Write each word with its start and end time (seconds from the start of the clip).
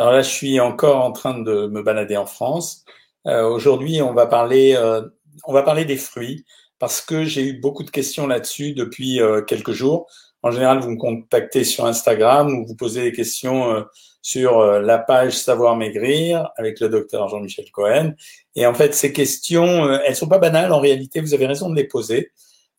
Alors 0.00 0.14
là, 0.14 0.22
je 0.22 0.30
suis 0.30 0.58
encore 0.60 1.04
en 1.04 1.12
train 1.12 1.38
de 1.38 1.66
me 1.66 1.82
balader 1.82 2.16
en 2.16 2.24
France. 2.24 2.86
Euh, 3.26 3.46
Aujourd'hui, 3.46 4.00
on 4.00 4.14
va 4.14 4.26
parler, 4.26 4.74
euh, 4.74 5.02
on 5.44 5.52
va 5.52 5.62
parler 5.62 5.84
des 5.84 5.98
fruits 5.98 6.46
parce 6.78 7.02
que 7.02 7.26
j'ai 7.26 7.42
eu 7.42 7.60
beaucoup 7.60 7.82
de 7.82 7.90
questions 7.90 8.26
là-dessus 8.26 8.72
depuis 8.72 9.20
euh, 9.20 9.42
quelques 9.42 9.72
jours. 9.72 10.06
En 10.42 10.52
général, 10.52 10.78
vous 10.78 10.88
me 10.88 10.96
contactez 10.96 11.64
sur 11.64 11.84
Instagram 11.84 12.48
ou 12.48 12.66
vous 12.66 12.76
posez 12.76 13.02
des 13.02 13.12
questions 13.12 13.74
euh, 13.74 13.82
sur 14.22 14.60
euh, 14.60 14.80
la 14.80 14.98
page 14.98 15.36
Savoir 15.36 15.76
maigrir 15.76 16.48
avec 16.56 16.80
le 16.80 16.88
docteur 16.88 17.28
Jean-Michel 17.28 17.70
Cohen. 17.70 18.14
Et 18.56 18.64
en 18.64 18.72
fait, 18.72 18.94
ces 18.94 19.12
questions, 19.12 19.92
elles 20.06 20.16
sont 20.16 20.28
pas 20.28 20.38
banales. 20.38 20.72
En 20.72 20.80
réalité, 20.80 21.20
vous 21.20 21.34
avez 21.34 21.44
raison 21.44 21.68
de 21.68 21.76
les 21.76 21.84
poser. 21.84 22.32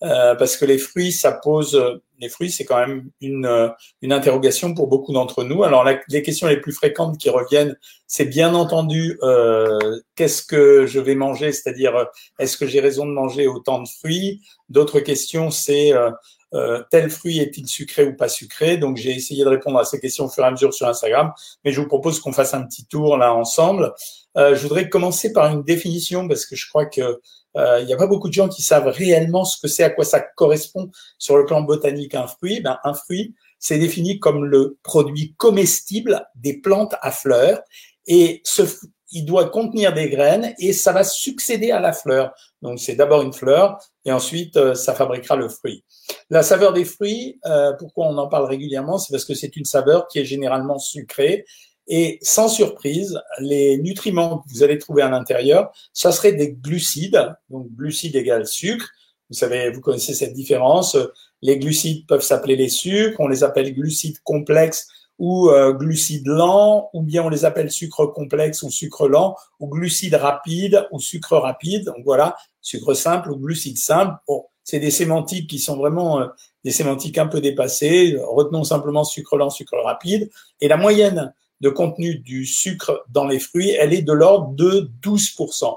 Euh, 0.04 0.36
parce 0.36 0.58
que 0.58 0.66
les 0.66 0.78
fruits, 0.78 1.12
ça 1.12 1.32
pose, 1.32 1.80
les 2.22 2.30
fruits, 2.30 2.52
c'est 2.52 2.66
quand 2.66 2.80
même 2.88 3.10
une, 3.20 3.46
euh, 3.46 3.68
une 4.02 4.14
interrogation 4.14 4.74
pour 4.74 4.88
beaucoup 4.88 5.12
d'entre 5.12 5.44
nous. 5.44 5.64
Alors, 5.64 5.84
la, 5.84 6.00
les 6.08 6.22
questions 6.22 6.48
les 6.48 6.60
plus 6.60 6.72
fréquentes 6.72 7.18
qui 7.18 7.30
reviennent, 7.30 7.78
c'est 8.08 8.26
bien 8.26 8.54
entendu, 8.54 9.18
euh, 9.24 10.00
qu'est-ce 10.16 10.44
que 10.44 10.86
je 10.86 11.00
vais 11.00 11.16
manger, 11.16 11.52
c'est-à-dire, 11.52 12.08
est-ce 12.40 12.58
que 12.58 12.68
j'ai 12.68 12.80
raison 12.80 13.06
de 13.06 13.12
manger 13.12 13.48
autant 13.48 13.82
de 13.82 13.88
fruits? 13.88 14.42
D'autres 14.70 15.00
questions, 15.00 15.50
c'est 15.50 15.94
euh, 15.94 16.12
euh, 16.54 16.84
tel 16.92 17.10
fruit 17.10 17.40
est-il 17.40 17.68
sucré 17.68 18.04
ou 18.04 18.16
pas 18.16 18.28
sucré? 18.28 18.78
Donc, 18.78 18.98
j'ai 18.98 19.12
essayé 19.12 19.44
de 19.44 19.50
répondre 19.50 19.80
à 19.80 19.86
ces 19.86 20.00
questions 20.00 20.26
au 20.26 20.30
fur 20.30 20.44
et 20.44 20.48
à 20.48 20.52
mesure 20.52 20.74
sur 20.74 20.88
Instagram, 20.88 21.32
mais 21.64 21.72
je 21.72 21.80
vous 21.80 21.88
propose 21.88 22.20
qu'on 22.20 22.34
fasse 22.34 22.54
un 22.54 22.64
petit 22.64 22.86
tour 22.86 23.18
là 23.18 23.34
ensemble. 23.34 23.94
je 24.36 24.62
voudrais 24.62 24.90
commencer 24.90 25.32
par 25.34 25.52
une 25.52 25.64
définition 25.64 26.28
parce 26.28 26.46
que 26.46 26.56
je 26.56 26.68
crois 26.70 26.86
que 26.86 27.02
euh, 27.02 27.16
il 27.56 27.86
n'y 27.86 27.94
a 27.94 27.98
pas 27.98 28.08
beaucoup 28.08 28.30
de 28.30 28.34
gens 28.34 28.48
qui 28.48 28.62
savent 28.62 28.88
réellement 28.88 29.44
ce 29.44 29.60
que 29.60 29.68
c'est, 29.68 29.84
à 29.84 29.90
quoi 29.90 30.06
ça 30.06 30.20
correspond 30.20 30.90
sur 31.18 31.38
le 31.38 31.46
plan 31.46 31.62
botanique 31.62 32.16
un 32.16 32.28
fruit. 32.28 32.62
Ben, 32.62 32.78
un 32.84 32.94
fruit, 32.94 33.36
c'est 33.60 33.78
défini 33.78 34.20
comme 34.20 34.46
le 34.46 34.78
produit 34.84 35.36
comestible 35.38 36.28
des 36.36 36.60
plantes 36.60 36.96
à 37.02 37.12
fleurs 37.12 37.62
et 38.08 38.42
ce, 38.44 38.64
il 39.12 39.26
doit 39.26 39.50
contenir 39.50 39.94
des 39.94 40.10
graines 40.10 40.54
et 40.58 40.74
ça 40.74 40.92
va 40.92 41.04
succéder 41.04 41.72
à 41.72 41.80
la 41.80 41.94
fleur. 41.94 42.34
Donc 42.62 42.80
c'est 42.80 42.96
d'abord 42.96 43.22
une 43.22 43.34
fleur 43.34 43.80
et 44.06 44.12
ensuite 44.12 44.58
euh, 44.58 44.74
ça 44.74 44.94
fabriquera 44.94 45.36
le 45.36 45.50
fruit. 45.50 45.84
La 46.30 46.44
saveur 46.44 46.74
des 46.74 46.86
fruits, 46.86 47.40
euh, 47.46 47.74
pourquoi 47.74 48.08
on 48.08 48.18
en 48.18 48.28
parle 48.28 48.46
régulièrement, 48.46 48.98
c'est 48.98 49.12
parce 49.12 49.26
que 49.26 49.34
c'est 49.34 49.56
une 49.56 49.66
saveur 49.66 50.08
qui 50.08 50.20
est 50.20 50.26
généralement 50.26 50.80
sucrée 50.80 51.46
et 51.88 52.20
sans 52.22 52.48
surprise, 52.48 53.20
les 53.40 53.78
nutriments 53.78 54.40
que 54.40 54.50
vous 54.50 54.64
allez 54.64 54.78
trouver 54.78 55.02
à 55.02 55.10
l'intérieur, 55.10 55.72
ça 55.94 56.12
serait 56.12 56.34
des 56.34 56.54
glucides. 56.54 57.36
Donc, 57.50 57.68
glucides 57.72 58.16
égale 58.16 58.48
sucre. 58.48 58.90
Vous 59.30 59.38
savez, 59.38 59.70
vous 59.72 59.82
connaissez 59.82 60.14
cette 60.14 60.34
différence. 60.34 60.98
Les 61.42 61.58
glucides 61.58 62.06
peuvent 62.08 62.22
s'appeler 62.22 62.56
les 62.56 62.70
sucres. 62.70 63.20
On 63.20 63.28
les 63.28 63.44
appelle 63.44 63.74
glucides 63.74 64.20
complexes 64.24 64.88
ou 65.18 65.50
euh, 65.50 65.74
glucides 65.74 66.28
lents, 66.28 66.90
ou 66.94 67.04
bien 67.04 67.24
on 67.24 67.30
les 67.30 67.46
appelle 67.46 67.70
sucre 67.70 68.08
complexe 68.08 68.64
ou 68.64 68.72
sucre 68.72 69.08
lent, 69.08 69.36
ou 69.60 69.68
glucides 69.68 70.16
rapides 70.16 70.88
ou 70.92 71.00
sucre 71.00 71.38
rapide. 71.38 71.86
Donc 71.86 72.04
voilà, 72.06 72.36
sucre 72.60 72.94
simple 72.94 73.32
ou 73.32 73.38
glucides 73.38 73.78
simple. 73.78 74.16
Bon, 74.28 74.46
c'est 74.64 74.80
des 74.80 74.92
sémantiques 74.92 75.50
qui 75.50 75.60
sont 75.60 75.78
vraiment 75.78 76.22
euh, 76.22 76.28
des 76.64 76.72
sémantiques 76.72 77.18
un 77.18 77.28
peu 77.28 77.42
dépassées. 77.42 78.18
Retenons 78.20 78.64
simplement 78.64 79.04
sucre 79.04 79.38
lent, 79.38 79.50
sucre 79.50 79.78
rapide. 79.84 80.30
Et 80.60 80.68
la 80.68 80.78
moyenne 80.78 81.34
de 81.62 81.70
contenu 81.70 82.16
du 82.16 82.46
sucre 82.46 83.06
dans 83.10 83.26
les 83.26 83.40
fruits, 83.40 83.72
elle 83.72 83.94
est 83.94 84.02
de 84.02 84.14
l'ordre 84.14 84.54
de 84.56 84.90
12%. 85.02 85.74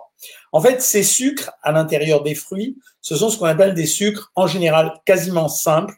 En 0.53 0.61
fait, 0.61 0.83
ces 0.83 1.03
sucres 1.03 1.51
à 1.63 1.73
l'intérieur 1.73 2.23
des 2.23 2.35
fruits, 2.35 2.77
ce 3.01 3.17
sont 3.17 3.29
ce 3.29 3.39
qu'on 3.39 3.45
appelle 3.47 3.75
des 3.75 3.87
sucres 3.87 4.33
en 4.35 4.47
général 4.47 4.95
quasiment 5.05 5.49
simples. 5.49 5.97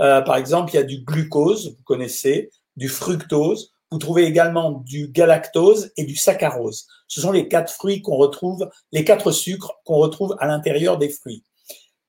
Euh, 0.00 0.20
par 0.22 0.36
exemple, 0.36 0.72
il 0.72 0.76
y 0.76 0.80
a 0.80 0.84
du 0.84 0.98
glucose, 0.98 1.76
vous 1.76 1.84
connaissez, 1.84 2.50
du 2.76 2.88
fructose. 2.88 3.72
Vous 3.90 3.98
trouvez 3.98 4.24
également 4.24 4.72
du 4.84 5.08
galactose 5.08 5.92
et 5.96 6.04
du 6.04 6.16
saccharose. 6.16 6.86
Ce 7.06 7.20
sont 7.20 7.32
les 7.32 7.48
quatre 7.48 7.72
fruits 7.72 8.02
qu'on 8.02 8.16
retrouve, 8.16 8.68
les 8.92 9.04
quatre 9.04 9.30
sucres 9.30 9.80
qu'on 9.84 9.96
retrouve 9.96 10.36
à 10.40 10.46
l'intérieur 10.46 10.98
des 10.98 11.08
fruits 11.08 11.42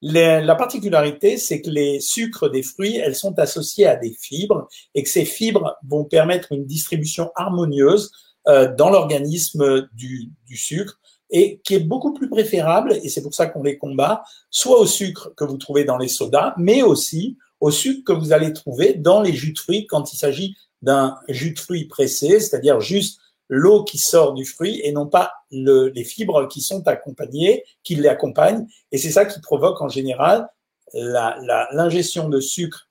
la 0.01 0.55
particularité, 0.55 1.37
c'est 1.37 1.61
que 1.61 1.69
les 1.69 1.99
sucres 1.99 2.49
des 2.49 2.63
fruits, 2.63 2.97
elles 2.97 3.15
sont 3.15 3.37
associées 3.37 3.85
à 3.85 3.95
des 3.95 4.15
fibres 4.19 4.67
et 4.95 5.03
que 5.03 5.09
ces 5.09 5.25
fibres 5.25 5.77
vont 5.87 6.05
permettre 6.05 6.51
une 6.51 6.65
distribution 6.65 7.31
harmonieuse 7.35 8.11
euh, 8.47 8.73
dans 8.73 8.89
l'organisme 8.89 9.89
du, 9.93 10.31
du, 10.47 10.55
sucre 10.55 10.99
et 11.29 11.59
qui 11.63 11.75
est 11.75 11.81
beaucoup 11.81 12.13
plus 12.13 12.29
préférable, 12.29 12.97
et 13.03 13.09
c'est 13.09 13.21
pour 13.21 13.33
ça 13.33 13.47
qu'on 13.47 13.61
les 13.61 13.77
combat, 13.77 14.23
soit 14.49 14.79
au 14.79 14.85
sucre 14.85 15.33
que 15.35 15.43
vous 15.43 15.57
trouvez 15.57 15.83
dans 15.83 15.97
les 15.97 16.07
sodas, 16.07 16.53
mais 16.57 16.81
aussi 16.81 17.37
au 17.59 17.69
sucre 17.69 18.01
que 18.05 18.17
vous 18.17 18.31
allez 18.31 18.53
trouver 18.53 18.93
dans 18.93 19.21
les 19.21 19.33
jus 19.33 19.53
de 19.53 19.59
fruits 19.59 19.85
quand 19.85 20.13
il 20.13 20.17
s'agit 20.17 20.55
d'un 20.81 21.17
jus 21.27 21.53
de 21.53 21.59
fruits 21.59 21.85
pressé, 21.85 22.39
c'est-à-dire 22.39 22.79
juste 22.79 23.19
l'eau 23.49 23.83
qui 23.83 23.97
sort 23.97 24.33
du 24.33 24.45
fruit 24.45 24.79
et 24.83 24.91
non 24.91 25.07
pas 25.07 25.33
le, 25.51 25.87
les 25.89 26.03
fibres 26.03 26.47
qui 26.47 26.61
sont 26.61 26.87
accompagnées, 26.87 27.65
qui 27.83 27.95
l'accompagnent. 27.95 28.67
Et 28.91 28.97
c'est 28.97 29.11
ça 29.11 29.25
qui 29.25 29.41
provoque 29.41 29.81
en 29.81 29.89
général 29.89 30.47
l'ingestion 30.93 32.23
la, 32.23 32.29
de 32.29 32.39
sucre 32.39 32.89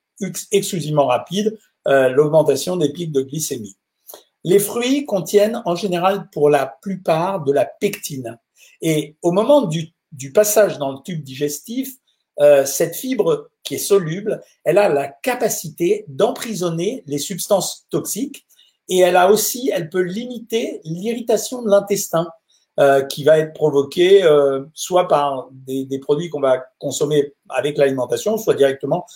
exclusivement 0.51 1.07
rapide, 1.07 1.59
euh, 1.87 2.09
l'augmentation 2.09 2.77
des 2.77 2.93
pics 2.93 3.13
de 3.13 3.23
glycémie. 3.23 3.77
Les 4.45 4.59
fruits 4.59 5.05
contiennent 5.05 5.63
en 5.65 5.77
général 5.77 6.29
pour 6.31 6.51
la 6.51 6.67
plupart 6.67 7.45
de 7.45 7.53
la 7.53 7.65
pectine. 7.65 8.39
Et 8.81 9.17
au 9.23 9.33
moment 9.33 9.63
du, 9.63 9.93
du 10.13 10.33
passage 10.33 10.79
dans 10.79 10.93
le 10.93 10.99
tube 11.05 11.23
digestif, 11.23 11.95
euh, 12.41 12.65
cette 12.65 12.95
fibre 12.95 13.51
qui 13.65 13.75
est 13.75 13.79
soluble, 13.79 14.41
elle 14.65 14.79
a 14.79 14.89
la 14.89 15.09
capacité 15.09 16.05
d'emprisonner 16.09 17.03
les 17.07 17.19
substances 17.19 17.87
toxiques 17.91 18.47
et 18.89 18.99
elle 19.01 19.17
a 19.17 19.31
aussi, 19.31 19.71
elle 19.73 19.91
peut 19.91 20.03
limiter 20.03 20.81
l'irritation 20.85 21.63
de 21.63 21.71
l'intestin 21.71 22.29
euh, 22.81 23.03
qui 23.03 23.25
va 23.25 23.39
être 23.39 23.55
provoquée 23.55 24.23
euh, 24.23 24.65
soit 24.73 25.09
par 25.09 25.49
des, 25.51 25.85
des 25.85 25.99
produits 25.99 26.31
qu'on 26.31 26.41
va 26.41 26.65
consommer 26.79 27.35
avec 27.49 27.77
l'alimentation, 27.77 28.39
soit 28.39 28.55
directement 28.55 29.07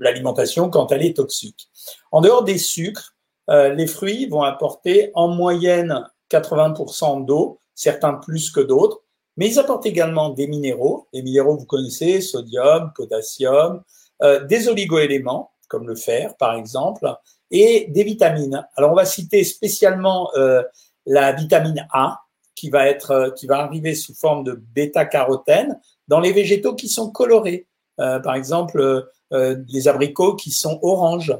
l'alimentation 0.00 0.70
quand 0.70 0.90
elle 0.92 1.04
est 1.04 1.16
toxique. 1.16 1.68
En 2.10 2.20
dehors 2.20 2.44
des 2.44 2.58
sucres, 2.58 3.14
euh, 3.50 3.74
les 3.74 3.86
fruits 3.86 4.26
vont 4.26 4.42
apporter 4.42 5.10
en 5.14 5.28
moyenne 5.28 6.04
80% 6.30 7.24
d'eau, 7.24 7.60
certains 7.74 8.14
plus 8.14 8.50
que 8.50 8.60
d'autres, 8.60 9.02
mais 9.36 9.48
ils 9.48 9.58
apportent 9.58 9.86
également 9.86 10.30
des 10.30 10.46
minéraux. 10.46 11.08
Les 11.12 11.22
minéraux, 11.22 11.56
vous 11.56 11.66
connaissez, 11.66 12.20
sodium, 12.20 12.92
potassium, 12.94 13.82
euh, 14.22 14.44
des 14.44 14.68
oligoéléments, 14.68 15.51
comme 15.72 15.88
le 15.88 15.96
fer 15.96 16.36
par 16.36 16.54
exemple, 16.54 17.10
et 17.50 17.86
des 17.88 18.04
vitamines. 18.04 18.62
Alors 18.76 18.92
on 18.92 18.94
va 18.94 19.06
citer 19.06 19.42
spécialement 19.42 20.30
euh, 20.36 20.62
la 21.06 21.32
vitamine 21.32 21.86
A 21.92 22.20
qui 22.54 22.68
va 22.68 22.86
être 22.86 23.10
euh, 23.10 23.30
qui 23.30 23.46
va 23.46 23.60
arriver 23.60 23.94
sous 23.94 24.14
forme 24.14 24.44
de 24.44 24.52
bêta-carotène 24.52 25.80
dans 26.08 26.20
les 26.20 26.32
végétaux 26.32 26.74
qui 26.74 26.88
sont 26.88 27.10
colorés. 27.10 27.66
Euh, 28.00 28.20
par 28.20 28.34
exemple, 28.34 29.08
les 29.30 29.88
abricots 29.88 30.36
qui 30.36 30.50
sont 30.50 30.78
oranges. 30.82 31.34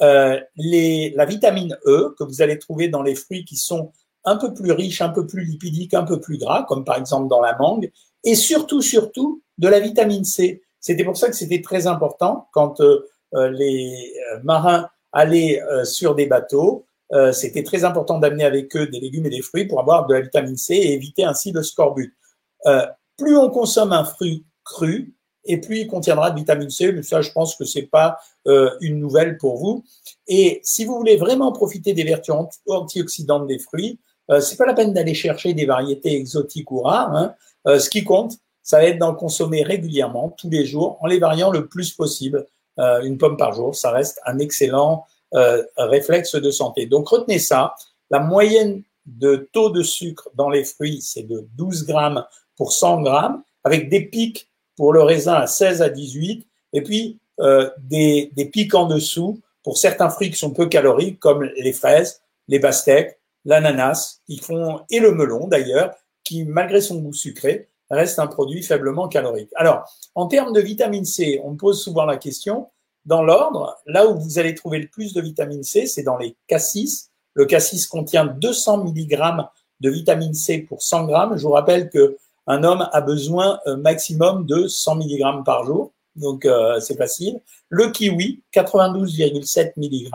La 0.00 1.26
vitamine 1.26 1.76
E 1.84 2.14
que 2.16 2.22
vous 2.22 2.42
allez 2.42 2.60
trouver 2.60 2.86
dans 2.88 3.02
les 3.02 3.16
fruits 3.16 3.44
qui 3.44 3.56
sont 3.56 3.90
un 4.24 4.36
peu 4.36 4.54
plus 4.54 4.70
riches, 4.70 5.02
un 5.02 5.08
peu 5.08 5.26
plus 5.26 5.44
lipidiques, 5.44 5.94
un 5.94 6.04
peu 6.04 6.20
plus 6.20 6.38
gras, 6.38 6.62
comme 6.62 6.84
par 6.84 6.96
exemple 6.96 7.26
dans 7.28 7.40
la 7.40 7.56
mangue, 7.58 7.90
et 8.22 8.36
surtout, 8.36 8.82
surtout, 8.82 9.42
de 9.58 9.66
la 9.66 9.80
vitamine 9.80 10.24
C. 10.24 10.62
C'était 10.78 11.04
pour 11.04 11.16
ça 11.16 11.28
que 11.28 11.34
c'était 11.34 11.60
très 11.60 11.88
important 11.88 12.48
quand 12.52 12.80
les 13.34 14.14
marins 14.42 14.88
aller 15.14 15.62
euh, 15.70 15.84
sur 15.84 16.14
des 16.14 16.26
bateaux. 16.26 16.84
Euh, 17.12 17.32
c'était 17.32 17.62
très 17.62 17.84
important 17.84 18.18
d'amener 18.18 18.44
avec 18.44 18.76
eux 18.76 18.86
des 18.88 19.00
légumes 19.00 19.26
et 19.26 19.30
des 19.30 19.42
fruits 19.42 19.64
pour 19.64 19.80
avoir 19.80 20.06
de 20.06 20.14
la 20.14 20.20
vitamine 20.20 20.56
C 20.56 20.74
et 20.74 20.92
éviter 20.92 21.24
ainsi 21.24 21.52
le 21.52 21.62
scorbut. 21.62 22.16
Euh, 22.66 22.84
plus 23.16 23.36
on 23.38 23.48
consomme 23.48 23.92
un 23.92 24.04
fruit 24.04 24.44
cru, 24.64 25.14
et 25.46 25.60
plus 25.60 25.80
il 25.80 25.86
contiendra 25.86 26.30
de 26.30 26.38
vitamine 26.38 26.70
C. 26.70 26.90
Mais 26.92 27.02
ça, 27.02 27.20
je 27.20 27.30
pense 27.30 27.54
que 27.54 27.64
c'est 27.64 27.82
pas 27.82 28.18
une 28.80 28.98
nouvelle 28.98 29.38
pour 29.38 29.58
vous. 29.58 29.84
Et 30.26 30.60
si 30.64 30.84
vous 30.84 30.96
voulez 30.96 31.16
vraiment 31.16 31.52
profiter 31.52 31.92
des 31.92 32.02
vertus 32.02 32.34
antioxydantes 32.66 33.46
des 33.46 33.58
fruits, 33.58 33.98
euh, 34.30 34.40
c'est 34.40 34.56
pas 34.56 34.66
la 34.66 34.74
peine 34.74 34.92
d'aller 34.92 35.14
chercher 35.14 35.52
des 35.52 35.66
variétés 35.66 36.16
exotiques 36.16 36.70
ou 36.70 36.80
rares. 36.80 37.14
Hein. 37.14 37.34
ce 37.78 37.88
qui 37.90 38.04
compte, 38.04 38.38
ça 38.62 38.78
va 38.78 38.84
être 38.84 38.98
d'en 38.98 39.14
consommer 39.14 39.62
régulièrement, 39.62 40.30
tous 40.30 40.48
les 40.48 40.64
jours, 40.64 40.98
en 41.02 41.06
les 41.06 41.18
variant 41.18 41.50
le 41.50 41.66
plus 41.66 41.92
possible. 41.92 42.46
Euh, 42.78 43.02
une 43.02 43.18
pomme 43.18 43.36
par 43.36 43.52
jour, 43.52 43.74
ça 43.74 43.90
reste 43.90 44.20
un 44.26 44.38
excellent 44.38 45.06
euh, 45.34 45.62
réflexe 45.76 46.34
de 46.34 46.50
santé. 46.50 46.86
Donc 46.86 47.08
retenez 47.08 47.38
ça, 47.38 47.74
la 48.10 48.20
moyenne 48.20 48.82
de 49.06 49.48
taux 49.52 49.70
de 49.70 49.82
sucre 49.82 50.28
dans 50.34 50.48
les 50.48 50.64
fruits, 50.64 51.00
c'est 51.02 51.22
de 51.22 51.46
12 51.56 51.86
grammes 51.86 52.24
pour 52.56 52.72
100 52.72 53.02
grammes, 53.02 53.42
avec 53.64 53.88
des 53.88 54.00
pics 54.00 54.48
pour 54.76 54.92
le 54.92 55.02
raisin 55.02 55.34
à 55.34 55.46
16 55.46 55.82
à 55.82 55.88
18, 55.88 56.46
et 56.72 56.82
puis 56.82 57.18
euh, 57.40 57.70
des, 57.78 58.30
pics 58.52 58.74
en 58.74 58.86
dessous 58.86 59.40
pour 59.62 59.78
certains 59.78 60.10
fruits 60.10 60.30
qui 60.30 60.38
sont 60.38 60.50
peu 60.50 60.66
caloriques, 60.66 61.18
comme 61.18 61.42
les 61.42 61.72
fraises, 61.72 62.22
les 62.48 62.60
pastèques, 62.60 63.18
l'ananas, 63.44 64.20
qui 64.26 64.38
font, 64.38 64.80
et 64.90 65.00
le 65.00 65.12
melon 65.12 65.48
d'ailleurs, 65.48 65.94
qui, 66.22 66.44
malgré 66.44 66.80
son 66.80 66.96
goût 66.96 67.12
sucré, 67.12 67.68
reste 67.94 68.18
un 68.18 68.26
produit 68.26 68.62
faiblement 68.62 69.08
calorique. 69.08 69.50
Alors, 69.56 69.84
en 70.14 70.26
termes 70.26 70.52
de 70.52 70.60
vitamine 70.60 71.04
C, 71.04 71.40
on 71.44 71.56
pose 71.56 71.82
souvent 71.82 72.04
la 72.04 72.16
question, 72.16 72.68
dans 73.04 73.22
l'ordre, 73.22 73.76
là 73.86 74.06
où 74.06 74.18
vous 74.18 74.38
allez 74.38 74.54
trouver 74.54 74.78
le 74.78 74.88
plus 74.88 75.12
de 75.12 75.20
vitamine 75.20 75.62
C, 75.62 75.86
c'est 75.86 76.02
dans 76.02 76.16
les 76.16 76.36
cassis, 76.46 77.10
Le 77.34 77.46
cassis 77.46 77.86
contient 77.86 78.26
200 78.26 78.84
mg 78.84 79.46
de 79.80 79.90
vitamine 79.90 80.34
C 80.34 80.58
pour 80.58 80.82
100 80.82 81.04
grammes. 81.06 81.36
Je 81.36 81.42
vous 81.42 81.52
rappelle 81.52 81.90
que 81.90 82.16
un 82.46 82.62
homme 82.62 82.88
a 82.92 83.00
besoin 83.00 83.58
euh, 83.66 83.76
maximum 83.76 84.46
de 84.46 84.68
100 84.68 84.96
mg 84.96 85.44
par 85.44 85.64
jour, 85.64 85.92
donc 86.14 86.44
euh, 86.44 86.78
c'est 86.80 86.96
facile. 86.96 87.40
Le 87.68 87.90
kiwi, 87.90 88.42
92,7 88.54 89.72
mg. 89.76 90.10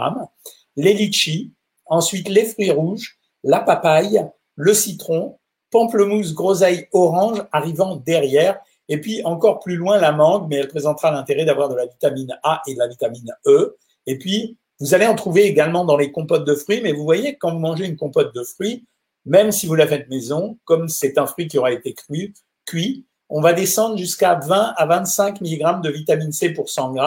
Les 0.76 0.94
litchis, 0.94 1.52
ensuite 1.88 2.30
les 2.30 2.46
fruits 2.46 2.72
rouges, 2.72 3.18
la 3.44 3.60
papaye, 3.60 4.24
le 4.56 4.74
citron, 4.74 5.39
pamplemousse, 5.72 6.34
groseille, 6.34 6.88
orange 6.94 7.44
arrivant 7.52 7.96
derrière. 7.96 8.60
Et 8.88 9.00
puis 9.00 9.24
encore 9.24 9.60
plus 9.60 9.76
loin, 9.76 10.00
la 10.00 10.12
mangue, 10.12 10.48
mais 10.50 10.58
elle 10.58 10.68
présentera 10.68 11.12
l'intérêt 11.12 11.46
d'avoir 11.46 11.70
de 11.70 11.76
la 11.76 11.86
vitamine 11.86 12.38
A 12.44 12.62
et 12.68 12.74
de 12.74 12.80
la 12.80 12.88
vitamine 12.88 13.34
E. 13.46 13.78
Et 14.08 14.18
puis, 14.18 14.58
vous 14.80 14.94
allez 14.94 15.06
en 15.06 15.16
trouver 15.16 15.44
également 15.44 15.86
dans 15.86 15.98
les 15.98 16.12
compotes 16.12 16.46
de 16.46 16.56
fruits, 16.56 16.82
mais 16.82 16.94
vous 16.94 17.04
voyez, 17.04 17.38
quand 17.38 17.52
vous 17.52 17.60
mangez 17.60 17.86
une 17.86 17.98
compote 17.98 18.34
de 18.34 18.44
fruits, 18.44 18.86
même 19.26 19.52
si 19.52 19.68
vous 19.68 19.76
la 19.76 19.86
faites 19.86 20.10
maison, 20.10 20.58
comme 20.64 20.88
c'est 20.88 21.18
un 21.18 21.28
fruit 21.28 21.48
qui 21.48 21.58
aura 21.58 21.72
été 21.72 21.94
cuit, 21.94 22.34
cuit 22.66 23.06
on 23.30 23.42
va 23.42 23.54
descendre 23.54 23.98
jusqu'à 23.98 24.36
20 24.36 24.74
à 24.76 24.86
25 24.88 25.42
mg 25.42 25.82
de 25.82 25.92
vitamine 25.92 26.32
C 26.32 26.50
pour 26.50 26.70
100 26.70 26.96
g, 26.96 27.02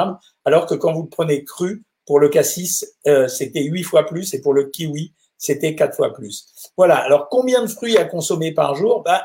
alors 0.44 0.66
que 0.66 0.74
quand 0.74 0.92
vous 0.92 1.02
le 1.02 1.08
prenez 1.08 1.44
cru, 1.44 1.82
pour 2.06 2.20
le 2.20 2.28
cassis, 2.28 2.86
euh, 3.06 3.28
c'était 3.28 3.62
8 3.62 3.82
fois 3.82 4.06
plus, 4.06 4.32
et 4.34 4.40
pour 4.40 4.54
le 4.54 4.64
kiwi, 4.64 5.12
c'était 5.42 5.74
4 5.74 5.96
fois 5.96 6.12
plus. 6.12 6.46
Voilà, 6.76 6.96
alors 6.96 7.28
combien 7.28 7.62
de 7.62 7.66
fruits 7.66 7.98
à 7.98 8.04
consommer 8.04 8.52
par 8.52 8.76
jour? 8.76 9.02
Bah, 9.02 9.22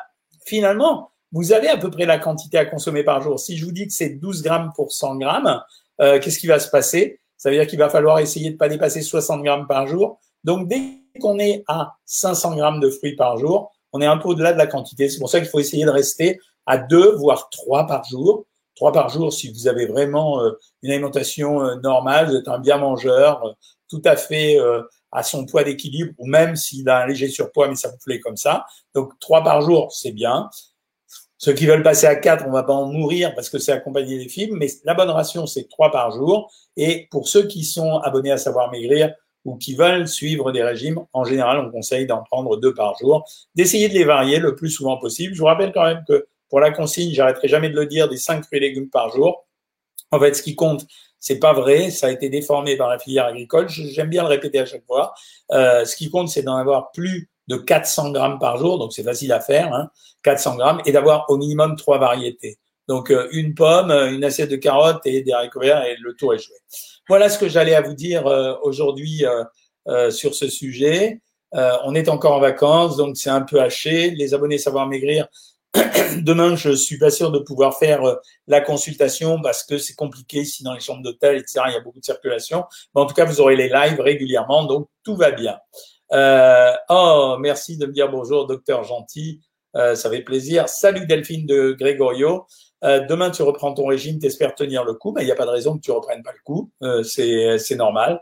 Finalement, 0.48 1.12
vous 1.34 1.52
avez 1.52 1.68
à 1.68 1.76
peu 1.76 1.92
près 1.92 2.06
la 2.06 2.18
quantité 2.18 2.58
à 2.58 2.66
consommer 2.66 3.04
par 3.04 3.22
jour. 3.22 3.38
Si 3.38 3.58
je 3.58 3.66
vous 3.66 3.74
dis 3.74 3.86
que 3.86 3.94
c'est 3.94 4.12
12 4.12 4.42
grammes 4.44 4.72
pour 4.76 4.94
100 4.94 5.18
grammes, 5.18 5.62
euh, 6.00 6.20
qu'est-ce 6.20 6.40
qui 6.40 6.48
va 6.48 6.58
se 6.58 6.70
passer? 6.70 7.20
Ça 7.36 7.50
veut 7.50 7.58
dire 7.58 7.68
qu'il 7.68 7.78
va 7.78 7.90
falloir 7.90 8.20
essayer 8.20 8.48
de 8.48 8.54
ne 8.54 8.58
pas 8.58 8.70
dépasser 8.70 9.02
60 9.02 9.44
grammes 9.44 9.68
par 9.68 9.88
jour. 9.88 10.22
Donc, 10.46 10.70
dès 10.70 10.82
qu'on 11.20 11.38
est 11.38 11.66
à 11.68 11.98
500 12.06 12.56
grammes 12.56 12.80
de 12.80 12.90
fruits 12.90 13.18
par 13.18 13.38
jour, 13.38 13.74
on 13.92 14.00
est 14.00 14.06
un 14.06 14.18
peu 14.18 14.30
au-delà 14.30 14.54
de 14.54 14.58
la 14.58 14.68
quantité. 14.68 15.10
C'est 15.10 15.20
pour 15.20 15.30
ça 15.30 15.40
qu'il 15.40 15.50
faut 15.50 15.60
essayer 15.60 15.84
de 15.84 15.92
rester 15.92 16.40
à 16.66 16.78
deux, 16.78 17.16
voire 17.18 17.50
trois 17.50 17.86
par 17.86 18.06
jour. 18.06 18.46
Trois 18.76 18.94
par 18.94 19.10
jour 19.10 19.34
si 19.34 19.52
vous 19.52 19.68
avez 19.68 19.86
vraiment 19.86 20.42
euh, 20.42 20.52
une 20.82 20.92
alimentation 20.92 21.62
euh, 21.62 21.76
normale, 21.76 22.28
vous 22.28 22.36
êtes 22.36 22.48
un 22.48 22.60
bien 22.60 22.78
mangeur, 22.78 23.56
tout 23.90 24.02
à 24.06 24.16
fait 24.16 24.58
à 25.12 25.24
son 25.24 25.46
poids 25.46 25.64
d'équilibre, 25.64 26.14
ou 26.18 26.28
même 26.28 26.56
s'il 26.56 26.88
a 26.90 27.04
un 27.04 27.08
léger 27.08 27.30
surpoids, 27.30 27.68
mais 27.68 27.76
ça 27.76 27.90
vous 27.90 27.98
plaît 28.04 28.20
comme 28.20 28.38
ça. 28.38 28.66
Donc 28.94 29.14
trois 29.20 29.44
par 29.44 29.62
jour, 29.62 29.92
c'est 29.92 30.12
bien. 30.12 30.50
Ceux 31.38 31.54
qui 31.54 31.66
veulent 31.68 31.84
passer 31.84 32.08
à 32.08 32.16
quatre, 32.16 32.46
on 32.48 32.52
va 32.52 32.64
pas 32.64 32.74
en 32.74 32.92
mourir 32.92 33.36
parce 33.36 33.50
que 33.50 33.60
c'est 33.60 33.72
accompagné 33.72 34.18
des 34.18 34.28
films, 34.28 34.58
mais 34.58 34.68
la 34.84 34.96
bonne 34.96 35.10
ration, 35.10 35.46
c'est 35.46 35.70
trois 35.70 35.92
par 35.92 36.12
jour. 36.12 36.52
Et 36.76 37.08
pour 37.12 37.28
ceux 37.28 37.48
qui 37.48 37.64
sont 37.64 37.98
abonnés 38.00 38.32
à 38.32 38.38
Savoir 38.38 38.72
Maigrir, 38.72 39.14
ou 39.48 39.56
qui 39.56 39.76
veulent 39.76 40.10
suivre 40.10 40.52
des 40.52 40.62
régimes, 40.62 41.00
en 41.14 41.24
général, 41.24 41.60
on 41.60 41.72
conseille 41.72 42.06
d'en 42.06 42.22
prendre 42.22 42.58
deux 42.58 42.74
par 42.74 42.98
jour, 42.98 43.26
d'essayer 43.56 43.88
de 43.88 43.94
les 43.94 44.04
varier 44.04 44.40
le 44.40 44.56
plus 44.56 44.70
souvent 44.70 44.98
possible. 44.98 45.34
Je 45.34 45.40
vous 45.40 45.46
rappelle 45.46 45.72
quand 45.72 45.86
même 45.86 46.04
que 46.06 46.28
pour 46.50 46.60
la 46.60 46.72
consigne, 46.72 47.14
j'arrêterai 47.14 47.48
jamais 47.48 47.70
de 47.70 47.76
le 47.76 47.86
dire, 47.86 48.10
des 48.10 48.18
cinq 48.18 48.44
fruits 48.44 48.58
et 48.58 48.62
légumes 48.62 48.90
par 48.90 49.10
jour. 49.16 49.46
En 50.12 50.20
fait, 50.20 50.34
ce 50.34 50.44
qui 50.44 50.56
compte, 50.56 50.86
c'est 51.20 51.40
pas 51.40 51.54
vrai, 51.54 51.90
ça 51.90 52.08
a 52.08 52.12
été 52.12 52.30
déformé 52.30 52.78
par 52.78 52.90
la 52.90 53.00
filière 53.00 53.26
agricole. 53.26 53.68
J'aime 53.70 54.10
bien 54.10 54.24
le 54.24 54.30
répéter 54.30 54.60
à 54.60 54.66
chaque 54.66 54.86
fois. 54.86 55.14
Euh, 55.52 55.86
ce 55.86 55.96
qui 55.96 56.10
compte, 56.10 56.30
c'est 56.30 56.44
d'en 56.44 56.56
avoir 56.56 56.92
plus 56.92 57.30
de 57.48 57.56
400 57.56 58.12
grammes 58.12 58.40
par 58.40 58.58
jour, 58.58 58.78
donc 58.78 58.94
c'est 58.94 59.04
facile 59.04 59.32
à 59.32 59.40
faire, 59.40 59.74
hein, 59.74 59.90
400 60.24 60.58
grammes, 60.58 60.82
et 60.86 60.92
d'avoir 60.92 61.30
au 61.30 61.38
minimum 61.38 61.76
trois 61.76 61.98
variétés. 61.98 62.58
Donc 62.88 63.12
euh, 63.12 63.28
une 63.32 63.54
pomme, 63.54 63.92
une 63.92 64.24
assiette 64.24 64.52
de 64.52 64.56
carottes 64.56 65.06
et 65.06 65.22
des 65.22 65.32
haricots 65.32 65.62
et 65.62 65.96
le 66.00 66.14
tour 66.14 66.34
est 66.34 66.40
joué. 66.40 66.56
Voilà 67.08 67.30
ce 67.30 67.40
que 67.40 67.48
j'allais 67.48 67.76
à 67.76 67.82
vous 67.82 67.94
dire 67.94 68.28
euh, 68.28 68.56
aujourd'hui 68.64 69.26
euh, 69.26 69.44
euh, 69.88 70.12
sur 70.12 70.36
ce 70.36 70.50
sujet. 70.50 71.22
on 71.54 71.96
est 71.96 72.10
encore 72.10 72.34
en 72.34 72.40
vacances, 72.40 72.98
donc 72.98 73.16
c'est 73.18 73.30
un 73.30 73.42
peu 73.42 73.62
haché. 73.62 74.12
Les 74.12 74.34
abonnés 74.34 74.58
Savoir 74.58 74.88
Maigrir, 74.88 75.28
demain, 76.22 76.56
je 76.56 76.72
suis 76.72 76.98
pas 76.98 77.10
sûr 77.10 77.32
de 77.32 77.40
pouvoir 77.40 77.78
faire 77.78 78.02
la 78.48 78.62
consultation 78.62 79.42
parce 79.42 79.64
que 79.64 79.78
c'est 79.78 79.96
compliqué 79.96 80.40
ici 80.40 80.64
dans 80.64 80.74
les 80.74 80.80
chambres 80.80 81.04
d'hôtel, 81.04 81.38
etc. 81.38 81.62
Il 81.68 81.74
y 81.74 81.78
a 81.78 81.82
beaucoup 81.82 82.00
de 82.00 82.06
circulation. 82.06 82.66
Mais 82.96 83.02
en 83.02 83.06
tout 83.06 83.14
cas, 83.14 83.26
vous 83.26 83.42
aurez 83.42 83.56
les 83.56 83.70
lives 83.70 84.00
régulièrement, 84.00 84.66
donc 84.66 84.88
tout 85.04 85.16
va 85.16 85.32
bien. 85.32 85.58
Euh, 86.14 86.72
oh, 86.90 87.38
merci 87.40 87.78
de 87.78 87.86
me 87.86 87.92
dire 87.92 88.10
bonjour, 88.10 88.48
docteur 88.48 88.84
Gentil. 88.84 89.42
Euh, 89.76 89.96
ça 89.96 90.10
fait 90.10 90.22
plaisir. 90.22 90.70
Salut 90.70 91.06
Delphine 91.06 91.46
de 91.46 91.76
Grégorio. 91.78 92.46
Euh, 92.84 93.06
demain, 93.08 93.32
tu 93.32 93.42
reprends 93.42 93.74
ton 93.74 93.86
régime, 93.86 94.20
t'espères 94.20 94.56
tenir 94.56 94.84
le 94.84 94.94
coup. 94.94 95.12
Mais 95.12 95.24
il 95.24 95.26
n'y 95.26 95.32
a 95.32 95.36
pas 95.36 95.46
de 95.46 95.52
raison 95.52 95.76
que 95.76 95.82
tu 95.82 95.92
reprennes 95.92 96.24
pas 96.24 96.32
le 96.32 96.40
coup. 96.44 96.72
Euh, 96.84 97.04
c'est 97.04 97.76
normal. 97.76 98.22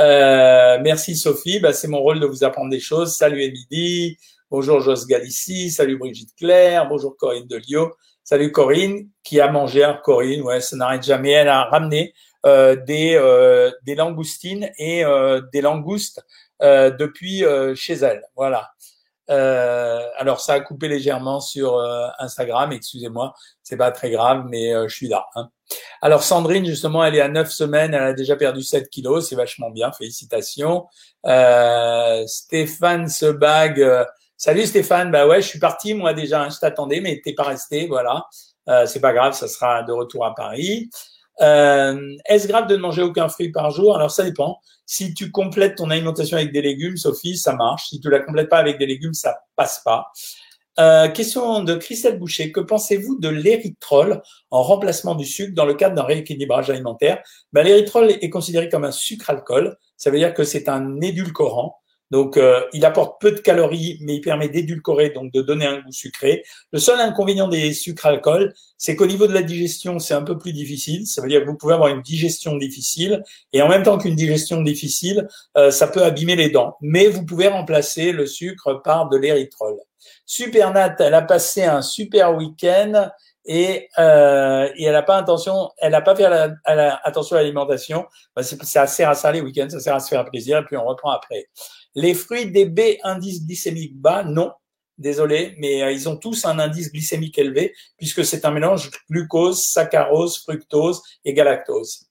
Euh, 0.00 0.78
merci 0.82 1.16
Sophie. 1.16 1.60
Bah, 1.60 1.72
c'est 1.72 1.88
mon 1.88 2.00
rôle 2.00 2.20
de 2.20 2.26
vous 2.26 2.44
apprendre 2.44 2.70
des 2.70 2.80
choses. 2.80 3.14
Salut 3.14 3.42
Émilie. 3.42 4.18
Bonjour 4.50 4.80
Jos 4.80 5.06
Galici. 5.06 5.70
Salut 5.70 5.96
Brigitte 5.96 6.34
Claire. 6.36 6.88
Bonjour 6.88 7.16
Corinne 7.16 7.46
Delio. 7.46 7.94
Salut 8.24 8.50
Corinne 8.50 9.08
qui 9.22 9.40
a 9.40 9.50
mangé. 9.50 9.84
un 9.84 9.94
Corinne, 9.94 10.42
ouais, 10.42 10.60
ça 10.60 10.76
n'arrête 10.76 11.04
jamais. 11.04 11.30
Elle 11.30 11.48
a 11.48 11.64
ramené 11.64 12.12
euh, 12.46 12.74
des, 12.74 13.14
euh, 13.14 13.70
des 13.84 13.94
langoustines 13.94 14.70
et 14.78 15.04
des 15.52 15.60
langoustes 15.60 16.24
depuis 16.60 17.44
chez 17.74 17.94
elle. 17.94 18.22
Voilà. 18.34 18.70
Euh, 19.30 20.00
alors 20.16 20.40
ça 20.40 20.54
a 20.54 20.60
coupé 20.60 20.88
légèrement 20.88 21.40
sur 21.40 21.76
euh, 21.76 22.08
Instagram, 22.18 22.72
excusez-moi, 22.72 23.32
c'est 23.62 23.76
pas 23.76 23.92
très 23.92 24.10
grave, 24.10 24.46
mais 24.48 24.74
euh, 24.74 24.88
je 24.88 24.94
suis 24.96 25.08
là. 25.08 25.26
Hein. 25.36 25.50
Alors 26.02 26.24
Sandrine, 26.24 26.66
justement, 26.66 27.04
elle 27.04 27.14
est 27.14 27.20
à 27.20 27.28
9 27.28 27.48
semaines, 27.48 27.94
elle 27.94 28.02
a 28.02 28.12
déjà 28.12 28.34
perdu 28.34 28.62
7 28.62 28.88
kilos, 28.90 29.28
c'est 29.28 29.36
vachement 29.36 29.70
bien, 29.70 29.92
félicitations. 29.92 30.86
Stéphane 32.26 33.08
Sebag, 33.08 34.06
salut 34.40 34.64
Stéphane, 34.64 35.10
bah 35.10 35.28
ouais, 35.28 35.42
je 35.42 35.48
suis 35.48 35.58
parti 35.58 35.92
moi 35.92 36.14
déjà, 36.14 36.48
je 36.48 36.58
t'attendais, 36.58 37.02
mais 37.02 37.20
t'es 37.22 37.34
pas 37.34 37.42
resté, 37.42 37.86
voilà. 37.86 38.24
c'est 38.86 39.00
pas 39.00 39.12
grave, 39.12 39.34
ça 39.34 39.46
sera 39.46 39.82
de 39.82 39.92
retour 39.92 40.24
à 40.24 40.34
Paris. 40.34 40.88
Est-ce 41.38 42.48
grave 42.48 42.66
de 42.66 42.74
ne 42.74 42.80
manger 42.80 43.02
aucun 43.02 43.28
fruit 43.28 43.52
par 43.52 43.70
jour? 43.70 43.94
Alors 43.94 44.10
ça 44.10 44.24
dépend. 44.24 44.58
Si 44.86 45.12
tu 45.12 45.30
complètes 45.30 45.76
ton 45.76 45.90
alimentation 45.90 46.38
avec 46.38 46.52
des 46.52 46.62
légumes, 46.62 46.96
Sophie, 46.96 47.36
ça 47.36 47.54
marche. 47.54 47.90
Si 47.90 48.00
tu 48.00 48.08
la 48.08 48.20
complètes 48.20 48.48
pas 48.48 48.58
avec 48.58 48.78
des 48.78 48.86
légumes, 48.86 49.12
ça 49.12 49.38
passe 49.56 49.82
pas. 49.84 50.10
Euh, 50.78 51.08
question 51.08 51.62
de 51.62 51.74
Christelle 51.74 52.18
Boucher. 52.18 52.50
Que 52.50 52.60
pensez-vous 52.60 53.18
de 53.20 53.28
l'érythrol 53.28 54.22
en 54.50 54.62
remplacement 54.62 55.14
du 55.14 55.26
sucre 55.26 55.54
dans 55.54 55.66
le 55.66 55.74
cadre 55.74 55.94
d'un 55.94 56.04
rééquilibrage 56.04 56.70
alimentaire? 56.70 57.22
Ben, 57.52 57.62
L'érythrol 57.62 58.10
est 58.10 58.30
considéré 58.30 58.70
comme 58.70 58.84
un 58.84 58.92
sucre-alcool. 58.92 59.76
Ça 59.98 60.10
veut 60.10 60.18
dire 60.18 60.32
que 60.32 60.44
c'est 60.44 60.68
un 60.70 61.00
édulcorant. 61.02 61.79
Donc, 62.10 62.36
euh, 62.36 62.62
il 62.72 62.84
apporte 62.84 63.20
peu 63.20 63.30
de 63.32 63.38
calories, 63.38 63.98
mais 64.00 64.16
il 64.16 64.20
permet 64.20 64.48
d'édulcorer, 64.48 65.10
donc 65.10 65.32
de 65.32 65.42
donner 65.42 65.66
un 65.66 65.80
goût 65.80 65.92
sucré. 65.92 66.44
Le 66.72 66.78
seul 66.78 66.98
inconvénient 67.00 67.48
des 67.48 67.72
sucres 67.72 68.06
alcools, 68.06 68.52
c'est 68.78 68.96
qu'au 68.96 69.06
niveau 69.06 69.26
de 69.26 69.32
la 69.32 69.42
digestion, 69.42 69.98
c'est 69.98 70.14
un 70.14 70.22
peu 70.22 70.36
plus 70.36 70.52
difficile. 70.52 71.06
Ça 71.06 71.22
veut 71.22 71.28
dire 71.28 71.42
que 71.42 71.46
vous 71.46 71.56
pouvez 71.56 71.74
avoir 71.74 71.88
une 71.88 72.02
digestion 72.02 72.56
difficile, 72.56 73.22
et 73.52 73.62
en 73.62 73.68
même 73.68 73.82
temps 73.82 73.98
qu'une 73.98 74.16
digestion 74.16 74.62
difficile, 74.62 75.28
euh, 75.56 75.70
ça 75.70 75.86
peut 75.86 76.02
abîmer 76.02 76.36
les 76.36 76.50
dents. 76.50 76.76
Mais 76.80 77.06
vous 77.06 77.24
pouvez 77.24 77.48
remplacer 77.48 78.12
le 78.12 78.26
sucre 78.26 78.80
par 78.82 79.08
de 79.08 79.16
l'érythrol. 79.16 79.76
Supernat, 80.26 80.96
elle 80.98 81.14
a 81.14 81.22
passé 81.22 81.64
un 81.64 81.82
super 81.82 82.34
week-end 82.34 83.10
et, 83.44 83.88
euh, 83.98 84.68
et 84.76 84.84
elle 84.84 84.92
n'a 84.92 85.02
pas 85.02 85.16
intention, 85.16 85.70
elle 85.78 85.92
n'a 85.92 86.00
pas 86.00 86.14
fait 86.14 86.26
attention 87.04 87.36
à 87.36 87.40
l'alimentation. 87.40 88.06
Ben, 88.36 88.42
ça 88.42 88.86
sert 88.86 89.08
à 89.08 89.14
ça 89.14 89.32
les 89.32 89.40
week-ends, 89.40 89.68
ça 89.68 89.80
sert 89.80 89.94
à 89.94 90.00
se 90.00 90.08
faire 90.08 90.24
plaisir, 90.24 90.58
et 90.58 90.64
puis 90.64 90.76
on 90.76 90.84
reprend 90.84 91.10
après. 91.10 91.48
Les 91.94 92.14
fruits 92.14 92.50
des 92.50 92.66
B, 92.66 92.80
indice 93.02 93.44
glycémique 93.44 93.96
bas, 94.00 94.24
non. 94.24 94.52
Désolé, 94.98 95.54
mais 95.58 95.82
euh, 95.82 95.92
ils 95.92 96.10
ont 96.10 96.16
tous 96.16 96.44
un 96.44 96.58
indice 96.58 96.92
glycémique 96.92 97.38
élevé 97.38 97.74
puisque 97.96 98.22
c'est 98.22 98.44
un 98.44 98.50
mélange 98.50 98.90
glucose, 99.08 99.64
saccharose, 99.64 100.36
fructose 100.36 101.00
et 101.24 101.32
galactose. 101.32 102.10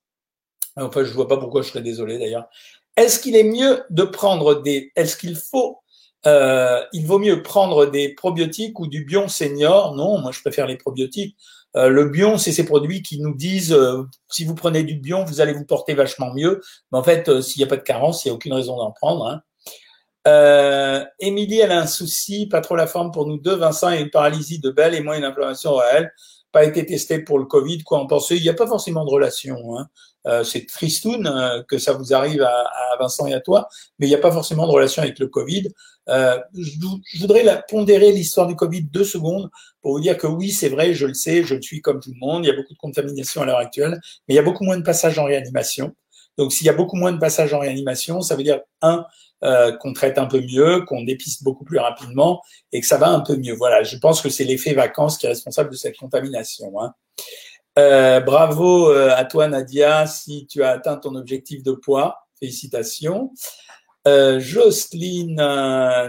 Enfin, 0.75 1.03
je 1.03 1.13
vois 1.13 1.27
pas 1.27 1.37
pourquoi 1.37 1.61
je 1.61 1.69
serais 1.69 1.83
désolé 1.83 2.17
d'ailleurs. 2.17 2.47
Est-ce 2.95 3.19
qu'il 3.19 3.35
est 3.35 3.43
mieux 3.43 3.83
de 3.89 4.03
prendre 4.03 4.61
des, 4.61 4.91
est-ce 4.95 5.15
qu'il 5.15 5.35
faut, 5.35 5.77
euh, 6.25 6.83
il 6.91 7.05
vaut 7.05 7.19
mieux 7.19 7.43
prendre 7.43 7.85
des 7.85 8.13
probiotiques 8.13 8.79
ou 8.79 8.87
du 8.87 9.05
bion 9.05 9.27
senior? 9.27 9.95
Non, 9.95 10.19
moi 10.19 10.31
je 10.31 10.41
préfère 10.41 10.67
les 10.67 10.75
probiotiques. 10.75 11.37
Euh, 11.75 11.89
le 11.89 12.09
bion, 12.09 12.37
c'est 12.37 12.51
ces 12.51 12.65
produits 12.65 13.03
qui 13.03 13.21
nous 13.21 13.35
disent 13.35 13.71
euh, 13.71 14.03
si 14.29 14.43
vous 14.43 14.55
prenez 14.55 14.83
du 14.83 14.95
bion, 14.95 15.23
vous 15.23 15.41
allez 15.41 15.53
vous 15.53 15.65
porter 15.65 15.93
vachement 15.93 16.33
mieux. 16.33 16.61
Mais 16.91 16.97
en 16.97 17.03
fait, 17.03 17.41
s'il 17.41 17.59
n'y 17.59 17.65
a 17.65 17.67
pas 17.67 17.77
de 17.77 17.83
carence, 17.83 18.25
il 18.25 18.29
n'y 18.29 18.31
a 18.31 18.35
aucune 18.35 18.53
raison 18.53 18.75
d'en 18.77 18.91
prendre. 18.91 19.27
Hein. 19.27 19.41
Euh, 20.27 21.03
Émilie, 21.19 21.59
elle 21.59 21.71
a 21.71 21.79
un 21.79 21.87
souci, 21.87 22.47
pas 22.47 22.61
trop 22.61 22.75
la 22.75 22.87
forme 22.87 23.11
pour 23.11 23.25
nous 23.27 23.37
deux. 23.37 23.55
Vincent 23.55 23.87
a 23.87 23.95
une 23.95 24.09
paralysie 24.09 24.59
de 24.59 24.69
belle 24.69 24.95
et 24.95 25.01
moi 25.01 25.17
une 25.17 25.23
inflammation 25.23 25.75
réelle. 25.75 26.11
Pas 26.51 26.65
été 26.65 26.85
testé 26.85 27.19
pour 27.19 27.39
le 27.39 27.45
Covid, 27.45 27.83
quoi 27.83 27.99
en 27.99 28.07
penser 28.07 28.35
Il 28.35 28.41
n'y 28.41 28.49
a 28.49 28.53
pas 28.53 28.67
forcément 28.67 29.05
de 29.05 29.09
relation. 29.11 29.77
Hein. 29.77 29.87
Euh, 30.27 30.43
c'est 30.43 30.65
tristoun 30.65 31.25
euh, 31.27 31.63
que 31.63 31.77
ça 31.77 31.93
vous 31.93 32.13
arrive 32.13 32.41
à, 32.41 32.49
à, 32.49 32.97
Vincent 32.99 33.25
et 33.27 33.33
à 33.33 33.39
toi, 33.39 33.69
mais 33.97 34.05
il 34.05 34.09
n'y 34.09 34.15
a 34.15 34.19
pas 34.19 34.31
forcément 34.31 34.67
de 34.67 34.71
relation 34.71 35.01
avec 35.01 35.17
le 35.17 35.27
Covid. 35.27 35.69
Euh, 36.09 36.37
je, 36.57 36.71
je, 37.05 37.19
voudrais 37.19 37.43
la, 37.43 37.57
pondérer 37.61 38.11
l'histoire 38.11 38.45
du 38.45 38.55
Covid 38.55 38.83
deux 38.83 39.05
secondes 39.05 39.49
pour 39.81 39.93
vous 39.93 40.01
dire 40.01 40.17
que 40.17 40.27
oui, 40.27 40.51
c'est 40.51 40.67
vrai, 40.67 40.93
je 40.93 41.05
le 41.05 41.13
sais, 41.13 41.43
je 41.43 41.55
le 41.55 41.61
suis 41.61 41.81
comme 41.81 42.01
tout 42.01 42.11
le 42.11 42.19
monde. 42.19 42.43
Il 42.43 42.49
y 42.49 42.51
a 42.51 42.55
beaucoup 42.55 42.73
de 42.73 42.79
contamination 42.79 43.41
à 43.41 43.45
l'heure 43.45 43.59
actuelle, 43.59 43.99
mais 44.27 44.33
il 44.33 44.35
y 44.35 44.39
a 44.39 44.43
beaucoup 44.43 44.65
moins 44.65 44.77
de 44.77 44.83
passages 44.83 45.17
en 45.19 45.23
réanimation. 45.23 45.95
Donc, 46.39 46.53
s'il 46.53 46.65
y 46.65 46.69
a 46.69 46.73
beaucoup 46.73 46.95
moins 46.95 47.11
de 47.11 47.17
passages 47.17 47.53
en 47.53 47.59
réanimation, 47.59 48.21
ça 48.21 48.37
veut 48.37 48.43
dire, 48.43 48.61
un, 48.81 49.05
euh, 49.43 49.75
qu'on 49.75 49.91
traite 49.91 50.17
un 50.17 50.25
peu 50.25 50.39
mieux, 50.39 50.85
qu'on 50.85 51.03
dépiste 51.03 51.43
beaucoup 51.43 51.65
plus 51.65 51.79
rapidement 51.79 52.41
et 52.71 52.79
que 52.79 52.87
ça 52.87 52.97
va 52.97 53.09
un 53.09 53.19
peu 53.19 53.35
mieux. 53.35 53.53
Voilà, 53.53 53.83
je 53.83 53.97
pense 53.97 54.21
que 54.21 54.29
c'est 54.29 54.45
l'effet 54.45 54.73
vacances 54.73 55.17
qui 55.17 55.25
est 55.25 55.29
responsable 55.29 55.69
de 55.69 55.75
cette 55.75 55.97
contamination. 55.97 56.81
Hein. 56.81 56.93
Euh, 57.77 58.21
bravo 58.21 58.89
euh, 58.89 59.13
à 59.13 59.25
toi, 59.25 59.49
Nadia, 59.49 60.07
si 60.07 60.47
tu 60.47 60.63
as 60.63 60.69
atteint 60.69 60.95
ton 60.95 61.13
objectif 61.15 61.61
de 61.61 61.73
poids. 61.73 62.19
Félicitations. 62.39 63.33
Euh, 64.07 64.39
Jocelyne, 64.39 65.43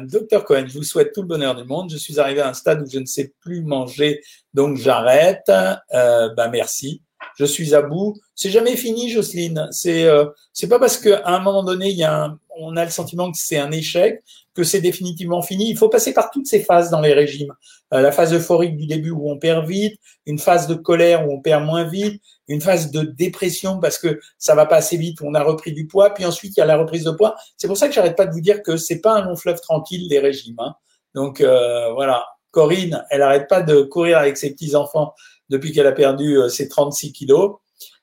docteur 0.09 0.45
Cohen, 0.45 0.67
je 0.69 0.75
vous 0.79 0.85
souhaite 0.85 1.13
tout 1.13 1.23
le 1.23 1.27
bonheur 1.27 1.57
du 1.57 1.65
monde. 1.65 1.91
Je 1.91 1.99
suis 1.99 2.21
arrivé 2.21 2.41
à 2.41 2.49
un 2.49 2.55
stade 2.55 2.83
où 2.83 2.89
je 2.89 3.01
ne 3.01 3.05
sais 3.05 3.33
plus 3.41 3.63
manger, 3.63 4.23
donc 4.55 4.77
j'arrête. 4.77 5.43
Ben 5.49 6.49
merci. 6.53 7.03
Je 7.37 7.45
suis 7.45 7.75
à 7.75 7.83
bout. 7.83 8.17
C'est 8.35 8.51
jamais 8.51 8.77
fini, 8.77 9.11
Jocelyne. 9.11 9.69
C'est 9.71 10.05
euh, 10.05 10.27
c'est 10.53 10.69
pas 10.69 10.79
parce 10.79 10.99
qu'à 10.99 11.23
un 11.27 11.41
moment 11.41 11.63
donné, 11.63 11.91
il 11.91 11.97
y 11.97 12.05
a 12.05 12.25
un, 12.25 12.39
on 12.59 12.77
a 12.77 12.85
le 12.85 12.91
sentiment 12.91 13.31
que 13.31 13.39
c'est 13.39 13.59
un 13.59 13.71
échec 13.71 14.23
que 14.55 14.65
c'est 14.65 14.81
définitivement 14.81 15.43
fini. 15.43 15.71
Il 15.71 15.77
faut 15.77 15.89
passer 15.89 16.13
par 16.13 16.31
toutes 16.31 16.47
ces 16.47 16.61
phases 16.61 16.91
dans 16.91 17.01
les 17.01 17.13
régimes. 17.13 17.55
Euh, 17.95 18.01
la 18.01 18.13
phase 18.13 18.35
euphorique 18.35 18.77
du 18.77 18.87
début 18.87 19.11
où 19.11 19.31
on 19.31 19.39
perd 19.39 19.67
vite, 19.67 19.99
une 20.27 20.39
phase 20.39 20.67
de 20.67 20.75
colère 20.75 21.27
où 21.27 21.33
on 21.33 21.41
perd 21.41 21.65
moins 21.65 21.85
vite, 21.85 22.21
une 22.49 22.61
phase 22.61 22.91
de 22.91 23.03
dépression 23.03 23.79
parce 23.79 23.99
que 23.99 24.21
ça 24.39 24.55
va 24.55 24.67
pas 24.67 24.77
assez 24.77 24.97
vite 24.97 25.21
où 25.21 25.27
on 25.27 25.35
a 25.35 25.43
repris 25.43 25.73
du 25.73 25.87
poids, 25.87 26.11
puis 26.11 26.25
ensuite 26.25 26.57
il 26.57 26.61
y 26.61 26.63
a 26.63 26.67
la 26.67 26.77
reprise 26.77 27.05
de 27.05 27.11
poids. 27.13 27.37
C'est 27.57 27.69
pour 27.69 27.77
ça 27.77 27.89
que 27.89 27.95
j'arrête 27.95 28.17
pas 28.17 28.27
de 28.27 28.33
vous 28.33 28.41
dire 28.41 28.63
que 28.63 28.77
c'est 28.77 29.01
pas 29.01 29.15
un 29.15 29.25
long 29.25 29.37
fleuve 29.37 29.61
tranquille 29.61 30.09
les 30.09 30.19
régimes. 30.19 30.59
Hein. 30.59 30.75
Donc 31.15 31.41
euh, 31.41 31.93
voilà, 31.93 32.27
Corinne, 32.51 33.05
elle 33.11 33.23
arrête 33.23 33.49
pas 33.49 33.63
de 33.63 33.83
courir 33.83 34.19
avec 34.19 34.37
ses 34.37 34.51
petits 34.53 34.75
enfants 34.75 35.15
depuis 35.51 35.73
qu'elle 35.73 35.87
a 35.87 35.93
perdu 35.93 36.39
euh, 36.39 36.49
ses 36.49 36.69
36 36.69 37.13
kilos. 37.13 37.57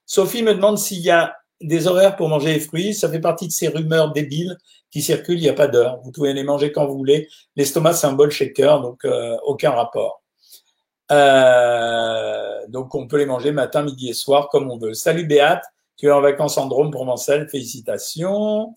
Sophie 0.06 0.44
me 0.44 0.54
demande 0.54 0.78
s'il 0.78 1.00
y 1.00 1.10
a 1.10 1.36
des 1.62 1.88
horaires 1.88 2.16
pour 2.16 2.30
manger 2.30 2.54
les 2.54 2.60
fruits. 2.60 2.94
Ça 2.94 3.10
fait 3.10 3.20
partie 3.20 3.48
de 3.48 3.52
ces 3.52 3.70
rumeurs 3.70 4.12
débiles 4.12 4.58
qui 4.92 5.02
circulent. 5.02 5.40
Il 5.40 5.44
n'y 5.44 5.50
a 5.50 5.54
pas 5.54 5.68
d'heure. 5.68 6.00
Vous 6.04 6.12
pouvez 6.12 6.34
les 6.34 6.44
manger 6.44 6.72
quand 6.72 6.86
vous 6.86 6.98
voulez. 6.98 7.28
L'estomac, 7.56 7.94
c'est 7.94 8.08
un 8.08 8.14
bol 8.14 8.30
shaker, 8.30 8.82
donc 8.82 9.04
euh, 9.06 9.36
aucun 9.44 9.72
rapport. 9.72 10.22
Euh, 11.10 12.68
donc 12.68 12.94
on 12.94 13.08
peut 13.08 13.18
les 13.18 13.26
manger 13.26 13.54
matin, 13.54 13.82
midi 13.82 14.10
et 14.10 14.14
soir 14.14 14.50
comme 14.50 14.70
on 14.70 14.78
veut. 14.78 14.94
Salut 14.94 15.26
Béate, 15.26 15.64
tu 15.96 16.08
es 16.08 16.12
en 16.12 16.22
vacances 16.22 16.58
en 16.58 16.68
Drôme 16.68 16.92
provençal, 16.92 17.50
félicitations. 17.50 18.76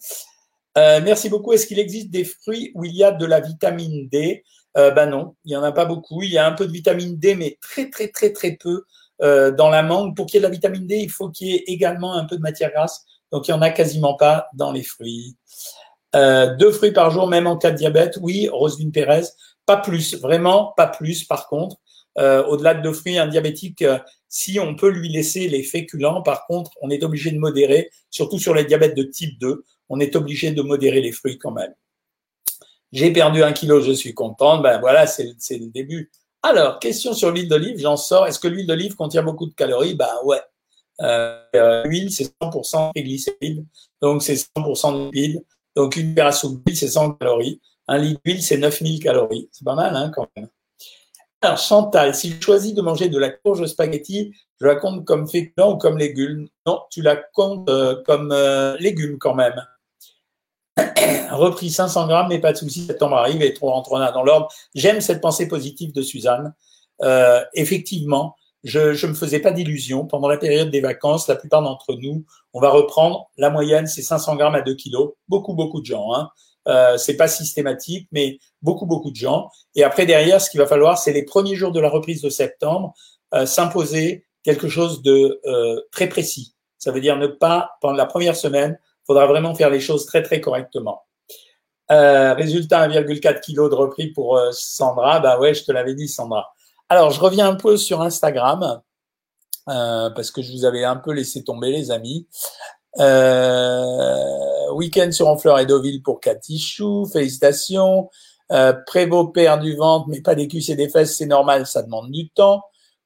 Merci 0.77 1.29
beaucoup. 1.29 1.53
Est-ce 1.53 1.67
qu'il 1.67 1.79
existe 1.79 2.11
des 2.11 2.25
fruits 2.25 2.71
où 2.75 2.85
il 2.85 2.95
y 2.95 3.05
a 3.05 3.11
de 3.11 3.27
la 3.27 3.41
vitamine 3.41 4.09
D? 4.09 4.45
Ben 4.75 5.07
non, 5.07 5.35
il 5.45 5.53
y 5.53 5.57
en 5.57 5.63
a 5.63 5.73
pas 5.73 5.85
beaucoup. 5.85 6.23
Il 6.23 6.31
y 6.31 6.39
a 6.39 6.47
un 6.47 6.53
peu 6.53 6.67
de 6.67 6.73
vitamine 6.73 7.19
D, 7.19 7.35
mais 7.35 7.59
très 7.61 7.91
très 7.91 8.09
très 8.09 8.33
très 8.33 8.53
peu 8.53 8.85
euh, 9.23 9.51
dans 9.51 9.69
la 9.69 9.83
mangue. 9.83 10.17
Pour 10.17 10.27
qu'il 10.27 10.37
y 10.37 10.39
ait 10.39 10.41
de 10.41 10.47
la 10.47 10.53
vitamine 10.53 10.87
D, 10.87 10.97
il 10.97 11.11
faut 11.11 11.29
qu'il 11.29 11.49
y 11.49 11.55
ait 11.55 11.65
également 11.67 12.15
un 12.15 12.25
peu 12.25 12.37
de 12.37 12.43
matière 12.43 12.71
grasse. 12.71 13.05
Donc 13.33 13.49
il 13.49 13.51
y 13.51 13.55
en 13.55 13.63
a 13.63 13.71
quasiment 13.71 14.15
pas 14.15 14.49
dans 14.55 14.73
les 14.73 14.83
fruits. 14.83 15.37
Euh, 16.17 16.57
deux 16.57 16.73
fruits 16.73 16.93
par 16.93 17.11
jour, 17.11 17.29
même 17.29 17.47
en 17.47 17.57
cas 17.57 17.71
de 17.71 17.77
diabète. 17.77 18.19
Oui, 18.23 18.49
Roselyne 18.49 18.93
Pérez, 18.93 19.27
pas 19.67 19.77
plus, 19.77 20.17
vraiment 20.17 20.73
pas 20.77 20.87
plus. 20.87 21.25
Par 21.25 21.49
contre, 21.49 21.77
au-delà 22.17 22.75
de 22.75 22.83
deux 22.83 22.93
fruits, 22.93 23.19
un 23.19 23.29
diabétique, 23.29 23.85
si 24.29 24.59
on 24.61 24.75
peut 24.75 24.91
lui 24.91 25.09
laisser 25.09 25.49
les 25.49 25.63
féculents, 25.63 26.23
par 26.23 26.47
contre, 26.47 26.73
on 26.83 26.91
est 26.91 27.03
obligé 27.03 27.31
de 27.31 27.39
modérer, 27.39 27.91
surtout 28.11 28.39
sur 28.39 28.55
les 28.55 28.65
diabètes 28.65 28.97
de 28.97 29.03
type 29.03 29.39
2, 29.39 29.65
on 29.89 30.01
est 30.01 30.17
obligé 30.17 30.53
de 30.53 30.63
modérer 30.63 31.01
les 31.01 31.13
fruits 31.13 31.39
quand 31.39 31.51
même. 31.51 31.75
J'ai 32.93 33.13
perdu 33.13 33.43
un 33.43 33.53
kilo, 33.53 33.81
je 33.81 33.93
suis 33.93 34.15
contente. 34.15 34.63
Ben 34.63 34.81
voilà, 34.81 35.07
c'est 35.07 35.25
le 35.25 35.71
début. 35.71 36.11
Alors, 36.43 36.79
question 36.79 37.13
sur 37.13 37.31
l'huile 37.31 37.49
d'olive, 37.49 37.79
j'en 37.79 37.97
sors. 37.97 38.27
Est-ce 38.27 38.39
que 38.39 38.49
l'huile 38.49 38.67
d'olive 38.67 38.97
contient 38.97 39.23
beaucoup 39.23 39.47
de 39.47 39.55
calories? 39.55 39.95
Ben 39.95 40.11
ouais. 40.25 40.41
Euh, 41.03 41.85
l'huile, 41.85 42.11
c'est 42.11 42.33
100% 42.43 42.91
triglycérides, 42.95 43.65
donc 44.03 44.23
c'est 44.23 44.35
100% 44.35 45.07
lipides. 45.07 45.45
Donc, 45.77 45.97
une 45.97 46.09
cuillère 46.09 46.27
à 46.27 46.33
soupe 46.33 46.63
d'huile, 46.65 46.77
c'est 46.77 46.89
100 46.89 47.13
calories. 47.13 47.61
Un 47.89 47.99
litre 47.99 48.21
d'huile, 48.25 48.43
c'est 48.43 48.59
9000 48.59 49.03
calories. 49.03 49.49
C'est 49.53 49.65
pas 49.65 49.75
mal, 49.75 49.95
hein, 49.97 50.11
quand 50.15 50.27
même. 50.37 50.49
Alors, 51.43 51.59
Chantal, 51.59 52.15
si 52.15 52.31
je 52.33 52.41
choisis 52.41 52.75
de 52.75 52.83
manger 52.83 53.09
de 53.09 53.19
la 53.19 53.31
courge 53.31 53.65
spaghetti, 53.67 54.35
je 54.61 54.67
la 54.67 54.77
compte 54.77 55.07
comme 55.07 55.27
féculent 55.27 55.71
ou 55.71 55.77
comme 55.79 55.97
légume 55.97 56.49
Non, 56.67 56.81
tu 56.91 57.01
la 57.01 57.17
comptes 57.17 57.71
euh, 57.71 58.03
comme 58.05 58.31
euh, 58.33 58.77
légume 58.79 59.17
quand 59.19 59.35
même. 59.35 59.65
Repris 61.31 61.71
500 61.71 62.07
grammes, 62.07 62.29
mais 62.29 62.39
pas 62.39 62.53
de 62.53 62.59
souci, 62.59 62.87
septembre 62.87 63.17
arrive 63.17 63.43
et 63.43 63.55
trop 63.55 63.71
rentrera 63.71 64.13
dans 64.13 64.23
l'ordre. 64.23 64.49
J'aime 64.75 65.01
cette 65.01 65.21
pensée 65.21 65.49
positive 65.49 65.93
de 65.93 66.03
Suzanne. 66.03 66.55
Euh, 67.03 67.43
effectivement, 67.55 68.37
je 68.63 69.07
ne 69.07 69.11
me 69.11 69.15
faisais 69.15 69.41
pas 69.41 69.53
d'illusions. 69.53 70.07
Pendant 70.07 70.29
la 70.29 70.37
période 70.37 70.71
des 70.71 70.81
vacances, 70.81 71.29
la 71.29 71.37
plupart 71.37 71.63
d'entre 71.63 71.95
nous, 71.95 72.25
on 72.53 72.61
va 72.61 72.71
reprendre 72.71 73.31
la 73.37 73.51
moyenne, 73.51 73.87
c'est 73.87 74.03
500 74.03 74.37
grammes 74.37 74.55
à 74.55 74.61
2 74.61 74.75
kilos. 74.75 75.13
Beaucoup, 75.29 75.55
beaucoup 75.55 75.81
de 75.81 75.87
gens. 75.87 76.15
Hein. 76.15 76.29
Euh, 76.69 76.99
c'est 76.99 77.17
pas 77.17 77.29
systématique, 77.29 78.09
mais 78.13 78.39
beaucoup, 78.63 78.87
beaucoup 78.87 79.11
de 79.11 79.17
gens. 79.17 79.51
Et 79.75 79.83
après, 79.83 80.05
derrière, 80.05 80.41
ce 80.41 80.51
qu'il 80.51 80.61
va 80.61 80.67
falloir, 80.67 80.99
c'est 80.99 81.13
les 81.13 81.25
premiers 81.25 81.57
jours 81.57 81.73
de 81.73 81.81
la 81.81 81.89
reprise 81.89 82.21
de 82.21 82.29
septembre, 82.29 82.93
euh, 83.35 83.47
s'imposer 83.47 84.27
quelque 84.43 84.69
chose 84.69 85.03
de 85.03 85.41
euh, 85.47 85.81
très 85.91 86.09
précis. 86.09 86.55
Ça 86.79 86.93
veut 86.93 87.01
dire 87.01 87.17
ne 87.17 87.27
pas, 87.27 87.73
pendant 87.81 87.95
la 87.95 88.07
première 88.07 88.37
semaine, 88.37 88.79
il 89.03 89.07
faudra 89.07 89.27
vraiment 89.27 89.55
faire 89.55 89.71
les 89.71 89.81
choses 89.81 90.07
très, 90.07 90.23
très 90.23 90.41
correctement. 90.41 91.03
Euh, 91.91 92.35
résultat, 92.35 92.87
1,4 92.89 93.41
kg 93.41 93.69
de 93.69 93.75
repris 93.75 94.09
pour 94.09 94.37
euh, 94.37 94.51
Sandra. 94.53 95.19
Bah 95.19 95.41
ouais, 95.41 95.55
je 95.55 95.65
te 95.65 95.73
l'avais 95.73 95.95
dit, 95.95 96.09
Sandra. 96.09 96.53
Alors, 96.89 97.11
je 97.11 97.21
reviens 97.21 97.49
un 97.49 97.57
peu 97.57 97.77
sur 97.77 98.01
Instagram, 98.01 98.81
euh, 99.69 100.11
parce 100.11 100.31
que 100.31 100.41
je 100.41 100.53
vous 100.53 100.65
avais 100.65 100.85
un 100.85 100.97
peu 100.97 101.13
laissé 101.13 101.43
tomber, 101.43 101.73
les 101.73 101.91
amis. 101.91 102.29
Week-end 104.75 105.11
sur 105.13 105.27
Honfleur 105.27 105.59
et 105.59 105.67
Deauville 105.67 106.03
pour 106.03 106.21
Chou, 106.59 107.07
félicitations. 107.13 108.09
Prévost 108.87 109.33
perd 109.33 109.61
du 109.61 109.77
ventre, 109.77 110.07
mais 110.09 110.21
pas 110.21 110.35
des 110.35 110.49
cuisses 110.49 110.71
et 110.71 110.77
des 110.77 110.89
fesses, 110.89 111.17
c'est 111.17 111.27
normal, 111.27 111.67
ça 111.67 111.83
demande 111.83 112.11
du 112.11 112.31
temps. 112.31 112.63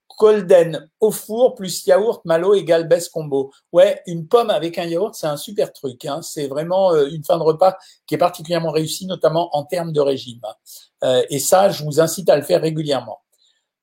Colden 0.08 0.88
au 1.00 1.10
four 1.10 1.54
plus 1.54 1.86
yaourt 1.86 2.24
malo 2.24 2.54
égale 2.54 2.86
baisse 2.86 3.08
combo. 3.08 3.52
Ouais, 3.72 4.00
une 4.06 4.26
pomme 4.28 4.50
avec 4.50 4.78
un 4.78 4.84
yaourt, 4.84 5.14
c'est 5.14 5.26
un 5.26 5.36
super 5.36 5.72
truc. 5.72 6.04
Hein. 6.04 6.22
C'est 6.22 6.46
vraiment 6.46 6.92
euh, 6.92 7.08
une 7.10 7.24
fin 7.24 7.36
de 7.36 7.42
repas 7.42 7.76
qui 8.06 8.14
est 8.14 8.18
particulièrement 8.18 8.70
réussie, 8.70 9.06
notamment 9.06 9.54
en 9.56 9.64
termes 9.64 9.92
de 9.92 10.00
régime. 10.00 10.40
Euh, 11.02 11.22
et 11.30 11.38
ça, 11.38 11.70
je 11.70 11.84
vous 11.84 12.00
incite 12.00 12.28
à 12.30 12.36
le 12.36 12.42
faire 12.42 12.62
régulièrement. 12.62 13.20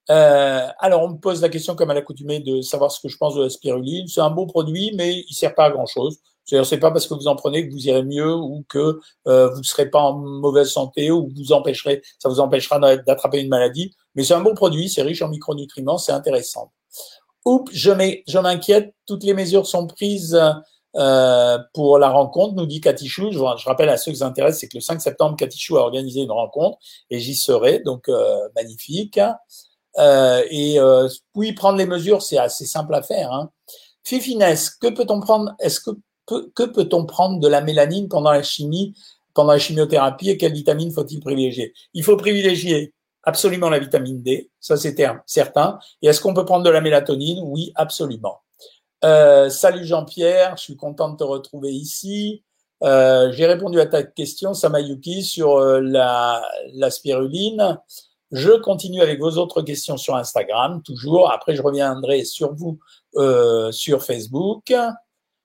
Euh, 0.09 0.67
alors, 0.79 1.03
on 1.03 1.09
me 1.09 1.17
pose 1.17 1.41
la 1.41 1.49
question, 1.49 1.75
comme 1.75 1.91
à 1.91 1.93
l'accoutumée, 1.93 2.39
de 2.39 2.61
savoir 2.61 2.91
ce 2.91 2.99
que 2.99 3.07
je 3.07 3.17
pense 3.17 3.35
de 3.35 3.43
la 3.43 3.49
spiruline. 3.49 4.07
C'est 4.07 4.21
un 4.21 4.31
bon 4.31 4.45
produit, 4.45 4.91
mais 4.95 5.23
il 5.29 5.33
sert 5.33 5.53
pas 5.53 5.65
à 5.65 5.71
grand 5.71 5.85
chose. 5.85 6.19
C'est-à-dire, 6.45 6.65
c'est 6.65 6.79
pas 6.79 6.91
parce 6.91 7.07
que 7.07 7.13
vous 7.13 7.27
en 7.27 7.35
prenez 7.35 7.67
que 7.67 7.73
vous 7.73 7.87
irez 7.87 8.03
mieux 8.03 8.33
ou 8.33 8.65
que 8.67 8.99
euh, 9.27 9.49
vous 9.49 9.59
ne 9.59 9.63
serez 9.63 9.89
pas 9.89 9.99
en 9.99 10.17
mauvaise 10.17 10.69
santé 10.69 11.11
ou 11.11 11.29
vous 11.35 11.51
empêcherez, 11.51 12.01
ça 12.19 12.29
vous 12.29 12.39
empêchera 12.39 12.79
d'attraper 12.97 13.41
une 13.41 13.49
maladie. 13.49 13.93
Mais 14.15 14.23
c'est 14.23 14.33
un 14.33 14.41
bon 14.41 14.53
produit, 14.53 14.89
c'est 14.89 15.01
riche 15.01 15.21
en 15.21 15.29
micronutriments, 15.29 15.97
c'est 15.97 16.11
intéressant. 16.11 16.71
Oups, 17.45 17.71
je 17.73 18.39
m'inquiète, 18.39 18.93
toutes 19.07 19.23
les 19.23 19.33
mesures 19.33 19.65
sont 19.65 19.87
prises 19.87 20.39
euh, 20.97 21.57
pour 21.73 21.97
la 21.99 22.09
rencontre, 22.09 22.55
nous 22.55 22.65
dit 22.65 22.81
Katichou. 22.81 23.31
Je, 23.31 23.37
je, 23.37 23.65
rappelle 23.65 23.89
à 23.89 23.97
ceux 23.97 24.11
qui 24.11 24.17
s'intéressent, 24.17 24.59
c'est 24.59 24.67
que 24.67 24.77
le 24.77 24.81
5 24.81 25.01
septembre, 25.01 25.37
Katichou 25.37 25.77
a 25.77 25.81
organisé 25.81 26.21
une 26.21 26.31
rencontre 26.31 26.77
et 27.09 27.19
j'y 27.19 27.35
serai, 27.35 27.79
donc 27.79 28.09
euh, 28.09 28.49
magnifique. 28.55 29.19
Euh, 29.97 30.43
et 30.49 30.79
euh, 30.79 31.07
oui, 31.35 31.53
prendre 31.53 31.77
les 31.77 31.85
mesures, 31.85 32.21
c'est 32.21 32.37
assez 32.37 32.65
simple 32.65 32.93
à 32.93 33.01
faire. 33.01 33.31
Hein. 33.31 33.49
Fifines, 34.03 34.43
que 34.81 34.89
peut-on 34.89 35.19
prendre? 35.19 35.53
Est-ce 35.59 35.79
que 35.79 35.91
que 36.53 36.63
peut-on 36.63 37.05
prendre 37.05 37.39
de 37.39 37.47
la 37.47 37.61
mélanine 37.61 38.07
pendant 38.07 38.31
la 38.31 38.43
chimie, 38.43 38.93
pendant 39.33 39.53
la 39.53 39.59
chimiothérapie 39.59 40.29
et 40.29 40.37
quelle 40.37 40.53
vitamine 40.53 40.91
faut-il 40.91 41.19
privilégier? 41.19 41.73
Il 41.93 42.03
faut 42.03 42.17
privilégier 42.17 42.93
absolument 43.23 43.69
la 43.69 43.79
vitamine 43.79 44.21
D, 44.21 44.49
ça 44.59 44.77
c'est 44.77 44.95
certain. 45.25 45.79
Et 46.01 46.07
est-ce 46.07 46.21
qu'on 46.21 46.33
peut 46.33 46.45
prendre 46.45 46.63
de 46.63 46.69
la 46.69 46.81
mélatonine? 46.81 47.39
Oui, 47.43 47.71
absolument. 47.75 48.39
Euh, 49.03 49.49
salut 49.49 49.85
Jean-Pierre, 49.85 50.57
je 50.57 50.63
suis 50.63 50.75
content 50.75 51.09
de 51.09 51.17
te 51.17 51.23
retrouver 51.23 51.71
ici. 51.71 52.43
Euh, 52.83 53.31
J'ai 53.31 53.45
répondu 53.45 53.79
à 53.79 53.85
ta 53.85 54.03
question, 54.03 54.53
Samayuki, 54.53 55.23
sur 55.23 55.57
euh, 55.57 55.79
la, 55.81 56.43
spiruline. 56.89 57.79
Je 58.31 58.51
continue 58.51 59.01
avec 59.01 59.19
vos 59.19 59.37
autres 59.37 59.61
questions 59.61 59.97
sur 59.97 60.15
Instagram, 60.15 60.81
toujours. 60.83 61.31
Après, 61.31 61.55
je 61.55 61.61
reviendrai 61.61 62.23
sur 62.23 62.53
vous 62.53 62.79
sur 63.71 64.03
Facebook. 64.03 64.73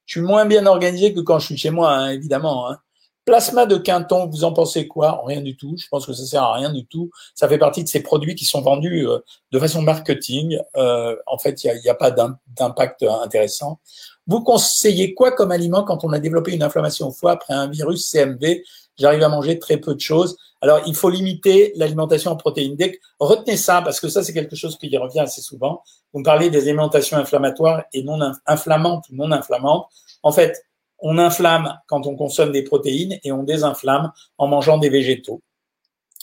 Je 0.06 0.18
suis 0.18 0.26
moins 0.26 0.46
bien 0.46 0.66
organisé 0.66 1.12
que 1.12 1.20
quand 1.20 1.38
je 1.38 1.46
suis 1.46 1.56
chez 1.56 1.70
moi, 1.70 1.92
hein, 1.92 2.10
évidemment. 2.10 2.70
Hein. 2.70 2.78
Plasma 3.24 3.66
de 3.66 3.76
Quinton, 3.76 4.26
vous 4.26 4.44
en 4.44 4.52
pensez 4.52 4.86
quoi? 4.86 5.20
Rien 5.26 5.40
du 5.40 5.56
tout. 5.56 5.74
Je 5.76 5.88
pense 5.88 6.06
que 6.06 6.12
ça 6.12 6.24
sert 6.24 6.44
à 6.44 6.54
rien 6.54 6.72
du 6.72 6.86
tout. 6.86 7.10
Ça 7.34 7.48
fait 7.48 7.58
partie 7.58 7.82
de 7.82 7.88
ces 7.88 8.00
produits 8.00 8.36
qui 8.36 8.44
sont 8.44 8.60
vendus 8.60 9.04
euh, 9.08 9.18
de 9.50 9.58
façon 9.58 9.82
marketing. 9.82 10.58
Euh, 10.76 11.16
en 11.26 11.36
fait, 11.36 11.64
il 11.64 11.80
n'y 11.82 11.88
a, 11.88 11.92
a, 11.92 11.94
pas 11.96 12.12
d'impact 12.12 13.02
intéressant. 13.02 13.80
Vous 14.26 14.42
conseillez 14.42 15.14
quoi 15.14 15.32
comme 15.32 15.52
aliment 15.52 15.84
quand 15.84 16.04
on 16.04 16.12
a 16.12 16.18
développé 16.18 16.52
une 16.52 16.62
inflammation 16.62 17.08
au 17.08 17.12
foie 17.12 17.32
après 17.32 17.54
un 17.54 17.68
virus 17.68 18.10
CMV 18.10 18.62
J'arrive 18.98 19.22
à 19.22 19.28
manger 19.28 19.58
très 19.58 19.76
peu 19.76 19.94
de 19.94 20.00
choses. 20.00 20.38
Alors, 20.62 20.80
il 20.86 20.94
faut 20.94 21.10
limiter 21.10 21.72
l'alimentation 21.76 22.30
en 22.30 22.36
protéines. 22.36 22.76
Retenez 23.20 23.56
ça, 23.56 23.82
parce 23.82 24.00
que 24.00 24.08
ça, 24.08 24.22
c'est 24.22 24.32
quelque 24.32 24.56
chose 24.56 24.78
qui 24.78 24.94
revient 24.96 25.20
assez 25.20 25.42
souvent. 25.42 25.82
Vous 26.12 26.20
me 26.20 26.24
parlez 26.24 26.48
des 26.48 26.62
alimentations 26.62 27.18
inflammatoires 27.18 27.84
et 27.92 28.02
non 28.02 28.18
inflammantes 28.46 29.04
ou 29.10 29.16
non 29.16 29.32
inflammantes. 29.32 29.86
En 30.22 30.32
fait, 30.32 30.64
on 30.98 31.18
inflamme 31.18 31.78
quand 31.88 32.06
on 32.06 32.16
consomme 32.16 32.52
des 32.52 32.62
protéines 32.62 33.18
et 33.22 33.32
on 33.32 33.42
désinflamme 33.42 34.12
en 34.38 34.46
mangeant 34.46 34.78
des 34.78 34.88
végétaux. 34.88 35.42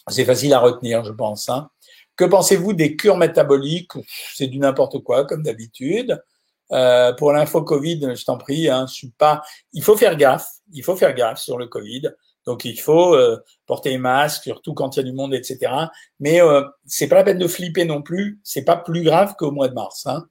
C'est 0.07 0.25
facile 0.25 0.53
à 0.53 0.59
retenir, 0.59 1.03
je 1.05 1.11
pense. 1.11 1.47
Hein. 1.49 1.69
Que 2.15 2.25
pensez-vous 2.25 2.73
des 2.73 2.95
cures 2.95 3.17
métaboliques? 3.17 3.91
C'est 4.33 4.47
du 4.47 4.57
n'importe 4.57 4.99
quoi, 5.03 5.25
comme 5.25 5.43
d'habitude. 5.43 6.21
Euh, 6.73 7.13
pour 7.13 7.31
l'info 7.31 7.61
Covid, 7.61 8.15
je 8.15 8.25
t'en 8.25 8.37
prie, 8.37 8.69
hein, 8.69 8.85
je 8.87 8.93
suis 8.93 9.11
pas. 9.11 9.43
Il 9.71 9.83
faut 9.83 9.95
faire 9.95 10.15
gaffe. 10.17 10.47
Il 10.73 10.83
faut 10.83 10.95
faire 10.95 11.13
gaffe 11.13 11.39
sur 11.39 11.57
le 11.57 11.67
Covid. 11.67 12.09
Donc 12.45 12.65
il 12.65 12.79
faut 12.79 13.15
euh, 13.15 13.41
porter 13.65 13.95
un 13.95 13.99
masque, 13.99 14.43
surtout 14.43 14.73
quand 14.73 14.95
il 14.95 14.99
y 14.99 15.01
a 15.01 15.03
du 15.03 15.13
monde, 15.13 15.33
etc. 15.33 15.71
Mais 16.19 16.41
euh, 16.41 16.63
c'est 16.85 17.07
pas 17.07 17.15
la 17.15 17.23
peine 17.23 17.37
de 17.37 17.47
flipper 17.47 17.85
non 17.85 18.01
plus. 18.01 18.39
C'est 18.43 18.65
pas 18.65 18.75
plus 18.75 19.03
grave 19.03 19.35
qu'au 19.37 19.51
mois 19.51 19.69
de 19.69 19.73
mars. 19.73 20.05
Hein. 20.05 20.25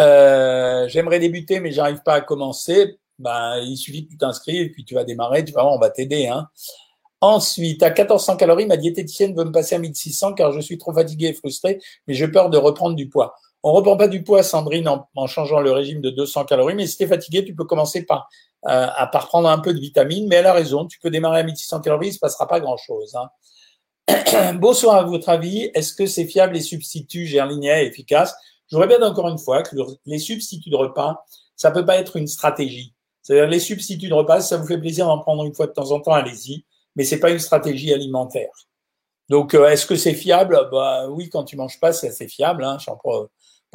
Euh, 0.00 0.86
J'aimerais 0.88 1.18
débuter, 1.18 1.60
mais 1.60 1.72
j'arrive 1.72 2.02
pas 2.04 2.14
à 2.14 2.20
commencer. 2.20 2.98
Ben, 3.18 3.58
il 3.62 3.76
suffit 3.76 4.04
que 4.04 4.10
tu 4.10 4.18
t'inscrives 4.18 4.66
et 4.66 4.70
puis 4.70 4.84
tu 4.84 4.94
vas 4.94 5.04
démarrer. 5.04 5.44
Tu 5.44 5.52
vas 5.52 5.66
on 5.66 5.78
va 5.78 5.90
t'aider. 5.90 6.26
Hein. 6.26 6.48
Ensuite, 7.22 7.82
à 7.82 7.88
1400 7.88 8.36
calories, 8.36 8.66
ma 8.66 8.76
diététicienne 8.76 9.34
veut 9.34 9.44
me 9.44 9.52
passer 9.52 9.74
à 9.74 9.78
1600 9.78 10.34
car 10.34 10.52
je 10.52 10.60
suis 10.60 10.76
trop 10.76 10.92
fatigué 10.92 11.28
et 11.28 11.32
frustré, 11.32 11.80
mais 12.06 12.12
j'ai 12.12 12.28
peur 12.28 12.50
de 12.50 12.58
reprendre 12.58 12.94
du 12.94 13.08
poids. 13.08 13.34
On 13.62 13.72
reprend 13.72 13.96
pas 13.96 14.08
du 14.08 14.22
poids, 14.22 14.42
Sandrine, 14.42 14.88
en, 14.88 15.26
changeant 15.26 15.60
le 15.60 15.72
régime 15.72 16.00
de 16.00 16.10
200 16.10 16.44
calories, 16.44 16.74
mais 16.74 16.86
si 16.86 16.96
tu 16.96 17.02
es 17.02 17.06
fatigué, 17.06 17.44
tu 17.44 17.54
peux 17.54 17.64
commencer 17.64 18.04
par 18.04 18.28
euh, 18.66 18.86
à 18.94 19.06
par 19.06 19.28
prendre 19.28 19.48
un 19.48 19.58
peu 19.58 19.74
de 19.74 19.78
vitamines, 19.80 20.28
mais 20.28 20.36
elle 20.36 20.46
a 20.46 20.52
raison, 20.52 20.86
tu 20.86 20.98
peux 20.98 21.10
démarrer 21.10 21.40
à 21.40 21.42
1600 21.42 21.80
calories, 21.80 22.08
il 22.08 22.12
se 22.12 22.18
passera 22.18 22.46
pas 22.46 22.60
grand-chose. 22.60 23.16
Hein. 24.08 24.54
Bonsoir 24.60 24.96
à 24.96 25.02
votre 25.02 25.28
avis, 25.28 25.70
est-ce 25.74 25.94
que 25.94 26.06
c'est 26.06 26.26
fiable 26.26 26.54
les 26.54 26.60
substituts 26.60 27.26
gerliniens 27.26 27.78
efficaces 27.78 28.34
Je 28.70 28.76
répète 28.76 29.02
encore 29.02 29.28
une 29.28 29.38
fois 29.38 29.62
que 29.62 29.76
les 30.06 30.18
substituts 30.18 30.70
de 30.70 30.76
repas, 30.76 31.24
ça 31.56 31.70
peut 31.70 31.84
pas 31.84 31.96
être 31.96 32.16
une 32.16 32.26
stratégie. 32.26 32.94
C'est-à-dire 33.22 33.48
les 33.48 33.60
substituts 33.60 34.08
de 34.08 34.14
repas, 34.14 34.40
si 34.40 34.48
ça 34.48 34.56
vous 34.56 34.66
fait 34.66 34.78
plaisir 34.78 35.06
d'en 35.06 35.18
prendre 35.18 35.44
une 35.44 35.54
fois 35.54 35.66
de 35.66 35.72
temps 35.72 35.90
en 35.90 36.00
temps, 36.00 36.12
allez-y 36.12 36.64
mais 36.96 37.04
c'est 37.04 37.20
pas 37.20 37.30
une 37.30 37.38
stratégie 37.38 37.92
alimentaire. 37.92 38.50
Donc, 39.28 39.54
euh, 39.54 39.68
est-ce 39.68 39.86
que 39.86 39.96
c'est 39.96 40.14
fiable? 40.14 40.58
Bah 40.72 41.08
oui, 41.08 41.28
quand 41.28 41.44
tu 41.44 41.56
manges 41.56 41.78
pas, 41.78 41.92
c'est 41.92 42.08
assez 42.08 42.26
fiable. 42.26 42.64
Hein, 42.64 42.78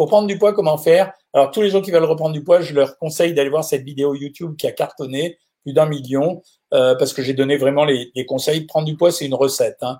pour 0.01 0.08
prendre 0.08 0.27
du 0.27 0.39
poids, 0.39 0.51
comment 0.51 0.79
faire 0.79 1.13
Alors, 1.31 1.51
tous 1.51 1.62
les 1.62 1.70
gens 1.70 1.79
qui 1.79 1.91
veulent 1.91 2.05
reprendre 2.05 2.34
du 2.34 2.43
poids, 2.43 2.60
je 2.60 2.74
leur 2.74 2.98
conseille 2.98 3.36
d'aller 3.36 3.51
voir 3.51 3.63
cette 3.63 3.84
vidéo 3.84 4.15
YouTube 4.15 4.55
qui 4.55 4.65
a 4.65 4.72
cartonné 4.72 5.38
plus 5.62 5.74
d'un 5.74 5.86
million, 5.86 6.41
euh, 6.74 6.96
parce 6.96 7.13
que 7.13 7.22
j'ai 7.22 7.36
donné 7.36 7.55
vraiment 7.55 7.86
les, 7.86 8.12
conseils. 8.25 8.62
Prendre 8.62 8.88
du 8.88 8.98
poids, 8.98 9.12
c'est 9.12 9.27
une 9.27 9.36
recette. 9.36 9.77
Hein. 9.84 10.00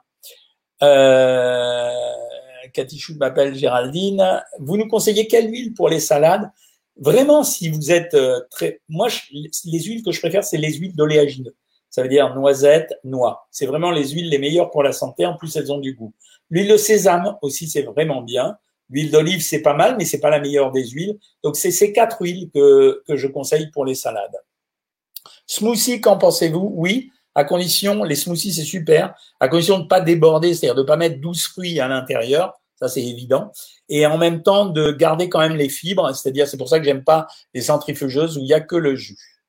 Euh, 0.82 1.92
Cathy 2.74 3.00
m'appelle 3.20 3.54
Géraldine. 3.54 4.42
Vous 4.58 4.76
nous 4.76 4.88
conseillez 4.88 5.28
quelle 5.28 5.52
huile 5.52 5.76
pour 5.76 5.88
les 5.88 6.00
salades? 6.00 6.50
Vraiment, 6.98 7.44
si 7.44 7.70
vous 7.70 7.92
êtes 7.92 8.16
euh, 8.16 8.40
très... 8.50 8.82
Moi, 8.90 9.08
les 9.66 9.84
huiles 9.84 10.02
que 10.02 10.12
je 10.12 10.20
préfère, 10.20 10.44
c'est 10.44 10.58
les 10.58 10.74
huiles 10.74 10.96
d'oléagineux 10.96 11.56
ça 11.92 12.02
veut 12.02 12.08
dire 12.08 12.34
noisette, 12.34 12.94
noix. 13.04 13.48
C'est 13.52 13.66
vraiment 13.66 13.92
les 13.92 14.08
huiles 14.12 14.30
les 14.30 14.38
meilleures 14.38 14.72
pour 14.72 14.82
la 14.82 14.94
santé, 14.94 15.26
en 15.26 15.36
plus 15.36 15.54
elles 15.58 15.74
ont 15.74 15.78
du 15.78 15.94
goût. 15.94 16.14
L'huile 16.50 16.70
de 16.70 16.78
sésame 16.78 17.38
aussi, 17.42 17.68
c'est 17.68 17.82
vraiment 17.82 18.22
bien. 18.22 18.58
L'huile 18.92 19.10
d'olive, 19.10 19.42
c'est 19.42 19.62
pas 19.62 19.74
mal, 19.74 19.96
mais 19.98 20.06
c'est 20.06 20.20
pas 20.20 20.30
la 20.30 20.40
meilleure 20.40 20.72
des 20.72 20.88
huiles. 20.90 21.18
Donc 21.44 21.56
c'est 21.56 21.72
ces 21.72 21.94
quatre 21.94 22.22
huiles 22.22 22.50
que, 22.54 23.02
je 23.08 23.28
conseille 23.28 23.72
pour 23.72 23.86
les 23.86 23.96
salades. 23.96 24.38
Smoothie, 25.48 26.02
qu'en 26.02 26.18
pensez-vous? 26.18 26.72
Oui, 26.76 27.12
à 27.36 27.44
condition, 27.44 28.04
les 28.04 28.16
smoothies 28.16 28.54
c'est 28.54 28.64
super, 28.64 29.16
à 29.40 29.48
condition 29.48 29.80
de 29.80 29.88
pas 29.88 30.02
déborder, 30.02 30.54
c'est-à-dire 30.54 30.76
de 30.76 30.84
pas 30.84 30.98
mettre 30.98 31.20
12 31.20 31.44
fruits 31.44 31.80
à 31.80 31.88
l'intérieur, 31.88 32.60
ça 32.76 32.90
c'est 32.90 33.04
évident, 33.04 33.52
et 33.90 34.06
en 34.06 34.18
même 34.18 34.44
temps 34.44 34.66
de 34.66 34.92
garder 34.92 35.30
quand 35.30 35.40
même 35.40 35.56
les 35.56 35.70
fibres, 35.70 36.14
c'est-à-dire 36.14 36.48
c'est 36.48 36.58
pour 36.58 36.68
ça 36.68 36.80
que 36.80 36.86
j'aime 36.86 37.04
pas 37.04 37.28
les 37.54 37.62
centrifugeuses 37.62 38.38
où 38.38 38.42
il 38.42 38.48
y 38.48 38.54
a 38.54 38.60
que 38.60 38.76
le 38.76 38.96
jus. 38.96 39.42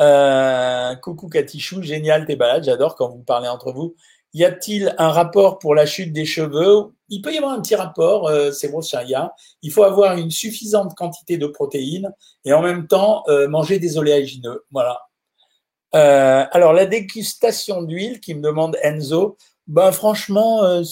Euh, 0.00 0.94
coucou 0.96 1.28
Katichou, 1.28 1.82
génial 1.82 2.24
tes 2.24 2.36
balades, 2.36 2.64
j'adore 2.64 2.96
quand 2.96 3.08
vous 3.08 3.22
parlez 3.22 3.48
entre 3.48 3.72
vous. 3.72 3.94
Y 4.34 4.44
a-t-il 4.44 4.94
un 4.96 5.10
rapport 5.10 5.58
pour 5.58 5.74
la 5.74 5.84
chute 5.84 6.12
des 6.12 6.24
cheveux? 6.24 6.92
Il 7.08 7.20
peut 7.20 7.34
y 7.34 7.36
avoir 7.36 7.52
un 7.52 7.60
petit 7.60 7.74
rapport, 7.74 8.28
euh, 8.28 8.50
c'est 8.50 8.68
bon, 8.68 8.80
Sharia. 8.80 9.34
Il 9.60 9.70
faut 9.70 9.82
avoir 9.82 10.16
une 10.16 10.30
suffisante 10.30 10.94
quantité 10.94 11.36
de 11.36 11.46
protéines 11.46 12.10
et 12.44 12.54
en 12.54 12.62
même 12.62 12.86
temps 12.86 13.24
euh, 13.28 13.46
manger 13.48 13.78
des 13.78 13.98
oléagineux. 13.98 14.64
Voilà. 14.70 15.00
Euh, 15.94 16.46
alors 16.52 16.72
la 16.72 16.86
dégustation 16.86 17.82
d'huile 17.82 18.20
qui 18.20 18.34
me 18.34 18.40
demande 18.40 18.78
Enzo, 18.82 19.36
ben 19.66 19.92
franchement, 19.92 20.82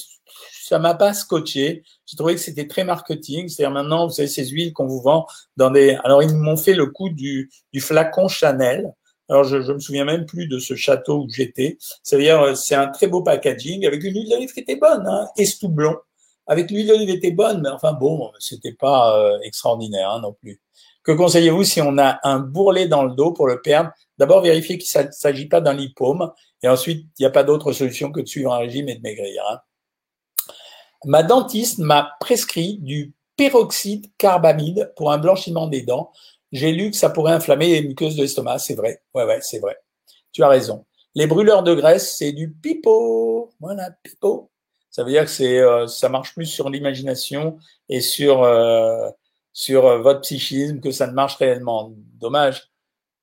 ça 0.52 0.78
m'a 0.78 0.94
pas 0.94 1.14
scotché. 1.14 1.82
J'ai 2.06 2.16
trouvé 2.16 2.34
que 2.34 2.40
c'était 2.40 2.68
très 2.68 2.84
marketing. 2.84 3.48
C'est-à-dire 3.48 3.72
maintenant, 3.72 4.06
vous 4.06 4.12
savez, 4.12 4.28
ces 4.28 4.46
huiles 4.46 4.72
qu'on 4.74 4.86
vous 4.86 5.00
vend 5.00 5.26
dans 5.56 5.70
des. 5.70 5.98
Alors 6.04 6.22
ils 6.22 6.34
m'ont 6.34 6.56
fait 6.56 6.74
le 6.74 6.86
coup 6.86 7.08
du 7.08 7.50
flacon 7.78 8.28
Chanel. 8.28 8.92
Alors, 9.30 9.44
je, 9.44 9.62
je 9.62 9.72
me 9.72 9.78
souviens 9.78 10.04
même 10.04 10.26
plus 10.26 10.48
de 10.48 10.58
ce 10.58 10.74
château 10.74 11.22
où 11.22 11.28
j'étais. 11.30 11.78
C'est-à-dire, 12.02 12.42
euh, 12.42 12.54
c'est 12.54 12.74
un 12.74 12.88
très 12.88 13.06
beau 13.06 13.22
packaging 13.22 13.86
avec 13.86 14.02
une 14.02 14.14
huile 14.14 14.28
d'olive 14.28 14.52
qui 14.52 14.60
était 14.60 14.76
bonne, 14.76 15.06
hein, 15.06 15.28
blond. 15.68 15.96
Avec 16.48 16.68
l'huile 16.72 16.88
d'olive 16.88 17.10
était 17.10 17.30
bonne, 17.30 17.60
mais 17.62 17.68
enfin 17.68 17.92
bon, 17.92 18.32
c'était 18.40 18.72
pas 18.72 19.16
euh, 19.16 19.38
extraordinaire 19.44 20.10
hein, 20.10 20.20
non 20.20 20.32
plus. 20.32 20.60
Que 21.04 21.12
conseillez-vous 21.12 21.62
si 21.62 21.80
on 21.80 21.96
a 21.96 22.18
un 22.24 22.40
bourrelet 22.40 22.88
dans 22.88 23.04
le 23.04 23.14
dos 23.14 23.30
pour 23.32 23.46
le 23.46 23.62
perdre? 23.62 23.90
D'abord, 24.18 24.42
vérifier 24.42 24.76
qu'il 24.76 25.00
ne 25.00 25.12
s'agit 25.12 25.46
pas 25.46 25.60
d'un 25.60 25.74
lipome, 25.74 26.32
et 26.64 26.68
ensuite, 26.68 27.06
il 27.18 27.22
n'y 27.22 27.26
a 27.26 27.30
pas 27.30 27.44
d'autre 27.44 27.72
solution 27.72 28.10
que 28.10 28.20
de 28.20 28.26
suivre 28.26 28.52
un 28.52 28.58
régime 28.58 28.88
et 28.88 28.96
de 28.96 29.00
maigrir. 29.00 29.44
Hein. 29.48 29.60
Ma 31.04 31.22
dentiste 31.22 31.78
m'a 31.78 32.10
prescrit 32.18 32.78
du 32.80 33.14
peroxyde 33.36 34.10
carbamide 34.18 34.92
pour 34.96 35.12
un 35.12 35.18
blanchiment 35.18 35.68
des 35.68 35.82
dents. 35.82 36.12
J'ai 36.52 36.72
lu 36.72 36.90
que 36.90 36.96
ça 36.96 37.10
pourrait 37.10 37.32
inflammer 37.32 37.68
les 37.80 37.88
muqueuses 37.88 38.16
de 38.16 38.22
l'estomac. 38.22 38.58
C'est 38.58 38.74
vrai. 38.74 39.02
Ouais, 39.14 39.24
ouais, 39.24 39.38
c'est 39.42 39.58
vrai. 39.58 39.76
Tu 40.32 40.42
as 40.42 40.48
raison. 40.48 40.84
Les 41.14 41.26
brûleurs 41.26 41.62
de 41.62 41.74
graisse, 41.74 42.16
c'est 42.16 42.32
du 42.32 42.50
pipeau. 42.52 43.50
Voilà, 43.60 43.90
pipeau. 44.02 44.50
Ça 44.90 45.04
veut 45.04 45.10
dire 45.10 45.24
que 45.24 45.30
c'est, 45.30 45.58
euh, 45.58 45.86
ça 45.86 46.08
marche 46.08 46.34
plus 46.34 46.46
sur 46.46 46.68
l'imagination 46.70 47.58
et 47.88 48.00
sur, 48.00 48.42
euh, 48.42 49.08
sur 49.52 49.86
euh, 49.86 49.98
votre 49.98 50.20
psychisme 50.22 50.80
que 50.80 50.90
ça 50.90 51.06
ne 51.06 51.12
marche 51.12 51.36
réellement. 51.36 51.92
Dommage. 52.18 52.70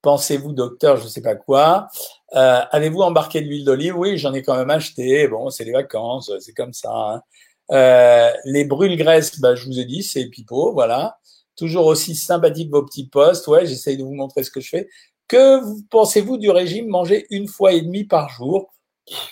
Pensez-vous, 0.02 0.54
docteur, 0.54 0.98
je 0.98 1.04
ne 1.04 1.10
sais 1.10 1.22
pas 1.22 1.36
quoi. 1.36 1.88
Avez-vous 2.32 3.02
embarqué 3.02 3.42
de 3.42 3.48
l'huile 3.48 3.66
d'olive? 3.66 3.98
Oui, 3.98 4.18
j'en 4.18 4.34
ai 4.34 4.44
quand 4.44 4.56
même 4.56 4.70
acheté. 4.70 5.28
Bon, 5.28 5.50
c'est 5.50 5.66
les 5.66 5.72
vacances, 5.74 6.32
c'est 6.40 6.54
comme 6.54 6.74
ça. 6.74 7.22
Hein. 7.70 8.34
les 8.46 8.64
brûles-graisses, 8.66 9.40
bah, 9.40 9.56
je 9.56 9.66
vous 9.66 9.80
ai 9.80 9.86
dit, 9.86 10.04
c'est 10.04 10.26
pipeau, 10.28 10.72
voilà 10.72 11.18
toujours 11.58 11.86
aussi 11.86 12.16
sympathique 12.16 12.72
vos 12.72 12.84
petits 12.84 13.08
posts. 13.08 13.48
Ouais, 13.48 13.66
j'essaye 13.66 13.98
de 13.98 14.04
vous 14.04 14.14
montrer 14.14 14.44
ce 14.44 14.52
que 14.52 14.62
je 14.62 14.70
fais. 14.70 14.88
Que 15.28 15.60
pensez-vous 15.90 16.38
du 16.38 16.50
régime 16.50 16.88
manger 16.88 17.26
une 17.30 17.48
fois 17.48 17.74
et 17.74 17.82
demie 17.82 18.06
par 18.06 18.30
jour? 18.30 18.74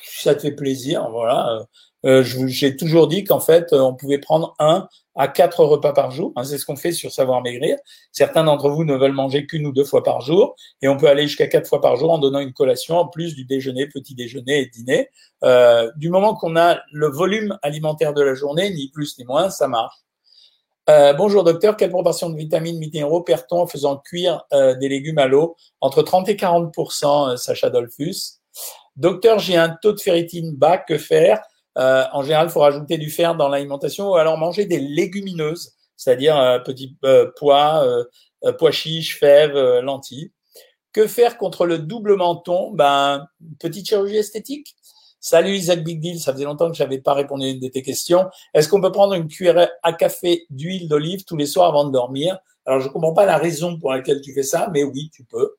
Ça 0.03 0.35
te 0.35 0.41
fait 0.41 0.51
plaisir, 0.51 1.09
voilà. 1.09 1.65
Euh, 2.05 2.23
J'ai 2.23 2.75
toujours 2.75 3.07
dit 3.07 3.23
qu'en 3.23 3.39
fait, 3.39 3.73
on 3.73 3.93
pouvait 3.95 4.19
prendre 4.19 4.55
un 4.59 4.88
à 5.15 5.27
quatre 5.27 5.63
repas 5.63 5.93
par 5.93 6.11
jour. 6.11 6.33
Hein, 6.35 6.43
C'est 6.43 6.57
ce 6.57 6.65
qu'on 6.65 6.75
fait 6.75 6.91
sur 6.91 7.11
Savoir 7.11 7.41
Maigrir. 7.41 7.77
Certains 8.11 8.43
d'entre 8.43 8.69
vous 8.69 8.83
ne 8.83 8.95
veulent 8.95 9.13
manger 9.13 9.47
qu'une 9.47 9.65
ou 9.65 9.71
deux 9.71 9.83
fois 9.85 10.03
par 10.03 10.21
jour, 10.21 10.55
et 10.81 10.88
on 10.88 10.97
peut 10.97 11.07
aller 11.07 11.23
jusqu'à 11.23 11.47
quatre 11.47 11.67
fois 11.67 11.81
par 11.81 11.95
jour 11.95 12.11
en 12.11 12.17
donnant 12.17 12.39
une 12.39 12.53
collation 12.53 12.97
en 12.97 13.07
plus 13.07 13.35
du 13.35 13.45
déjeuner, 13.45 13.88
petit 13.88 14.15
déjeuner 14.15 14.61
et 14.61 14.65
dîner. 14.67 15.09
Euh, 15.43 15.91
du 15.95 16.09
moment 16.09 16.35
qu'on 16.35 16.55
a 16.57 16.79
le 16.91 17.07
volume 17.07 17.57
alimentaire 17.61 18.13
de 18.13 18.21
la 18.21 18.33
journée, 18.33 18.69
ni 18.71 18.89
plus 18.89 19.17
ni 19.17 19.25
moins, 19.25 19.49
ça 19.49 19.67
marche. 19.67 20.04
Euh, 20.87 21.13
bonjour 21.13 21.43
docteur, 21.43 21.77
quelle 21.77 21.89
proportion 21.89 22.29
de 22.29 22.37
vitamines 22.37 22.77
minéraux 22.77 23.23
perd-on 23.23 23.61
en 23.61 23.67
faisant 23.67 23.97
cuire 23.97 24.45
euh, 24.53 24.75
des 24.75 24.87
légumes 24.87 25.17
à 25.17 25.25
l'eau? 25.25 25.55
Entre 25.81 26.03
30 26.03 26.29
et 26.29 26.35
40% 26.35 27.31
euh, 27.31 27.37
Sacha 27.37 27.71
Dolphus. 27.71 28.39
Docteur, 28.95 29.39
j'ai 29.39 29.57
un 29.57 29.69
taux 29.69 29.93
de 29.93 29.99
ferritine 29.99 30.55
bas, 30.55 30.77
que 30.77 30.97
faire? 30.97 31.41
En 31.77 32.21
général, 32.21 32.47
il 32.47 32.51
faut 32.51 32.61
rajouter 32.61 32.97
du 32.97 33.09
fer 33.09 33.35
dans 33.35 33.49
l'alimentation 33.49 34.11
ou 34.11 34.15
alors 34.15 34.37
manger 34.37 34.63
des 34.65 34.79
légumineuses, 34.79 35.73
c'est-à-dire 35.97 36.61
petits 36.63 36.95
pois, 37.35 37.85
pois 38.57 38.71
chiches, 38.71 39.19
fèves, 39.19 39.57
lentilles. 39.79 40.31
Que 40.93 41.05
faire 41.05 41.37
contre 41.37 41.65
le 41.65 41.79
double 41.79 42.15
menton 42.15 42.71
Ben, 42.71 43.27
petite 43.59 43.89
chirurgie 43.89 44.15
esthétique 44.15 44.77
Salut 45.27 45.55
Isaac 45.55 45.83
Big 45.83 45.99
Deal, 45.99 46.19
ça 46.19 46.31
faisait 46.33 46.43
longtemps 46.43 46.69
que 46.69 46.77
je 46.77 46.83
n'avais 46.83 46.99
pas 46.99 47.15
répondu 47.15 47.47
à 47.47 47.49
une 47.49 47.59
de 47.59 47.67
tes 47.67 47.81
questions. 47.81 48.27
Est-ce 48.53 48.69
qu'on 48.69 48.79
peut 48.79 48.91
prendre 48.91 49.15
une 49.15 49.27
cuillère 49.27 49.71
à 49.81 49.93
café 49.93 50.45
d'huile 50.51 50.88
d'olive 50.88 51.23
tous 51.25 51.35
les 51.35 51.47
soirs 51.47 51.67
avant 51.67 51.83
de 51.83 51.91
dormir? 51.91 52.38
Alors, 52.63 52.79
je 52.79 52.89
ne 52.89 52.93
comprends 52.93 53.13
pas 53.13 53.25
la 53.25 53.38
raison 53.38 53.79
pour 53.79 53.91
laquelle 53.91 54.21
tu 54.21 54.35
fais 54.35 54.43
ça, 54.43 54.69
mais 54.71 54.83
oui, 54.83 55.09
tu 55.11 55.23
peux. 55.23 55.55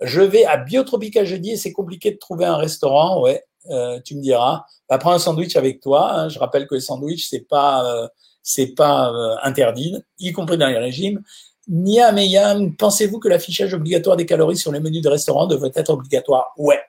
Je 0.00 0.20
vais 0.20 0.44
à 0.44 0.56
Biotropica 0.56 1.24
jeudi 1.24 1.52
et 1.52 1.56
c'est 1.56 1.70
compliqué 1.70 2.10
de 2.10 2.16
trouver 2.16 2.44
un 2.44 2.56
restaurant, 2.56 3.22
ouais, 3.22 3.44
euh, 3.70 4.00
tu 4.04 4.16
me 4.16 4.20
diras. 4.20 4.64
Bah, 4.88 4.98
prends 4.98 5.12
un 5.12 5.20
sandwich 5.20 5.54
avec 5.54 5.80
toi. 5.80 6.12
Hein. 6.12 6.28
Je 6.28 6.40
rappelle 6.40 6.66
que 6.66 6.74
les 6.74 6.80
sandwichs, 6.80 7.28
c'est 7.28 7.46
pas, 7.46 7.86
euh, 7.86 8.08
c'est 8.42 8.74
pas 8.74 9.12
euh, 9.12 9.36
interdit, 9.44 9.94
y 10.18 10.32
compris 10.32 10.58
dans 10.58 10.66
les 10.66 10.78
régimes. 10.78 11.22
Nia 11.68 12.10
Meyam, 12.10 12.74
pensez-vous 12.74 13.20
que 13.20 13.28
l'affichage 13.28 13.74
obligatoire 13.74 14.16
des 14.16 14.26
calories 14.26 14.56
sur 14.56 14.72
les 14.72 14.80
menus 14.80 15.02
de 15.02 15.08
restaurant 15.08 15.46
devrait 15.46 15.70
être 15.76 15.90
obligatoire? 15.90 16.52
Ouais, 16.58 16.80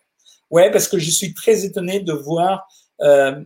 Ouais, 0.56 0.72
parce 0.72 0.88
que 0.88 0.98
je 0.98 1.12
suis 1.12 1.34
très 1.34 1.66
étonné 1.66 2.00
de 2.00 2.14
voir 2.14 2.66
euh, 3.02 3.44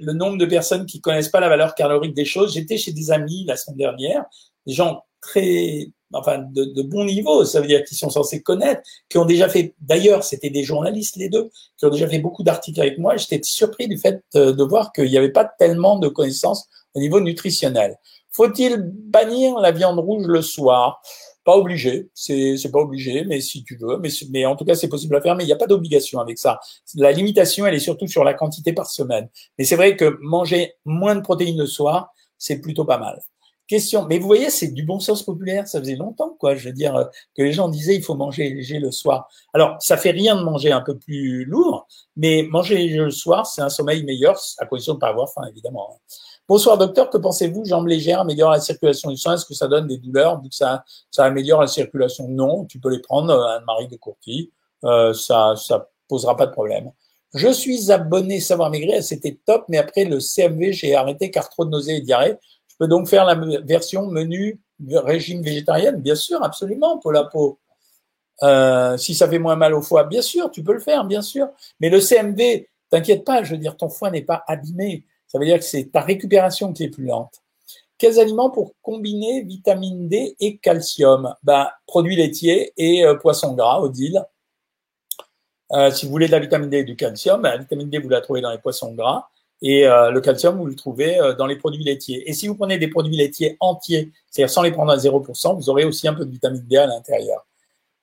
le 0.00 0.12
nombre 0.12 0.38
de 0.38 0.44
personnes 0.44 0.86
qui 0.86 1.00
connaissent 1.00 1.28
pas 1.28 1.38
la 1.38 1.48
valeur 1.48 1.76
calorique 1.76 2.14
des 2.14 2.24
choses. 2.24 2.52
J'étais 2.52 2.76
chez 2.76 2.90
des 2.90 3.12
amis 3.12 3.44
la 3.46 3.56
semaine 3.56 3.76
dernière, 3.76 4.24
des 4.66 4.72
gens 4.72 5.04
très 5.20 5.92
enfin 6.12 6.38
de, 6.38 6.64
de 6.64 6.82
bon 6.82 7.04
niveau, 7.04 7.44
ça 7.44 7.60
veut 7.60 7.68
dire 7.68 7.84
qu'ils 7.84 7.96
sont 7.96 8.10
censés 8.10 8.42
connaître, 8.42 8.80
qui 9.08 9.18
ont 9.18 9.24
déjà 9.24 9.48
fait, 9.48 9.76
d'ailleurs, 9.78 10.24
c'était 10.24 10.50
des 10.50 10.64
journalistes 10.64 11.14
les 11.14 11.28
deux, 11.28 11.48
qui 11.76 11.84
ont 11.84 11.90
déjà 11.90 12.08
fait 12.08 12.18
beaucoup 12.18 12.42
d'articles 12.42 12.80
avec 12.80 12.98
moi. 12.98 13.16
J'étais 13.16 13.38
surpris 13.44 13.86
du 13.86 13.96
fait 13.96 14.20
euh, 14.34 14.52
de 14.52 14.64
voir 14.64 14.92
qu'il 14.92 15.08
n'y 15.10 15.16
avait 15.16 15.30
pas 15.30 15.44
tellement 15.44 15.96
de 16.00 16.08
connaissances 16.08 16.66
au 16.94 16.98
niveau 16.98 17.20
nutritionnel. 17.20 17.98
Faut-il 18.32 18.76
bannir 18.78 19.58
la 19.58 19.72
viande 19.72 19.98
rouge 19.98 20.26
le 20.26 20.42
soir? 20.42 21.00
Pas 21.44 21.56
obligé, 21.56 22.10
c'est 22.12 22.70
pas 22.70 22.80
obligé, 22.80 23.24
mais 23.24 23.40
si 23.40 23.64
tu 23.64 23.76
veux, 23.80 23.96
mais 23.98 24.10
mais 24.30 24.44
en 24.44 24.54
tout 24.54 24.66
cas 24.66 24.74
c'est 24.74 24.88
possible 24.88 25.16
à 25.16 25.22
faire, 25.22 25.34
mais 25.34 25.44
il 25.44 25.46
n'y 25.46 25.52
a 25.52 25.56
pas 25.56 25.66
d'obligation 25.66 26.20
avec 26.20 26.38
ça. 26.38 26.60
La 26.94 27.10
limitation, 27.10 27.64
elle 27.64 27.74
est 27.74 27.78
surtout 27.78 28.06
sur 28.06 28.22
la 28.22 28.34
quantité 28.34 28.74
par 28.74 28.86
semaine. 28.86 29.30
Mais 29.56 29.64
c'est 29.64 29.76
vrai 29.76 29.96
que 29.96 30.18
manger 30.20 30.74
moins 30.84 31.16
de 31.16 31.22
protéines 31.22 31.58
le 31.58 31.66
soir, 31.66 32.12
c'est 32.36 32.60
plutôt 32.60 32.84
pas 32.84 32.98
mal. 32.98 33.18
Question. 33.68 34.06
Mais 34.06 34.18
vous 34.18 34.26
voyez, 34.26 34.48
c'est 34.48 34.68
du 34.68 34.82
bon 34.82 34.98
sens 34.98 35.22
populaire. 35.22 35.68
Ça 35.68 35.78
faisait 35.78 35.96
longtemps, 35.96 36.34
quoi. 36.40 36.54
Je 36.54 36.68
veux 36.68 36.74
dire 36.74 36.96
euh, 36.96 37.04
que 37.36 37.42
les 37.42 37.52
gens 37.52 37.68
disaient 37.68 37.94
il 37.94 38.02
faut 38.02 38.14
manger 38.14 38.48
léger 38.48 38.78
le 38.78 38.90
soir. 38.90 39.28
Alors, 39.52 39.76
ça 39.80 39.98
fait 39.98 40.10
rien 40.10 40.36
de 40.36 40.42
manger 40.42 40.72
un 40.72 40.80
peu 40.80 40.98
plus 40.98 41.44
lourd, 41.44 41.86
mais 42.16 42.44
manger 42.50 42.76
léger 42.76 42.96
le 42.96 43.10
soir, 43.10 43.46
c'est 43.46 43.60
un 43.60 43.68
sommeil 43.68 44.04
meilleur, 44.04 44.40
à 44.56 44.64
condition 44.64 44.94
de 44.94 44.98
pas 44.98 45.08
avoir 45.08 45.30
faim, 45.30 45.42
évidemment. 45.50 46.00
Bonsoir 46.48 46.78
docteur, 46.78 47.10
que 47.10 47.18
pensez-vous? 47.18 47.64
Jambes 47.66 47.86
légères 47.86 48.20
améliorent 48.20 48.52
la 48.52 48.60
circulation 48.60 49.10
du 49.10 49.16
sang. 49.16 49.34
Est-ce 49.34 49.44
que 49.44 49.54
ça 49.54 49.68
donne 49.68 49.86
des 49.86 49.98
douleurs 49.98 50.40
vu 50.40 50.48
que 50.48 50.54
ça, 50.54 50.84
améliore 51.18 51.60
la 51.60 51.66
circulation? 51.66 52.26
Non, 52.28 52.64
tu 52.64 52.80
peux 52.80 52.90
les 52.90 53.00
prendre, 53.00 53.32
euh, 53.32 53.58
Anne-Marie 53.58 53.88
de 53.88 53.96
Courty. 53.96 54.50
Euh, 54.84 55.12
ça, 55.12 55.54
ça 55.56 55.90
posera 56.08 56.36
pas 56.36 56.46
de 56.46 56.52
problème. 56.52 56.90
Je 57.34 57.48
suis 57.48 57.92
abonné 57.92 58.40
Savoir 58.40 58.70
Maigrir, 58.70 59.02
c'était 59.02 59.38
top, 59.44 59.66
mais 59.68 59.76
après 59.76 60.04
le 60.04 60.20
CMV, 60.20 60.72
j'ai 60.72 60.94
arrêté 60.94 61.30
car 61.30 61.50
trop 61.50 61.66
de 61.66 61.70
nausées 61.70 61.96
et 61.96 62.00
diarrhée 62.00 62.38
peux 62.78 62.86
donc 62.86 63.08
faire 63.08 63.24
la 63.24 63.34
version 63.64 64.06
menu 64.06 64.60
régime 64.90 65.42
végétarienne 65.42 66.00
Bien 66.00 66.14
sûr, 66.14 66.42
absolument, 66.42 66.98
pour 66.98 67.12
la 67.12 67.24
peau. 67.24 67.58
Euh, 68.44 68.96
si 68.96 69.14
ça 69.14 69.28
fait 69.28 69.40
moins 69.40 69.56
mal 69.56 69.74
au 69.74 69.82
foie, 69.82 70.04
bien 70.04 70.22
sûr, 70.22 70.50
tu 70.50 70.62
peux 70.62 70.72
le 70.72 70.78
faire, 70.78 71.04
bien 71.04 71.22
sûr. 71.22 71.48
Mais 71.80 71.90
le 71.90 72.00
CMV, 72.00 72.68
t'inquiète 72.88 73.24
pas, 73.24 73.42
je 73.42 73.52
veux 73.52 73.58
dire, 73.58 73.76
ton 73.76 73.88
foie 73.88 74.10
n'est 74.10 74.22
pas 74.22 74.44
abîmé. 74.46 75.04
Ça 75.28 75.38
veut 75.38 75.44
dire 75.44 75.58
que 75.58 75.64
c'est 75.64 75.92
ta 75.92 76.00
récupération 76.00 76.72
qui 76.72 76.84
est 76.84 76.88
plus 76.88 77.04
lente. 77.04 77.42
Quels 77.98 78.20
aliments 78.20 78.50
pour 78.50 78.74
combiner 78.80 79.42
vitamine 79.42 80.08
D 80.08 80.36
et 80.40 80.56
calcium? 80.58 81.34
Ben, 81.42 81.68
Produits 81.86 82.16
laitiers 82.16 82.72
et 82.76 83.04
euh, 83.04 83.14
poissons 83.14 83.54
gras, 83.54 83.80
Odile. 83.80 84.24
Euh, 85.72 85.90
si 85.90 86.06
vous 86.06 86.12
voulez 86.12 86.26
de 86.26 86.32
la 86.32 86.38
vitamine 86.38 86.70
D 86.70 86.78
et 86.78 86.84
du 86.84 86.96
calcium, 86.96 87.42
ben, 87.42 87.50
la 87.50 87.56
vitamine 87.58 87.90
D, 87.90 87.98
vous 87.98 88.08
la 88.08 88.20
trouvez 88.20 88.40
dans 88.40 88.52
les 88.52 88.58
poissons 88.58 88.94
gras. 88.94 89.28
Et 89.60 89.86
euh, 89.86 90.12
le 90.12 90.20
calcium, 90.20 90.56
vous 90.56 90.66
le 90.66 90.76
trouvez 90.76 91.18
dans 91.36 91.46
les 91.46 91.56
produits 91.56 91.82
laitiers. 91.82 92.28
Et 92.30 92.32
si 92.32 92.46
vous 92.46 92.54
prenez 92.54 92.78
des 92.78 92.88
produits 92.88 93.16
laitiers 93.16 93.56
entiers, 93.58 94.12
c'est-à-dire 94.30 94.50
sans 94.50 94.62
les 94.62 94.70
prendre 94.70 94.92
à 94.92 94.96
0%, 94.96 95.56
vous 95.56 95.68
aurez 95.68 95.84
aussi 95.84 96.06
un 96.06 96.14
peu 96.14 96.24
de 96.24 96.30
vitamine 96.30 96.64
D 96.68 96.76
à 96.76 96.86
l'intérieur. 96.86 97.44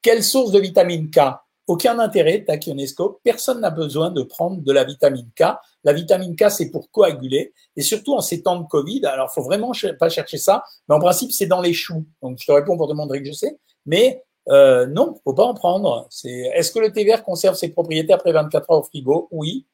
Quelle 0.01 0.23
source 0.23 0.51
de 0.51 0.59
vitamine 0.59 1.09
K? 1.09 1.19
Aucun 1.67 1.97
intérêt, 1.97 2.43
Tachionesco. 2.43 3.19
Personne 3.23 3.60
n'a 3.62 3.71
besoin 3.71 4.12
de 4.12 4.21
prendre 4.21 4.62
de 4.62 4.71
la 4.71 4.84
vitamine 4.84 5.30
K. 5.36 5.45
La 5.84 5.93
vitamine 5.93 6.36
K, 6.36 6.51
c'est 6.51 6.69
pour 6.69 6.91
coaguler. 6.91 7.54
Et 7.75 7.82
surtout 7.82 8.13
en 8.13 8.21
ces 8.21 8.43
temps 8.43 8.60
de 8.60 8.67
Covid, 8.67 9.06
alors 9.06 9.32
faut 9.32 9.41
vraiment 9.41 9.71
pas 9.99 10.10
chercher 10.10 10.38
ça, 10.38 10.63
mais 10.88 10.95
en 10.95 10.99
principe, 10.99 11.32
c'est 11.32 11.47
dans 11.47 11.62
les 11.62 11.73
choux. 11.73 12.06
Donc 12.21 12.38
je 12.39 12.45
te 12.45 12.51
réponds 12.51 12.78
pour 12.78 12.88
te 12.88 12.93
montrer 12.93 13.21
que 13.21 13.28
je 13.28 13.34
sais. 13.34 13.58
Mais 13.88 14.23
euh, 14.49 14.86
non, 14.86 15.19
faut 15.23 15.34
pas 15.34 15.45
en 15.45 15.56
prendre. 15.56 16.08
Est-ce 16.23 16.71
que 16.71 16.80
le 16.80 16.91
thé 16.91 17.04
vert 17.04 17.23
conserve 17.23 17.56
ses 17.56 17.69
propriétés 17.69 18.13
après 18.13 18.32
24 18.32 18.71
heures 18.71 18.80
au 18.80 18.84
frigo? 18.84 19.28
Oui. 19.32 19.65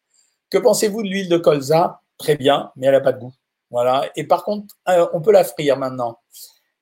Que 0.50 0.58
pensez-vous 0.58 1.04
de 1.04 1.08
l'huile 1.08 1.30
de 1.30 1.38
colza? 1.38 2.02
Très 2.18 2.36
bien, 2.38 2.72
mais 2.76 2.88
elle 2.88 2.94
n'a 2.94 3.02
pas 3.02 3.14
de 3.14 3.20
goût. 3.20 3.34
Voilà. 3.70 4.10
Et 4.16 4.26
par 4.26 4.44
contre, 4.44 4.76
euh, 4.90 5.08
on 5.14 5.22
peut 5.22 5.32
la 5.32 5.44
frire 5.44 5.78
maintenant. 5.78 6.20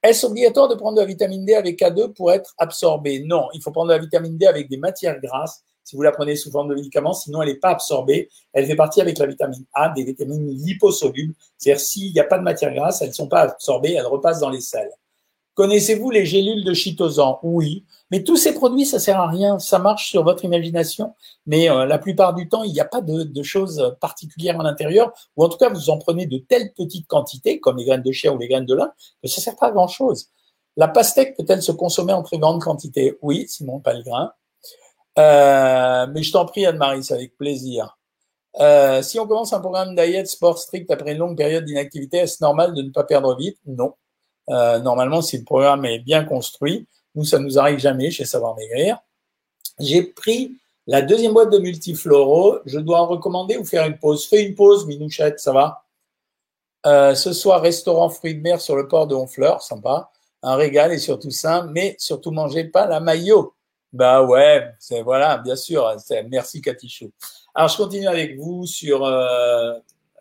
Est-ce 0.01 0.25
obligatoire 0.25 0.67
de 0.67 0.75
prendre 0.75 0.95
de 0.95 1.01
la 1.01 1.07
vitamine 1.07 1.45
D 1.45 1.55
avec 1.55 1.79
K2 1.79 2.13
pour 2.13 2.31
être 2.31 2.53
absorbée? 2.57 3.23
Non, 3.25 3.49
il 3.53 3.61
faut 3.61 3.71
prendre 3.71 3.89
de 3.89 3.93
la 3.93 3.99
vitamine 3.99 4.37
D 4.37 4.45
avec 4.45 4.69
des 4.69 4.77
matières 4.77 5.19
grasses 5.19 5.63
si 5.89 5.95
vous 5.95 6.03
la 6.03 6.11
prenez 6.11 6.35
sous 6.35 6.51
forme 6.51 6.69
de 6.69 6.75
médicament, 6.75 7.13
sinon 7.13 7.41
elle 7.41 7.49
n'est 7.49 7.55
pas 7.55 7.71
absorbée. 7.71 8.29
Elle 8.53 8.67
fait 8.67 8.75
partie 8.75 9.01
avec 9.01 9.17
la 9.17 9.25
vitamine 9.25 9.65
A 9.73 9.89
des 9.89 10.03
vitamines 10.03 10.47
liposolubles. 10.47 11.33
C'est-à-dire 11.57 11.81
s'il 11.81 12.13
n'y 12.13 12.19
a 12.19 12.25
pas 12.25 12.37
de 12.37 12.43
matières 12.43 12.75
grasses, 12.75 13.01
elles 13.01 13.07
ne 13.07 13.13
sont 13.13 13.27
pas 13.27 13.41
absorbées, 13.41 13.93
elles 13.93 14.05
repassent 14.05 14.39
dans 14.39 14.51
les 14.51 14.61
selles. 14.61 14.91
Connaissez-vous 15.55 16.11
les 16.11 16.27
gélules 16.27 16.63
de 16.63 16.75
chitosan? 16.75 17.39
Oui. 17.41 17.85
Mais 18.11 18.23
tous 18.23 18.37
ces 18.37 18.53
produits, 18.53 18.85
ça 18.85 18.99
sert 18.99 19.19
à 19.19 19.27
rien. 19.27 19.59
Ça 19.59 19.79
marche 19.79 20.09
sur 20.09 20.23
votre 20.23 20.43
imagination, 20.45 21.13
mais 21.45 21.69
euh, 21.69 21.85
la 21.85 21.99
plupart 21.99 22.33
du 22.33 22.49
temps, 22.49 22.63
il 22.63 22.73
n'y 22.73 22.79
a 22.79 22.85
pas 22.85 23.01
de, 23.01 23.43
choses 23.43 23.95
particulières 24.01 24.59
à 24.59 24.63
l'intérieur, 24.63 25.13
ou 25.37 25.43
en 25.43 25.49
tout 25.49 25.57
cas, 25.57 25.69
vous 25.69 25.89
en 25.89 25.97
prenez 25.97 26.25
de 26.25 26.37
telles 26.37 26.73
petites 26.73 27.07
quantités, 27.07 27.59
comme 27.59 27.77
les 27.77 27.85
graines 27.85 28.01
de 28.01 28.11
chia 28.11 28.33
ou 28.33 28.37
les 28.37 28.47
graines 28.47 28.65
de 28.65 28.75
lin, 28.75 28.91
que 29.21 29.29
ça 29.29 29.41
sert 29.41 29.55
pas 29.55 29.67
à 29.67 29.71
grand-chose. 29.71 30.29
La 30.77 30.87
pastèque 30.87 31.35
peut-elle 31.37 31.61
se 31.61 31.71
consommer 31.71 32.13
en 32.13 32.23
très 32.23 32.37
grande 32.37 32.61
quantité? 32.61 33.17
Oui, 33.21 33.45
Simon 33.47 33.79
Palgrin. 33.79 34.31
Euh, 35.17 36.07
mais 36.13 36.23
je 36.23 36.31
t'en 36.31 36.45
prie, 36.45 36.65
Anne-Marie, 36.65 37.03
c'est 37.03 37.13
avec 37.13 37.35
plaisir. 37.37 37.97
Euh, 38.59 39.01
si 39.01 39.19
on 39.19 39.27
commence 39.27 39.53
un 39.53 39.59
programme 39.59 39.95
diet 39.95 40.25
sport 40.25 40.57
strict 40.57 40.89
après 40.91 41.11
une 41.11 41.19
longue 41.19 41.37
période 41.37 41.65
d'inactivité, 41.65 42.17
est-ce 42.17 42.43
normal 42.43 42.73
de 42.73 42.81
ne 42.81 42.89
pas 42.89 43.03
perdre 43.03 43.35
vite? 43.35 43.57
Non. 43.65 43.93
Euh, 44.49 44.79
normalement, 44.79 45.21
si 45.21 45.37
le 45.37 45.43
programme 45.43 45.85
est 45.85 45.99
bien 45.99 46.23
construit, 46.23 46.87
ça 47.23 47.39
nous 47.39 47.57
arrive 47.57 47.79
jamais 47.79 48.11
chez 48.11 48.25
Savoir 48.25 48.55
Maigrir. 48.55 48.99
J'ai 49.79 50.03
pris 50.03 50.57
la 50.87 51.01
deuxième 51.01 51.33
boîte 51.33 51.51
de 51.51 51.59
multifloraux. 51.59 52.59
Je 52.65 52.79
dois 52.79 53.01
en 53.01 53.07
recommander 53.07 53.57
ou 53.57 53.65
faire 53.65 53.85
une 53.85 53.97
pause 53.97 54.27
Fais 54.27 54.43
une 54.43 54.55
pause, 54.55 54.85
Minouchette, 54.87 55.39
ça 55.39 55.53
va? 55.53 55.85
Euh, 56.85 57.15
Ce 57.15 57.33
soir, 57.33 57.61
restaurant 57.61 58.09
fruits 58.09 58.35
de 58.35 58.41
mer 58.41 58.61
sur 58.61 58.75
le 58.75 58.87
port 58.87 59.07
de 59.07 59.15
Honfleur, 59.15 59.61
sympa. 59.61 60.11
Un 60.41 60.55
régal 60.55 60.93
et 60.93 60.97
surtout 60.97 61.31
sain, 61.31 61.67
mais 61.71 61.95
surtout 61.99 62.31
mangez 62.31 62.63
pas 62.63 62.85
la 62.87 62.99
maillot. 62.99 63.53
Bah 63.91 64.23
ouais, 64.23 64.71
c'est 64.79 65.01
voilà, 65.01 65.37
bien 65.37 65.55
sûr. 65.55 65.95
Merci 66.29 66.61
Katichou. 66.61 67.11
Alors 67.55 67.69
je 67.69 67.77
continue 67.77 68.07
avec 68.07 68.37
vous 68.37 68.65
sur 68.65 69.03
euh, 69.03 69.73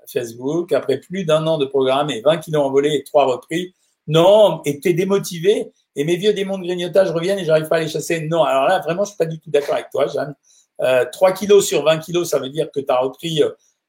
Facebook. 0.07 0.73
Après 0.73 0.99
plus 0.99 1.25
d'un 1.25 1.47
an 1.47 1.59
de 1.59 1.67
programme 1.67 2.11
et 2.11 2.21
20 2.23 2.39
kilos 2.39 2.65
envolés 2.65 2.95
et 2.95 3.05
trois 3.05 3.27
repris, 3.27 3.75
non, 4.07 4.63
et 4.65 4.81
t'es 4.81 4.95
démotivé, 4.95 5.71
et 5.99 6.05
mes 6.05 6.15
vieux 6.15 6.33
démons 6.33 6.59
de 6.59 6.63
grignotage 6.63 7.11
reviennent 7.11 7.41
et 7.41 7.45
j'arrive 7.45 7.67
pas 7.67 7.77
à 7.77 7.81
les 7.81 7.89
chasser. 7.89 8.21
Non, 8.29 8.45
alors 8.45 8.69
là, 8.69 8.79
vraiment, 8.79 9.03
je 9.03 9.09
suis 9.09 9.19
pas 9.19 9.27
du 9.27 9.41
tout 9.41 9.51
d'accord 9.51 9.75
avec 9.75 9.91
toi, 9.91 10.07
Jeanne. 10.07 10.33
Euh, 10.81 11.05
3 11.11 11.33
kilos 11.33 11.67
sur 11.67 11.83
20 11.83 11.99
kilos, 11.99 12.31
ça 12.31 12.39
veut 12.39 12.51
dire 12.51 12.71
que 12.71 12.79
tu 12.79 12.87
as 12.89 12.99
repris 12.99 13.43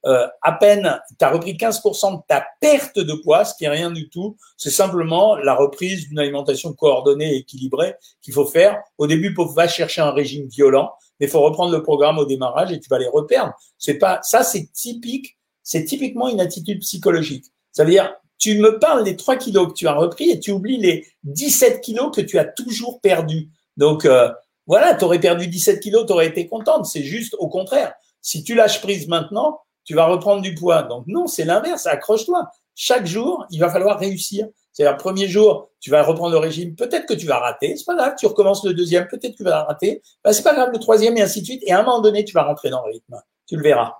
euh, 0.06 0.28
à 0.42 0.54
peine, 0.54 1.00
tu 1.20 1.24
as 1.24 1.30
repris 1.30 1.54
15% 1.54 2.18
de 2.18 2.22
ta 2.28 2.44
perte 2.60 2.98
de 2.98 3.14
poids, 3.14 3.46
ce 3.46 3.54
qui 3.54 3.66
est 3.66 3.70
rien 3.70 3.92
du 3.92 4.10
tout. 4.10 4.38
C'est 4.58 4.72
simplement 4.72 5.36
la 5.36 5.54
reprise 5.54 6.08
d'une 6.08 6.18
alimentation 6.18 6.74
coordonnée 6.74 7.36
et 7.36 7.38
équilibrée 7.38 7.96
qu'il 8.24 8.34
faut 8.34 8.46
faire. 8.46 8.82
Au 8.98 9.06
début, 9.06 9.36
faut 9.36 9.46
va 9.46 9.68
chercher 9.68 10.02
un 10.02 10.12
régime 10.12 10.48
violent, 10.48 10.92
mais 11.20 11.28
faut 11.28 11.42
reprendre 11.42 11.72
le 11.72 11.84
programme 11.84 12.18
au 12.18 12.26
démarrage 12.26 12.72
et 12.72 12.80
tu 12.80 12.90
vas 12.90 12.98
les 12.98 13.08
reperdre. 13.08 13.54
C'est 13.78 14.00
pas, 14.00 14.20
ça, 14.24 14.44
c'est 14.44 14.72
typique, 14.74 15.38
c'est 15.62 15.86
typiquement 15.86 16.28
une 16.28 16.42
attitude 16.42 16.80
psychologique. 16.80 17.46
Ça 17.72 17.84
veut 17.84 17.92
dire, 17.92 18.12
tu 18.40 18.58
me 18.58 18.80
parles 18.80 19.04
des 19.04 19.16
3 19.16 19.36
kilos 19.36 19.68
que 19.68 19.74
tu 19.74 19.88
as 19.88 19.94
repris 19.94 20.32
et 20.32 20.40
tu 20.40 20.52
oublies 20.52 20.78
les 20.78 21.06
17 21.24 21.82
kilos 21.82 22.10
que 22.16 22.22
tu 22.22 22.40
as 22.40 22.46
toujours 22.46 23.00
perdus. 23.02 23.50
Donc 23.78 24.06
euh, 24.06 24.32
voilà, 24.66 24.96
tu 24.96 25.04
aurais 25.04 25.20
perdu 25.20 25.48
17 25.48 25.80
kilos, 25.82 26.06
tu 26.08 26.14
aurais 26.14 26.28
été 26.28 26.48
contente. 26.48 26.86
C'est 26.86 27.04
juste 27.04 27.36
au 27.38 27.50
contraire. 27.50 27.94
Si 28.22 28.44
tu 28.44 28.56
lâches 28.56 28.82
prise 28.82 29.08
maintenant, 29.08 29.60
tu 29.84 29.94
vas 29.94 30.06
reprendre 30.06 30.42
du 30.42 30.56
poids. 30.56 30.84
Donc 30.84 31.06
non, 31.08 31.28
c'est 31.28 31.46
l'inverse, 31.46 31.86
accroche-toi. 31.86 32.50
Chaque 32.76 33.06
jour, 33.06 33.46
il 33.52 33.60
va 33.60 33.70
falloir 33.70 34.00
réussir. 34.00 34.48
C'est 34.72 34.90
le 34.90 34.96
premier 34.96 35.28
jour, 35.28 35.70
tu 35.82 35.90
vas 35.90 36.04
reprendre 36.04 36.32
le 36.32 36.38
régime, 36.38 36.76
peut-être 36.76 37.06
que 37.06 37.14
tu 37.14 37.26
vas 37.26 37.40
rater, 37.40 37.76
c'est 37.76 37.86
pas 37.86 37.96
grave, 37.96 38.14
tu 38.18 38.28
recommences 38.28 38.64
le 38.64 38.74
deuxième, 38.74 39.08
peut-être 39.08 39.34
que 39.34 39.38
tu 39.38 39.44
vas 39.44 39.64
rater, 39.64 40.02
ben, 40.24 40.32
c'est 40.32 40.44
pas 40.44 40.54
grave, 40.54 40.70
le 40.72 40.80
troisième 40.80 41.18
et 41.18 41.22
ainsi 41.22 41.42
de 41.42 41.46
suite, 41.46 41.64
et 41.66 41.74
à 41.74 41.80
un 41.80 41.84
moment 41.84 42.00
donné, 42.00 42.24
tu 42.24 42.34
vas 42.34 42.44
rentrer 42.44 42.70
dans 42.70 42.86
le 42.86 42.94
rythme. 42.94 43.22
Tu 43.46 43.58
le 43.58 43.64
verras. 43.64 43.96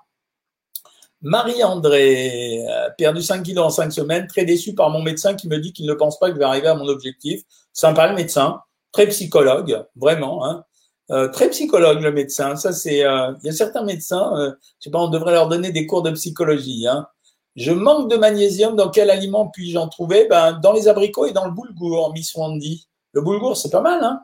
Marie-André, 1.22 2.64
euh, 2.66 2.88
perdu 2.96 3.22
5 3.22 3.42
kilos 3.42 3.64
en 3.64 3.70
5 3.70 3.92
semaines, 3.92 4.26
très 4.26 4.44
déçu 4.44 4.74
par 4.74 4.90
mon 4.90 5.02
médecin 5.02 5.34
qui 5.34 5.48
me 5.48 5.58
dit 5.58 5.72
qu'il 5.72 5.86
ne 5.86 5.94
pense 5.94 6.18
pas 6.18 6.28
que 6.28 6.34
je 6.34 6.38
vais 6.38 6.44
arriver 6.44 6.68
à 6.68 6.74
mon 6.74 6.88
objectif. 6.88 7.42
Sympa 7.72 8.08
le 8.08 8.14
médecin, 8.14 8.60
très 8.92 9.06
psychologue, 9.08 9.84
vraiment. 9.96 10.44
Hein. 10.44 10.64
Euh, 11.10 11.28
très 11.28 11.50
psychologue 11.50 12.00
le 12.00 12.12
médecin. 12.12 12.56
Ça 12.56 12.72
c'est, 12.72 13.04
euh, 13.04 13.32
il 13.42 13.46
y 13.46 13.50
a 13.50 13.52
certains 13.52 13.82
médecins, 13.82 14.32
euh, 14.36 14.52
je 14.78 14.84
sais 14.84 14.90
pas, 14.90 15.00
on 15.00 15.08
devrait 15.08 15.32
leur 15.32 15.48
donner 15.48 15.72
des 15.72 15.86
cours 15.86 16.02
de 16.02 16.10
psychologie. 16.12 16.86
Hein. 16.86 17.06
Je 17.56 17.72
manque 17.72 18.10
de 18.10 18.16
magnésium. 18.16 18.76
Dans 18.76 18.90
quel 18.90 19.10
aliment 19.10 19.48
puis-je 19.48 19.76
en 19.76 19.88
trouver? 19.88 20.26
Ben 20.28 20.52
dans 20.52 20.72
les 20.72 20.86
abricots 20.86 21.26
et 21.26 21.32
dans 21.32 21.46
le 21.46 21.50
boulgour, 21.50 22.12
Miss 22.14 22.34
Wandy. 22.34 22.86
Le 23.12 23.22
boulgour 23.22 23.56
c'est 23.56 23.70
pas 23.70 23.80
mal. 23.80 24.04
Hein 24.04 24.20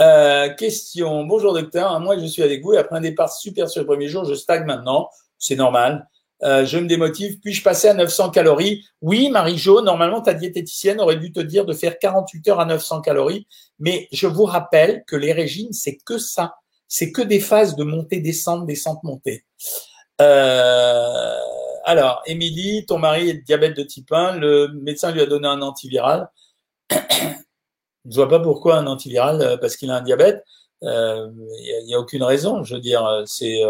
euh, 0.00 0.48
question. 0.54 1.24
Bonjour 1.24 1.52
docteur, 1.52 2.00
moi 2.00 2.18
je 2.18 2.26
suis 2.26 2.42
avec 2.42 2.64
vous 2.64 2.72
et 2.72 2.78
après 2.78 2.96
un 2.96 3.00
départ 3.00 3.32
super 3.32 3.68
sur 3.68 3.80
le 3.80 3.86
premier 3.86 4.08
jour, 4.08 4.24
je 4.24 4.34
stagne 4.34 4.64
maintenant 4.64 5.08
c'est 5.42 5.56
normal. 5.56 6.08
Euh, 6.44 6.64
je 6.64 6.78
me 6.78 6.86
démotive, 6.86 7.38
puis-je 7.40 7.62
passer 7.62 7.88
à 7.88 7.94
900 7.94 8.30
calories? 8.30 8.84
Oui, 9.00 9.28
Marie-Jo, 9.28 9.82
normalement, 9.82 10.20
ta 10.20 10.34
diététicienne 10.34 11.00
aurait 11.00 11.16
dû 11.16 11.32
te 11.32 11.40
dire 11.40 11.64
de 11.64 11.72
faire 11.72 11.98
48 11.98 12.48
heures 12.48 12.60
à 12.60 12.64
900 12.64 13.00
calories, 13.00 13.46
mais 13.78 14.08
je 14.12 14.26
vous 14.26 14.44
rappelle 14.44 15.04
que 15.06 15.14
les 15.14 15.32
régimes, 15.32 15.72
c'est 15.72 15.98
que 16.04 16.18
ça. 16.18 16.54
C'est 16.88 17.12
que 17.12 17.22
des 17.22 17.40
phases 17.40 17.76
de 17.76 17.84
montée, 17.84 18.20
descente, 18.20 18.66
descente, 18.66 19.02
montée. 19.04 19.44
Euh, 20.20 21.36
alors, 21.84 22.22
Émilie, 22.26 22.86
ton 22.86 22.98
mari 22.98 23.30
est 23.30 23.34
diabète 23.34 23.76
de 23.76 23.82
type 23.82 24.10
1, 24.12 24.36
le 24.36 24.68
médecin 24.68 25.12
lui 25.12 25.20
a 25.20 25.26
donné 25.26 25.48
un 25.48 25.62
antiviral. 25.62 26.28
Je 28.04 28.10
ne 28.10 28.14
vois 28.14 28.28
pas 28.28 28.40
pourquoi 28.40 28.78
un 28.78 28.86
antiviral 28.88 29.58
parce 29.60 29.76
qu'il 29.76 29.90
a 29.92 29.96
un 29.96 30.00
diabète. 30.00 30.42
Il 30.82 30.88
n'y 31.86 31.94
a, 31.94 31.98
a, 31.98 32.00
aucune 32.00 32.24
raison. 32.24 32.64
Je 32.64 32.74
veux 32.74 32.80
dire, 32.80 33.22
c'est 33.26 33.60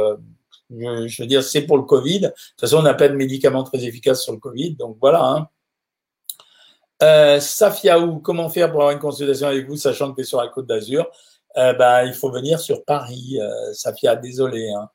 je, 0.79 1.23
veux 1.23 1.29
dire, 1.29 1.43
c'est 1.43 1.63
pour 1.63 1.77
le 1.77 1.85
Covid. 1.85 2.21
De 2.21 2.27
toute 2.29 2.61
façon, 2.61 2.79
on 2.79 2.83
n'a 2.83 2.95
pas 2.95 3.09
de 3.09 3.15
médicaments 3.15 3.65
très 3.65 3.85
efficaces 3.85 4.23
sur 4.23 4.33
le 4.33 4.39
Covid, 4.39 4.77
donc 4.77 4.97
voilà. 5.01 5.25
Hein. 5.25 5.49
Euh, 7.03 7.41
comment 8.23 8.49
faire 8.49 8.71
pour 8.71 8.81
avoir 8.83 8.93
une 8.93 9.01
consultation 9.01 9.49
avec 9.49 9.67
vous, 9.67 9.77
sachant 9.77 10.11
que 10.11 10.17
tu 10.17 10.21
es 10.23 10.25
sur 10.25 10.41
la 10.41 10.49
côte 10.49 10.67
d'Azur? 10.67 11.11
Euh, 11.57 11.73
ben, 11.75 12.05
Il 12.05 12.15
faut 12.15 12.31
venir 12.31 12.61
sur 12.61 12.85
Paris, 12.85 13.39
euh, 13.41 13.73
Safia, 13.75 14.17
désolé. 14.17 14.71
Hein. 14.71 14.89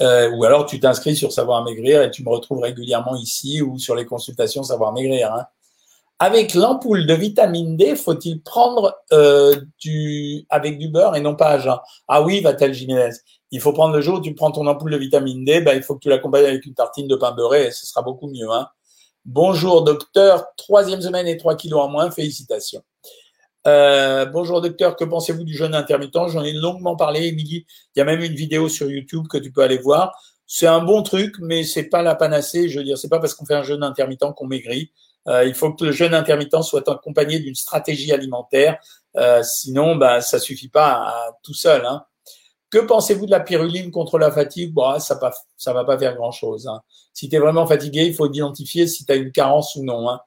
Euh, 0.00 0.30
ou 0.30 0.44
alors 0.44 0.66
tu 0.66 0.78
t'inscris 0.78 1.16
sur 1.16 1.32
Savoir 1.32 1.64
Maigrir 1.64 2.00
et 2.02 2.10
tu 2.10 2.22
me 2.22 2.30
retrouves 2.30 2.60
régulièrement 2.60 3.16
ici 3.16 3.60
ou 3.60 3.78
sur 3.78 3.94
les 3.96 4.06
consultations 4.06 4.62
Savoir 4.62 4.92
Maigrir. 4.92 5.34
Hein. 5.34 5.46
Avec 6.18 6.54
l'ampoule 6.54 7.06
de 7.06 7.14
vitamine 7.14 7.76
D, 7.76 7.96
faut-il 7.96 8.42
prendre 8.42 8.94
du 9.78 10.46
avec 10.48 10.78
du 10.78 10.88
beurre 10.88 11.16
et 11.16 11.20
non 11.20 11.34
pas 11.34 11.48
à 11.48 11.58
jeun 11.58 11.78
Ah 12.08 12.22
oui, 12.22 12.40
va-t-elle 12.40 12.74
Jiménez 12.74 13.10
il 13.50 13.60
faut 13.60 13.72
prendre 13.72 13.94
le 13.94 14.00
jour 14.00 14.18
où 14.18 14.20
tu 14.20 14.34
prends 14.34 14.50
ton 14.50 14.66
ampoule 14.66 14.92
de 14.92 14.96
vitamine 14.96 15.44
D, 15.44 15.60
ben, 15.60 15.74
il 15.74 15.82
faut 15.82 15.94
que 15.94 16.00
tu 16.00 16.08
l'accompagnes 16.08 16.46
avec 16.46 16.64
une 16.66 16.74
tartine 16.74 17.08
de 17.08 17.16
pain 17.16 17.32
beurré 17.32 17.70
ce 17.70 17.86
sera 17.86 18.02
beaucoup 18.02 18.28
mieux. 18.28 18.50
Hein. 18.50 18.68
Bonjour 19.24 19.82
docteur, 19.82 20.46
troisième 20.56 21.02
semaine 21.02 21.26
et 21.26 21.36
trois 21.36 21.56
kilos 21.56 21.80
en 21.80 21.88
moins, 21.88 22.10
félicitations. 22.10 22.82
Euh, 23.66 24.24
bonjour 24.24 24.62
docteur, 24.62 24.96
que 24.96 25.04
pensez-vous 25.04 25.44
du 25.44 25.54
jeûne 25.54 25.74
intermittent? 25.74 26.28
J'en 26.28 26.42
ai 26.42 26.52
longuement 26.52 26.96
parlé, 26.96 27.26
Émilie. 27.26 27.66
Il 27.94 27.98
y 27.98 28.02
a 28.02 28.04
même 28.04 28.22
une 28.22 28.34
vidéo 28.34 28.68
sur 28.68 28.90
YouTube 28.90 29.26
que 29.28 29.36
tu 29.36 29.52
peux 29.52 29.62
aller 29.62 29.78
voir. 29.78 30.18
C'est 30.46 30.66
un 30.66 30.80
bon 30.80 31.02
truc, 31.02 31.36
mais 31.40 31.64
c'est 31.64 31.84
pas 31.84 32.02
la 32.02 32.14
panacée. 32.14 32.68
Je 32.68 32.78
veux 32.78 32.84
dire, 32.84 32.96
c'est 32.96 33.10
pas 33.10 33.18
parce 33.18 33.34
qu'on 33.34 33.44
fait 33.44 33.54
un 33.54 33.62
jeûne 33.62 33.82
intermittent 33.82 34.32
qu'on 34.36 34.46
maigrit. 34.46 34.92
Euh, 35.28 35.44
il 35.44 35.54
faut 35.54 35.72
que 35.72 35.84
le 35.84 35.92
jeûne 35.92 36.14
intermittent 36.14 36.62
soit 36.62 36.88
accompagné 36.88 37.38
d'une 37.40 37.54
stratégie 37.54 38.12
alimentaire. 38.12 38.78
Euh, 39.16 39.42
sinon, 39.42 39.96
ben, 39.96 40.20
ça 40.20 40.38
suffit 40.38 40.68
pas 40.68 41.12
tout 41.42 41.54
seul. 41.54 41.84
Hein. 41.84 42.04
Que 42.70 42.78
pensez-vous 42.78 43.26
de 43.26 43.32
la 43.32 43.40
pyruline 43.40 43.90
contre 43.90 44.18
la 44.18 44.30
fatigue? 44.30 44.72
Bon, 44.72 44.98
Ça 44.98 45.16
ne 45.16 45.72
va 45.72 45.84
pas 45.84 45.98
faire 45.98 46.14
grand-chose. 46.14 46.68
Hein. 46.68 46.80
Si 47.12 47.28
tu 47.28 47.36
es 47.36 47.38
vraiment 47.38 47.66
fatigué, 47.66 48.04
il 48.04 48.14
faut 48.14 48.26
identifier 48.26 48.86
si 48.86 49.04
tu 49.04 49.12
as 49.12 49.16
une 49.16 49.32
carence 49.32 49.74
ou 49.74 49.82
non. 49.82 50.08
Hein. 50.08 50.20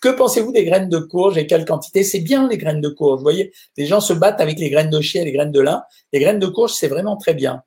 Que 0.00 0.10
pensez-vous 0.10 0.52
des 0.52 0.64
graines 0.64 0.88
de 0.88 0.98
courge 0.98 1.36
et 1.38 1.46
quelle 1.48 1.64
quantité? 1.64 2.04
C'est 2.04 2.20
bien 2.20 2.48
les 2.48 2.56
graines 2.56 2.80
de 2.80 2.88
courge. 2.88 3.18
Vous 3.18 3.24
voyez, 3.24 3.52
les 3.76 3.86
gens 3.86 4.00
se 4.00 4.12
battent 4.12 4.40
avec 4.40 4.60
les 4.60 4.70
graines 4.70 4.90
de 4.90 5.00
chia 5.00 5.22
et 5.22 5.24
les 5.24 5.32
graines 5.32 5.50
de 5.50 5.60
lin. 5.60 5.82
Les 6.12 6.20
graines 6.20 6.38
de 6.38 6.46
courge, 6.46 6.72
c'est 6.72 6.86
vraiment 6.86 7.16
très 7.16 7.34
bien. 7.34 7.62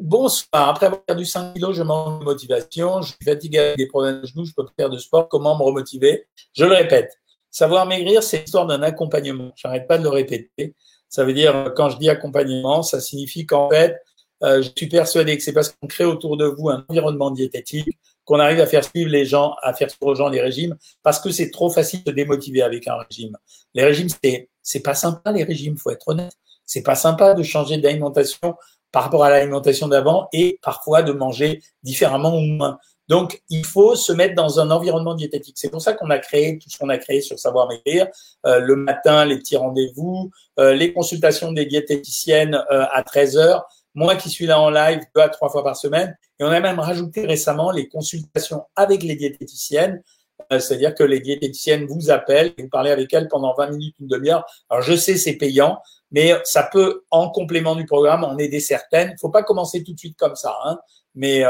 Bonsoir. 0.00 0.68
Après 0.68 0.86
avoir 0.86 1.04
perdu 1.04 1.24
5 1.24 1.54
kilos, 1.54 1.76
je 1.76 1.82
manque 1.84 2.20
de 2.20 2.24
motivation. 2.24 3.02
Je 3.02 3.08
suis 3.08 3.24
fatigué 3.24 3.58
avec 3.58 3.76
des 3.76 3.86
problèmes 3.86 4.22
de 4.22 4.26
genoux. 4.26 4.44
Je 4.44 4.52
peux 4.54 4.64
pas 4.64 4.72
faire 4.76 4.90
de 4.90 4.98
sport. 4.98 5.28
Comment 5.28 5.56
me 5.56 5.62
remotiver? 5.62 6.26
Je 6.52 6.64
le 6.64 6.74
répète. 6.74 7.16
Savoir 7.50 7.86
maigrir, 7.86 8.22
c'est 8.22 8.40
l'histoire 8.40 8.66
d'un 8.66 8.82
accompagnement. 8.82 9.52
J'arrête 9.56 9.86
pas 9.86 9.98
de 9.98 10.02
le 10.02 10.10
répéter. 10.10 10.74
Ça 11.08 11.24
veut 11.24 11.32
dire, 11.32 11.72
quand 11.76 11.88
je 11.88 11.98
dis 11.98 12.08
accompagnement, 12.08 12.82
ça 12.82 13.00
signifie 13.00 13.46
qu'en 13.46 13.70
fait, 13.70 13.96
euh, 14.42 14.62
je 14.62 14.70
suis 14.76 14.86
persuadé 14.86 15.36
que 15.36 15.42
c'est 15.42 15.52
parce 15.52 15.70
qu'on 15.70 15.86
crée 15.86 16.04
autour 16.04 16.36
de 16.36 16.46
vous 16.46 16.68
un 16.68 16.84
environnement 16.88 17.30
diététique 17.30 17.88
qu'on 18.24 18.38
arrive 18.38 18.60
à 18.60 18.66
faire 18.66 18.84
suivre 18.84 19.10
les 19.10 19.24
gens, 19.24 19.54
à 19.62 19.72
faire 19.72 19.90
suivre 19.90 20.06
aux 20.06 20.14
gens 20.14 20.28
les 20.28 20.40
régimes, 20.40 20.76
parce 21.02 21.18
que 21.18 21.30
c'est 21.30 21.50
trop 21.50 21.70
facile 21.70 22.04
de 22.04 22.12
démotiver 22.12 22.62
avec 22.62 22.86
un 22.86 22.96
régime. 22.96 23.36
Les 23.74 23.82
régimes, 23.82 24.08
c'est 24.22 24.48
c'est 24.62 24.80
pas 24.80 24.94
sympa 24.94 25.32
les 25.32 25.44
régimes, 25.44 25.78
faut 25.78 25.90
être 25.90 26.06
honnête. 26.08 26.34
C'est 26.66 26.82
pas 26.82 26.94
sympa 26.94 27.32
de 27.32 27.42
changer 27.42 27.78
d'alimentation 27.78 28.54
par 28.92 29.04
rapport 29.04 29.24
à 29.24 29.30
l'alimentation 29.30 29.88
d'avant 29.88 30.28
et 30.34 30.58
parfois 30.62 31.02
de 31.02 31.12
manger 31.12 31.62
différemment 31.82 32.36
ou 32.36 32.42
moins. 32.42 32.78
Donc, 33.08 33.42
il 33.48 33.64
faut 33.64 33.96
se 33.96 34.12
mettre 34.12 34.34
dans 34.34 34.60
un 34.60 34.70
environnement 34.70 35.14
diététique. 35.14 35.56
C'est 35.58 35.70
pour 35.70 35.80
ça 35.80 35.94
qu'on 35.94 36.10
a 36.10 36.18
créé 36.18 36.58
tout 36.58 36.68
ce 36.68 36.76
qu'on 36.78 36.90
a 36.90 36.98
créé 36.98 37.22
sur 37.22 37.38
Savoir 37.38 37.68
Maigrir. 37.68 38.06
Euh, 38.46 38.60
le 38.60 38.76
matin, 38.76 39.24
les 39.24 39.38
petits 39.38 39.56
rendez-vous, 39.56 40.30
euh, 40.58 40.74
les 40.74 40.92
consultations 40.92 41.52
des 41.52 41.64
diététiciennes 41.64 42.54
euh, 42.70 42.84
à 42.92 43.02
13 43.02 43.38
heures. 43.38 43.66
Moi 43.94 44.14
qui 44.16 44.28
suis 44.28 44.46
là 44.46 44.60
en 44.60 44.70
live 44.70 45.00
deux 45.14 45.22
à 45.22 45.28
trois 45.30 45.48
fois 45.48 45.64
par 45.64 45.76
semaine. 45.76 46.16
Et 46.38 46.44
on 46.44 46.48
a 46.48 46.60
même 46.60 46.78
rajouté 46.78 47.26
récemment 47.26 47.70
les 47.70 47.88
consultations 47.88 48.64
avec 48.76 49.02
les 49.02 49.16
diététiciennes. 49.16 50.02
C'est-à-dire 50.50 50.94
que 50.94 51.02
les 51.02 51.18
diététiciennes 51.18 51.84
vous 51.86 52.10
appellent 52.10 52.54
et 52.56 52.62
vous 52.62 52.68
parlez 52.68 52.92
avec 52.92 53.12
elles 53.12 53.26
pendant 53.26 53.54
20 53.54 53.70
minutes, 53.70 53.96
une 54.00 54.06
demi-heure. 54.06 54.46
Alors, 54.70 54.82
je 54.82 54.94
sais, 54.94 55.16
c'est 55.16 55.32
payant, 55.32 55.80
mais 56.12 56.32
ça 56.44 56.62
peut, 56.62 57.02
en 57.10 57.28
complément 57.28 57.74
du 57.74 57.84
programme, 57.84 58.22
en 58.22 58.38
aider 58.38 58.60
certaines. 58.60 59.10
Il 59.10 59.18
faut 59.18 59.30
pas 59.30 59.42
commencer 59.42 59.82
tout 59.82 59.92
de 59.92 59.98
suite 59.98 60.16
comme 60.16 60.36
ça. 60.36 60.56
Hein, 60.64 60.78
mais 61.16 61.44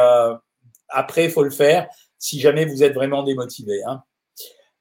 après, 0.89 1.25
il 1.25 1.31
faut 1.31 1.43
le 1.43 1.51
faire 1.51 1.89
si 2.19 2.41
jamais 2.41 2.65
vous 2.65 2.83
êtes 2.83 2.95
vraiment 2.95 3.23
démotivé. 3.23 3.83
Hein. 3.85 4.03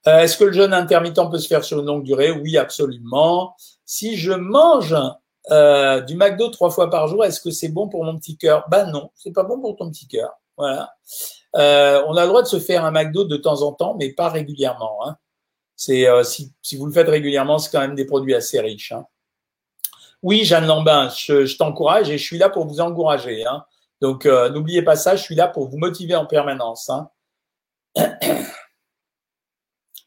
Euh, 0.08 0.20
Est-ce 0.20 0.38
que 0.38 0.46
le 0.46 0.54
jeûne 0.54 0.74
intermittent 0.74 1.20
peut 1.30 1.38
se 1.38 1.48
faire 1.48 1.63
sur 1.63 1.80
une 1.80 1.86
longue 1.86 2.04
durée? 2.04 2.32
Oui, 2.32 2.58
absolument. 2.58 3.56
Si 3.86 4.17
je 4.17 4.32
mange 4.32 4.96
euh, 5.52 6.02
du 6.02 6.15
McDo 6.15 6.50
trois 6.50 6.70
fois 6.70 6.89
par 6.89 7.08
jour, 7.08 7.26
est-ce 7.26 7.41
que 7.41 7.52
c'est 7.52 7.70
bon 7.70 7.88
pour 7.88 8.04
mon 8.04 8.17
petit 8.17 8.38
cœur? 8.38 8.65
Ben 8.70 8.89
non, 8.91 9.12
c'est 9.15 9.34
pas 9.34 9.43
bon 9.43 9.60
pour 9.60 9.76
ton 9.76 9.89
petit 9.89 10.08
cœur. 10.08 10.32
Voilà. 10.58 10.93
Euh, 11.56 12.04
on 12.08 12.15
a 12.15 12.22
le 12.22 12.28
droit 12.28 12.41
de 12.41 12.48
se 12.48 12.60
faire 12.60 12.86
un 12.86 12.91
McDo 12.91 13.26
de 13.26 13.38
temps 13.38 13.62
en 13.62 13.74
temps, 13.74 13.96
mais 14.00 14.13
pas 14.13 14.30
régulièrement. 14.30 14.98
Hein. 15.06 15.17
C'est 15.76 16.08
si, 16.24 16.76
vous 16.76 16.88
le 16.88 16.91
faites 16.91 17.08
régulièrement, 17.08 17.60
c'est 17.60 17.70
quand 17.70 17.82
même 17.82 17.96
des 17.96 18.06
produits 18.06 18.34
assez 18.34 18.60
riches. 18.60 18.91
Hein. 18.91 19.06
Oui, 20.24 20.43
Jeanne 20.46 20.65
Lambin, 20.65 21.10
je, 21.10 21.56
t'encourage 21.56 22.10
et 22.10 22.17
je 22.17 22.24
suis 22.24 22.39
là 22.39 22.50
pour 22.50 22.65
vous 22.65 22.80
encourager. 22.80 23.46
Donc, 24.01 24.25
euh, 24.25 24.49
n'oubliez 24.49 24.81
pas 24.81 24.95
ça, 24.95 25.15
je 25.15 25.23
suis 25.23 25.36
là 25.36 25.47
pour 25.47 25.67
vous 25.69 25.77
motiver 25.77 26.15
en 26.15 26.25
permanence. 26.25 26.89
Hein. 26.89 27.10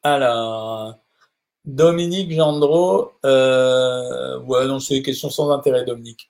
Alors, 0.03 0.96
Dominique 1.64 2.33
Gendreau, 2.33 3.12
euh, 3.26 4.38
non, 4.66 4.79
c'est 4.79 4.96
une 4.96 5.03
question 5.03 5.29
sans 5.29 5.50
intérêt, 5.50 5.85
Dominique. 5.85 6.29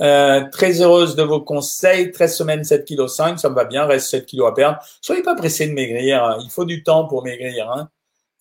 Euh, 0.00 0.48
très 0.50 0.80
heureuse 0.80 1.14
de 1.14 1.22
vos 1.22 1.40
conseils. 1.42 2.10
13 2.10 2.36
semaines, 2.36 2.64
7 2.64 2.86
kg 2.86 3.06
5, 3.06 3.38
ça 3.38 3.50
me 3.50 3.54
va 3.54 3.64
bien, 3.64 3.84
reste 3.84 4.08
7 4.08 4.26
kg 4.26 4.46
à 4.46 4.52
perdre. 4.52 4.78
Soyez 5.02 5.22
pas 5.22 5.34
pressé 5.36 5.68
de 5.68 5.72
maigrir, 5.72 6.24
hein. 6.24 6.38
il 6.42 6.50
faut 6.50 6.64
du 6.64 6.82
temps 6.82 7.06
pour 7.06 7.22
maigrir. 7.22 7.70
Hein. 7.70 7.90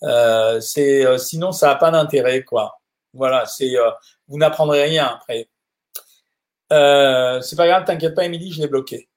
Euh, 0.04 0.60
c'est, 0.62 1.18
sinon, 1.20 1.52
ça 1.52 1.68
n'a 1.68 1.76
pas 1.76 1.92
d'intérêt, 1.92 2.44
quoi. 2.44 2.80
Voilà, 3.14 3.46
c'est, 3.46 3.74
vous 4.28 4.38
n'apprendrez 4.38 4.84
rien 4.84 5.06
après. 5.06 5.50
Euh, 6.72 7.42
c'est 7.42 7.56
pas 7.56 7.68
grave, 7.68 7.86
t'inquiète 7.86 8.16
pas, 8.16 8.26
Émilie, 8.26 8.52
je 8.52 8.62
l'ai 8.62 8.68
bloqué. 8.68 9.10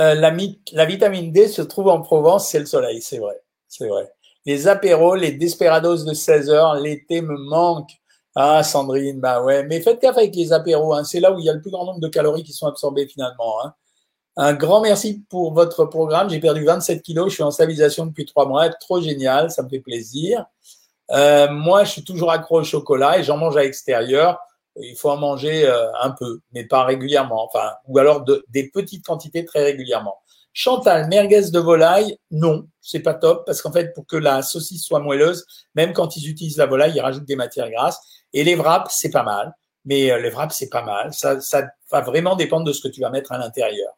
Euh, 0.00 0.14
la, 0.14 0.84
vitamine 0.84 1.32
D 1.32 1.48
se 1.48 1.62
trouve 1.62 1.88
en 1.88 2.00
Provence, 2.00 2.48
c'est 2.48 2.58
le 2.58 2.66
soleil, 2.66 3.00
c'est 3.00 3.18
vrai, 3.18 3.42
c'est 3.68 3.88
vrai. 3.88 4.12
Les 4.44 4.68
apéros, 4.68 5.14
les 5.14 5.32
desperados 5.32 6.04
de 6.04 6.14
16 6.14 6.50
heures, 6.50 6.74
l'été 6.74 7.20
me 7.20 7.36
manque. 7.36 7.90
Ah, 8.34 8.62
Sandrine, 8.62 9.18
bah 9.18 9.42
ouais, 9.42 9.64
mais 9.64 9.80
faites 9.80 10.00
gaffe 10.02 10.18
avec 10.18 10.34
les 10.36 10.52
apéros, 10.52 10.94
hein. 10.94 11.04
c'est 11.04 11.20
là 11.20 11.32
où 11.32 11.38
il 11.38 11.46
y 11.46 11.48
a 11.48 11.54
le 11.54 11.62
plus 11.62 11.70
grand 11.70 11.86
nombre 11.86 12.00
de 12.00 12.08
calories 12.08 12.42
qui 12.42 12.52
sont 12.52 12.66
absorbées 12.66 13.06
finalement. 13.06 13.64
Hein. 13.64 13.74
Un 14.36 14.52
grand 14.52 14.82
merci 14.82 15.24
pour 15.30 15.54
votre 15.54 15.86
programme. 15.86 16.28
J'ai 16.28 16.40
perdu 16.40 16.64
27 16.64 17.02
kilos, 17.02 17.30
je 17.30 17.34
suis 17.34 17.42
en 17.42 17.50
stabilisation 17.50 18.04
depuis 18.04 18.26
trois 18.26 18.46
mois, 18.46 18.68
trop 18.68 19.00
génial, 19.00 19.50
ça 19.50 19.62
me 19.62 19.68
fait 19.70 19.80
plaisir. 19.80 20.44
Euh, 21.10 21.50
moi, 21.50 21.84
je 21.84 21.92
suis 21.92 22.04
toujours 22.04 22.30
accro 22.30 22.60
au 22.60 22.64
chocolat 22.64 23.18
et 23.18 23.24
j'en 23.24 23.38
mange 23.38 23.56
à 23.56 23.62
l'extérieur 23.62 24.38
il 24.80 24.96
faut 24.96 25.10
en 25.10 25.16
manger 25.16 25.66
euh, 25.66 25.86
un 26.00 26.10
peu, 26.10 26.40
mais 26.52 26.64
pas 26.64 26.84
régulièrement, 26.84 27.44
enfin, 27.44 27.72
ou 27.86 27.98
alors 27.98 28.22
de, 28.22 28.44
des 28.48 28.68
petites 28.68 29.04
quantités 29.04 29.44
très 29.44 29.62
régulièrement. 29.62 30.18
Chantal, 30.52 31.08
merguez 31.08 31.50
de 31.50 31.58
volaille, 31.58 32.18
non, 32.30 32.66
c'est 32.80 33.00
pas 33.00 33.12
top 33.12 33.44
parce 33.44 33.60
qu'en 33.60 33.72
fait, 33.72 33.92
pour 33.92 34.06
que 34.06 34.16
la 34.16 34.40
saucisse 34.40 34.84
soit 34.84 35.00
moelleuse, 35.00 35.44
même 35.74 35.92
quand 35.92 36.16
ils 36.16 36.30
utilisent 36.30 36.56
la 36.56 36.66
volaille, 36.66 36.92
ils 36.94 37.00
rajoutent 37.00 37.26
des 37.26 37.36
matières 37.36 37.70
grasses. 37.70 38.00
Et 38.32 38.42
les 38.42 38.54
wraps, 38.54 38.94
c'est 38.96 39.10
pas 39.10 39.22
mal, 39.22 39.54
mais 39.84 40.10
euh, 40.10 40.18
les 40.18 40.30
wraps, 40.30 40.56
c'est 40.56 40.70
pas 40.70 40.82
mal. 40.82 41.12
Ça, 41.12 41.40
ça 41.40 41.68
va 41.90 42.00
vraiment 42.00 42.36
dépendre 42.36 42.64
de 42.64 42.72
ce 42.72 42.80
que 42.80 42.88
tu 42.88 43.02
vas 43.02 43.10
mettre 43.10 43.32
à 43.32 43.38
l'intérieur. 43.38 43.92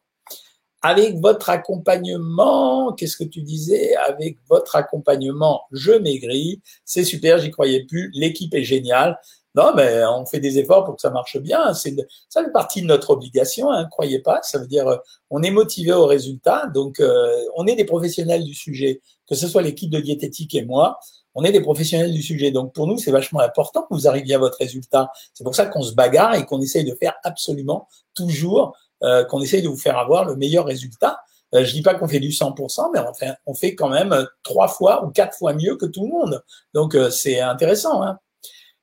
Avec 0.81 1.17
votre 1.19 1.49
accompagnement, 1.49 2.93
qu'est-ce 2.93 3.17
que 3.17 3.25
tu 3.25 3.41
disais? 3.41 3.95
Avec 3.95 4.37
votre 4.49 4.77
accompagnement, 4.77 5.63
je 5.71 5.91
maigris. 5.91 6.61
C'est 6.85 7.03
super, 7.03 7.37
j'y 7.39 7.51
croyais 7.51 7.85
plus. 7.85 8.11
L'équipe 8.13 8.53
est 8.53 8.63
géniale. 8.63 9.19
Non, 9.55 9.73
mais 9.75 10.03
on 10.05 10.25
fait 10.25 10.39
des 10.39 10.59
efforts 10.59 10.85
pour 10.85 10.95
que 10.95 11.01
ça 11.01 11.09
marche 11.09 11.37
bien. 11.37 11.73
C'est 11.73 11.95
ça 12.29 12.43
fait 12.43 12.51
partie 12.51 12.81
de 12.81 12.87
notre 12.87 13.09
obligation, 13.09 13.71
hein, 13.71 13.87
croyez 13.89 14.19
pas. 14.19 14.39
Ça 14.43 14.59
veut 14.59 14.67
dire 14.67 14.87
euh, 14.87 14.97
on 15.31 15.41
est 15.41 15.51
motivé 15.51 15.91
au 15.91 16.05
résultat. 16.05 16.67
Donc 16.67 16.99
euh, 16.99 17.33
on 17.55 17.65
est 17.65 17.75
des 17.75 17.85
professionnels 17.85 18.43
du 18.43 18.53
sujet, 18.53 19.01
que 19.27 19.35
ce 19.35 19.47
soit 19.47 19.63
l'équipe 19.63 19.89
de 19.89 19.99
diététique 19.99 20.53
et 20.53 20.63
moi. 20.63 20.99
On 21.33 21.43
est 21.43 21.51
des 21.51 21.61
professionnels 21.61 22.13
du 22.13 22.21
sujet. 22.21 22.51
Donc 22.51 22.73
pour 22.73 22.85
nous, 22.85 22.97
c'est 22.97 23.11
vachement 23.11 23.39
important 23.39 23.81
que 23.81 23.93
vous 23.93 24.07
arriviez 24.07 24.35
à 24.35 24.39
votre 24.39 24.57
résultat. 24.57 25.11
C'est 25.33 25.43
pour 25.43 25.55
ça 25.55 25.65
qu'on 25.65 25.81
se 25.81 25.93
bagarre 25.93 26.35
et 26.35 26.45
qu'on 26.45 26.61
essaye 26.61 26.83
de 26.83 26.95
faire 26.95 27.15
absolument 27.23 27.87
toujours, 28.13 28.77
euh, 29.03 29.23
qu'on 29.25 29.41
essaye 29.41 29.63
de 29.63 29.67
vous 29.67 29.77
faire 29.77 29.97
avoir 29.97 30.25
le 30.25 30.35
meilleur 30.35 30.65
résultat. 30.65 31.21
Euh, 31.55 31.63
je 31.63 31.73
dis 31.73 31.81
pas 31.81 31.95
qu'on 31.95 32.07
fait 32.07 32.19
du 32.19 32.29
100%, 32.29 32.91
mais 32.93 32.99
on 32.99 33.13
fait, 33.15 33.33
on 33.47 33.55
fait 33.55 33.73
quand 33.73 33.89
même 33.89 34.27
trois 34.43 34.67
fois 34.67 35.03
ou 35.03 35.09
quatre 35.09 35.35
fois 35.35 35.53
mieux 35.53 35.75
que 35.75 35.87
tout 35.87 36.03
le 36.03 36.09
monde. 36.09 36.43
Donc 36.75 36.95
c'est 37.09 37.39
intéressant. 37.39 38.03
Hein. 38.03 38.19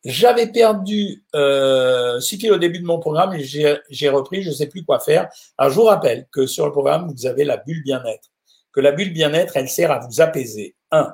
J'avais 0.04 0.46
perdu 0.46 1.24
euh, 1.34 2.20
6 2.20 2.38
kilos 2.38 2.56
au 2.56 2.60
début 2.60 2.78
de 2.78 2.84
mon 2.84 3.00
programme 3.00 3.34
et 3.34 3.42
j'ai 3.42 4.08
repris, 4.08 4.42
je 4.42 4.50
ne 4.50 4.54
sais 4.54 4.66
plus 4.66 4.84
quoi 4.84 5.00
faire. 5.00 5.28
Alors, 5.58 5.72
je 5.72 5.76
vous 5.76 5.84
rappelle 5.84 6.26
que 6.30 6.46
sur 6.46 6.64
le 6.66 6.72
programme, 6.72 7.12
vous 7.12 7.26
avez 7.26 7.44
la 7.44 7.56
bulle 7.56 7.82
bien-être. 7.82 8.28
Que 8.72 8.80
la 8.80 8.92
bulle 8.92 9.12
bien-être, 9.12 9.56
elle 9.56 9.68
sert 9.68 9.90
à 9.90 9.98
vous 9.98 10.20
apaiser. 10.20 10.76
Un. 10.92 11.12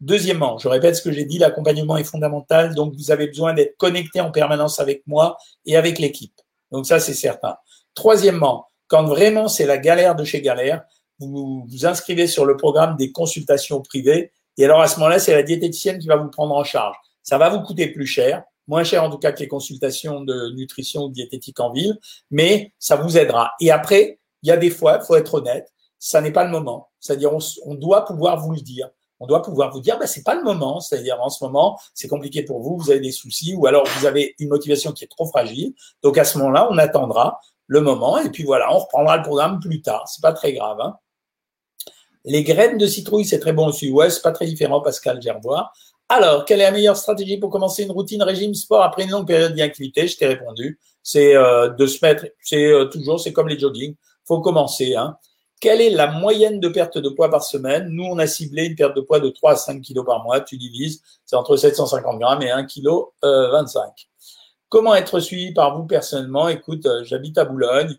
Deuxièmement, 0.00 0.58
je 0.58 0.68
répète 0.68 0.94
ce 0.94 1.02
que 1.02 1.10
j'ai 1.10 1.24
dit, 1.24 1.38
l'accompagnement 1.38 1.96
est 1.96 2.04
fondamental, 2.04 2.74
donc 2.76 2.94
vous 2.94 3.10
avez 3.10 3.26
besoin 3.26 3.52
d'être 3.52 3.76
connecté 3.76 4.20
en 4.20 4.30
permanence 4.30 4.78
avec 4.78 5.02
moi 5.06 5.36
et 5.66 5.76
avec 5.76 5.98
l'équipe. 5.98 6.40
Donc 6.70 6.86
ça, 6.86 7.00
c'est 7.00 7.14
certain. 7.14 7.56
Troisièmement, 7.94 8.68
quand 8.86 9.04
vraiment 9.04 9.48
c'est 9.48 9.66
la 9.66 9.78
galère 9.78 10.14
de 10.14 10.22
chez 10.22 10.40
galère, 10.40 10.84
vous 11.18 11.66
vous 11.68 11.86
inscrivez 11.86 12.28
sur 12.28 12.44
le 12.44 12.56
programme 12.56 12.96
des 12.96 13.10
consultations 13.10 13.80
privées 13.80 14.30
et 14.56 14.64
alors 14.64 14.80
à 14.80 14.88
ce 14.88 14.98
moment-là, 14.98 15.18
c'est 15.18 15.34
la 15.34 15.42
diététicienne 15.42 15.98
qui 15.98 16.06
va 16.08 16.16
vous 16.16 16.30
prendre 16.30 16.54
en 16.54 16.64
charge. 16.64 16.96
Ça 17.28 17.36
va 17.36 17.50
vous 17.50 17.60
coûter 17.60 17.88
plus 17.88 18.06
cher, 18.06 18.42
moins 18.68 18.84
cher 18.84 19.04
en 19.04 19.10
tout 19.10 19.18
cas 19.18 19.32
que 19.32 19.40
les 19.40 19.48
consultations 19.48 20.22
de 20.22 20.50
nutrition 20.56 21.02
ou 21.02 21.08
diététique 21.10 21.60
en 21.60 21.70
ville, 21.70 21.98
mais 22.30 22.72
ça 22.78 22.96
vous 22.96 23.18
aidera. 23.18 23.52
Et 23.60 23.70
après, 23.70 24.18
il 24.42 24.48
y 24.48 24.50
a 24.50 24.56
des 24.56 24.70
fois, 24.70 24.96
il 24.98 25.06
faut 25.06 25.14
être 25.14 25.34
honnête, 25.34 25.70
ça 25.98 26.22
n'est 26.22 26.32
pas 26.32 26.44
le 26.44 26.50
moment. 26.50 26.88
C'est-à-dire, 27.00 27.34
on, 27.34 27.38
on, 27.66 27.74
doit 27.74 28.06
pouvoir 28.06 28.40
vous 28.40 28.52
le 28.52 28.62
dire. 28.62 28.88
On 29.20 29.26
doit 29.26 29.42
pouvoir 29.42 29.70
vous 29.72 29.82
dire, 29.82 29.98
bah, 29.98 30.06
c'est 30.06 30.22
pas 30.22 30.36
le 30.36 30.42
moment. 30.42 30.80
C'est-à-dire, 30.80 31.20
en 31.20 31.28
ce 31.28 31.44
moment, 31.44 31.78
c'est 31.92 32.08
compliqué 32.08 32.44
pour 32.44 32.62
vous, 32.62 32.78
vous 32.78 32.90
avez 32.90 33.00
des 33.00 33.12
soucis, 33.12 33.54
ou 33.54 33.66
alors 33.66 33.86
vous 33.98 34.06
avez 34.06 34.34
une 34.38 34.48
motivation 34.48 34.92
qui 34.92 35.04
est 35.04 35.08
trop 35.08 35.26
fragile. 35.26 35.74
Donc, 36.02 36.16
à 36.16 36.24
ce 36.24 36.38
moment-là, 36.38 36.66
on 36.70 36.78
attendra 36.78 37.40
le 37.66 37.82
moment, 37.82 38.16
et 38.16 38.30
puis 38.30 38.44
voilà, 38.44 38.74
on 38.74 38.78
reprendra 38.78 39.18
le 39.18 39.22
programme 39.22 39.60
plus 39.60 39.82
tard. 39.82 40.08
C'est 40.08 40.22
pas 40.22 40.32
très 40.32 40.54
grave. 40.54 40.80
Hein. 40.80 40.96
Les 42.24 42.42
graines 42.42 42.78
de 42.78 42.86
citrouille, 42.86 43.26
c'est 43.26 43.38
très 43.38 43.52
bon 43.52 43.66
aussi. 43.66 43.90
Ouais, 43.90 44.08
c'est 44.08 44.22
pas 44.22 44.32
très 44.32 44.46
différent, 44.46 44.80
Pascal 44.80 45.20
Gerbois. 45.20 45.70
Alors, 46.10 46.46
quelle 46.46 46.60
est 46.60 46.64
la 46.64 46.70
meilleure 46.70 46.96
stratégie 46.96 47.36
pour 47.36 47.50
commencer 47.50 47.82
une 47.82 47.90
routine 47.90 48.22
régime 48.22 48.54
sport 48.54 48.82
après 48.82 49.04
une 49.04 49.10
longue 49.10 49.26
période 49.26 49.52
d'inactivité? 49.52 50.08
Je 50.08 50.16
t'ai 50.16 50.26
répondu. 50.26 50.80
C'est 51.02 51.36
euh, 51.36 51.68
de 51.68 51.86
se 51.86 52.04
mettre, 52.04 52.26
c'est 52.40 52.64
euh, 52.64 52.86
toujours, 52.86 53.20
c'est 53.20 53.34
comme 53.34 53.48
les 53.48 53.58
jogging. 53.58 53.94
Faut 54.26 54.40
commencer. 54.40 54.94
Hein. 54.94 55.18
Quelle 55.60 55.82
est 55.82 55.90
la 55.90 56.06
moyenne 56.06 56.60
de 56.60 56.68
perte 56.68 56.96
de 56.96 57.10
poids 57.10 57.30
par 57.30 57.44
semaine? 57.44 57.88
Nous, 57.90 58.04
on 58.04 58.18
a 58.18 58.26
ciblé 58.26 58.64
une 58.64 58.74
perte 58.74 58.96
de 58.96 59.02
poids 59.02 59.20
de 59.20 59.28
3 59.28 59.52
à 59.52 59.56
5 59.56 59.82
kg 59.82 60.02
par 60.04 60.24
mois. 60.24 60.40
Tu 60.40 60.56
divises, 60.56 61.02
c'est 61.26 61.36
entre 61.36 61.56
750 61.56 62.18
grammes 62.18 62.42
et 62.42 62.50
1 62.50 62.64
kg 62.64 62.86
euh, 63.24 63.50
25. 63.50 64.08
Comment 64.70 64.94
être 64.94 65.20
suivi 65.20 65.52
par 65.52 65.76
vous 65.76 65.86
personnellement? 65.86 66.48
Écoute, 66.48 66.86
euh, 66.86 67.04
j'habite 67.04 67.36
à 67.36 67.44
Boulogne. 67.44 67.94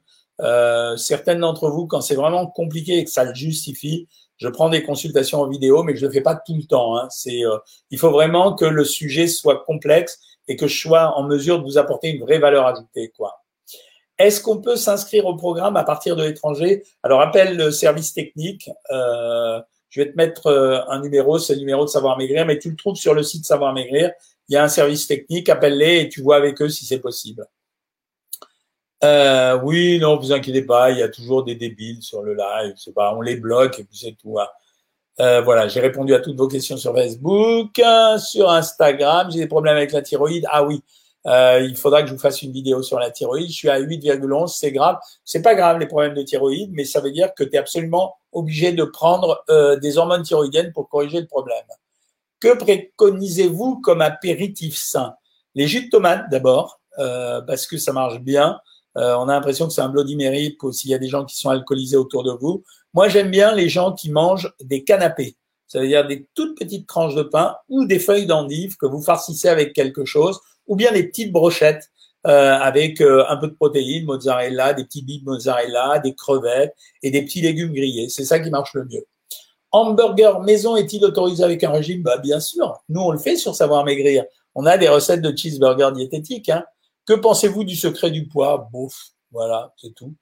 Certaines 0.97 1.41
d'entre 1.41 1.69
vous, 1.69 1.85
quand 1.85 2.01
c'est 2.01 2.15
vraiment 2.15 2.47
compliqué 2.47 2.97
et 2.97 3.03
que 3.03 3.11
ça 3.11 3.25
le 3.25 3.35
justifie, 3.35 4.07
je 4.39 4.47
prends 4.47 4.69
des 4.69 4.83
consultations 4.83 5.41
en 5.41 5.47
vidéo, 5.47 5.83
mais 5.83 5.95
je 5.95 6.01
ne 6.01 6.07
le 6.07 6.13
fais 6.13 6.21
pas 6.21 6.35
tout 6.35 6.55
le 6.55 6.63
temps. 6.63 6.97
Hein. 6.97 7.07
C'est, 7.11 7.45
euh, 7.45 7.57
il 7.91 7.99
faut 7.99 8.09
vraiment 8.09 8.55
que 8.55 8.65
le 8.65 8.85
sujet 8.85 9.27
soit 9.27 9.63
complexe 9.65 10.19
et 10.47 10.55
que 10.55 10.67
je 10.67 10.79
sois 10.79 11.15
en 11.17 11.23
mesure 11.23 11.59
de 11.59 11.63
vous 11.63 11.77
apporter 11.77 12.09
une 12.09 12.21
vraie 12.21 12.39
valeur 12.39 12.65
ajoutée. 12.65 13.11
Quoi. 13.15 13.43
Est-ce 14.17 14.41
qu'on 14.41 14.61
peut 14.61 14.77
s'inscrire 14.77 15.25
au 15.25 15.35
programme 15.35 15.75
à 15.75 15.83
partir 15.83 16.15
de 16.15 16.23
l'étranger? 16.23 16.83
Alors, 17.03 17.21
appelle 17.21 17.57
le 17.57 17.71
service 17.71 18.13
technique. 18.13 18.69
Euh, 18.91 19.61
je 19.89 20.01
vais 20.01 20.11
te 20.11 20.15
mettre 20.15 20.47
euh, 20.47 20.79
un 20.87 21.01
numéro, 21.01 21.37
c'est 21.37 21.53
le 21.53 21.59
numéro 21.59 21.83
de 21.83 21.89
Savoir 21.89 22.17
Maigrir, 22.17 22.45
mais 22.45 22.59
tu 22.59 22.69
le 22.69 22.75
trouves 22.75 22.95
sur 22.95 23.13
le 23.13 23.23
site 23.23 23.45
Savoir 23.45 23.73
Maigrir. 23.73 24.11
Il 24.47 24.53
y 24.53 24.57
a 24.57 24.63
un 24.63 24.69
service 24.69 25.05
technique, 25.05 25.49
appelle-les 25.49 26.01
et 26.01 26.09
tu 26.09 26.21
vois 26.21 26.37
avec 26.37 26.61
eux 26.61 26.69
si 26.69 26.85
c'est 26.85 26.99
possible. 26.99 27.45
Euh, 29.03 29.59
oui, 29.63 29.99
non, 29.99 30.17
vous 30.17 30.31
inquiétez 30.31 30.63
pas, 30.63 30.91
il 30.91 30.97
y 30.97 31.03
a 31.03 31.09
toujours 31.09 31.43
des 31.43 31.55
débiles 31.55 32.01
sur 32.01 32.21
le 32.21 32.33
live. 32.33 32.73
C'est 32.77 32.93
pas, 32.93 33.13
on 33.15 33.21
les 33.21 33.37
bloque 33.37 33.79
et 33.79 33.83
puis 33.83 33.97
c'est 33.97 34.15
tout. 34.19 34.39
Hein. 34.39 34.47
Euh, 35.19 35.41
voilà, 35.41 35.67
j'ai 35.67 35.79
répondu 35.79 36.13
à 36.13 36.19
toutes 36.19 36.37
vos 36.37 36.47
questions 36.47 36.77
sur 36.77 36.93
Facebook, 36.93 37.81
sur 38.19 38.49
Instagram. 38.49 39.29
J'ai 39.31 39.39
des 39.39 39.47
problèmes 39.47 39.77
avec 39.77 39.91
la 39.91 40.01
thyroïde. 40.01 40.45
Ah 40.49 40.63
oui, 40.63 40.81
euh, 41.25 41.65
il 41.67 41.75
faudra 41.75 42.01
que 42.01 42.07
je 42.07 42.13
vous 42.13 42.19
fasse 42.19 42.41
une 42.41 42.51
vidéo 42.51 42.81
sur 42.81 42.99
la 42.99 43.11
thyroïde. 43.11 43.49
Je 43.49 43.55
suis 43.55 43.69
à 43.69 43.79
8,11, 43.79 44.47
c'est 44.47 44.71
grave. 44.71 44.97
C'est 45.25 45.41
pas 45.41 45.55
grave 45.55 45.79
les 45.79 45.87
problèmes 45.87 46.13
de 46.13 46.23
thyroïde, 46.23 46.71
mais 46.73 46.85
ça 46.85 47.01
veut 47.01 47.11
dire 47.11 47.33
que 47.35 47.43
tu 47.43 47.55
es 47.55 47.57
absolument 47.57 48.15
obligé 48.31 48.71
de 48.71 48.83
prendre 48.83 49.43
euh, 49.49 49.75
des 49.77 49.97
hormones 49.97 50.23
thyroïdiennes 50.23 50.71
pour 50.71 50.87
corriger 50.87 51.19
le 51.19 51.27
problème. 51.27 51.65
Que 52.39 52.55
préconisez-vous 52.55 53.81
comme 53.81 54.01
apéritif 54.01 54.77
sain? 54.77 55.15
Les 55.55 55.67
jus 55.67 55.85
de 55.85 55.89
tomate 55.89 56.29
d'abord, 56.29 56.79
euh, 56.99 57.41
parce 57.41 57.67
que 57.67 57.77
ça 57.77 57.91
marche 57.91 58.19
bien. 58.19 58.59
Euh, 58.97 59.15
on 59.15 59.29
a 59.29 59.33
l'impression 59.33 59.67
que 59.67 59.73
c'est 59.73 59.81
un 59.81 59.89
Bloody 59.89 60.15
Mary 60.15 60.57
s'il 60.71 60.89
y 60.89 60.93
a 60.93 60.97
des 60.97 61.07
gens 61.07 61.25
qui 61.25 61.37
sont 61.37 61.49
alcoolisés 61.49 61.97
autour 61.97 62.23
de 62.23 62.31
vous. 62.31 62.63
Moi, 62.93 63.07
j'aime 63.07 63.29
bien 63.29 63.53
les 63.53 63.69
gens 63.69 63.93
qui 63.93 64.11
mangent 64.11 64.53
des 64.61 64.83
canapés. 64.83 65.37
Ça 65.67 65.79
veut 65.79 65.87
dire 65.87 66.07
des 66.07 66.27
toutes 66.33 66.57
petites 66.57 66.87
tranches 66.87 67.13
de 67.13 67.21
pain 67.21 67.55
ou 67.69 67.85
des 67.85 67.99
feuilles 67.99 68.25
d'endive 68.25 68.75
que 68.77 68.87
vous 68.87 69.01
farcissez 69.01 69.47
avec 69.47 69.73
quelque 69.73 70.03
chose 70.03 70.39
ou 70.65 70.75
bien 70.75 70.91
des 70.91 71.03
petites 71.03 71.31
brochettes 71.31 71.91
euh, 72.27 72.57
avec 72.57 72.99
euh, 73.01 73.23
un 73.29 73.37
peu 73.37 73.47
de 73.47 73.53
protéines, 73.53 74.05
mozzarella, 74.05 74.73
des 74.73 74.83
petits 74.83 75.03
bits 75.03 75.21
mozzarella, 75.23 75.99
des 75.99 76.15
crevettes 76.15 76.75
et 77.03 77.11
des 77.11 77.21
petits 77.21 77.41
légumes 77.41 77.71
grillés. 77.71 78.09
C'est 78.09 78.25
ça 78.25 78.39
qui 78.39 78.49
marche 78.49 78.73
le 78.73 78.85
mieux. 78.85 79.05
Hamburger 79.71 80.41
maison 80.41 80.75
est-il 80.75 81.05
autorisé 81.05 81.43
avec 81.43 81.63
un 81.63 81.71
régime? 81.71 82.01
Bah, 82.01 82.17
Bien 82.17 82.39
sûr, 82.39 82.81
nous 82.89 83.01
on 83.01 83.11
le 83.11 83.19
fait 83.19 83.35
sur 83.35 83.55
Savoir 83.55 83.85
Maigrir. 83.85 84.25
On 84.55 84.65
a 84.65 84.77
des 84.77 84.89
recettes 84.89 85.21
de 85.21 85.35
cheeseburger 85.35 85.91
diététiques. 85.93 86.49
Hein. 86.49 86.65
Que 87.09 87.15
pensez-vous 87.15 87.63
du 87.63 87.75
secret 87.75 88.11
du 88.11 88.27
poids? 88.27 88.69
Bouf, 88.71 89.13
voilà, 89.31 89.73
c'est 89.77 89.95
tout. 89.95 90.13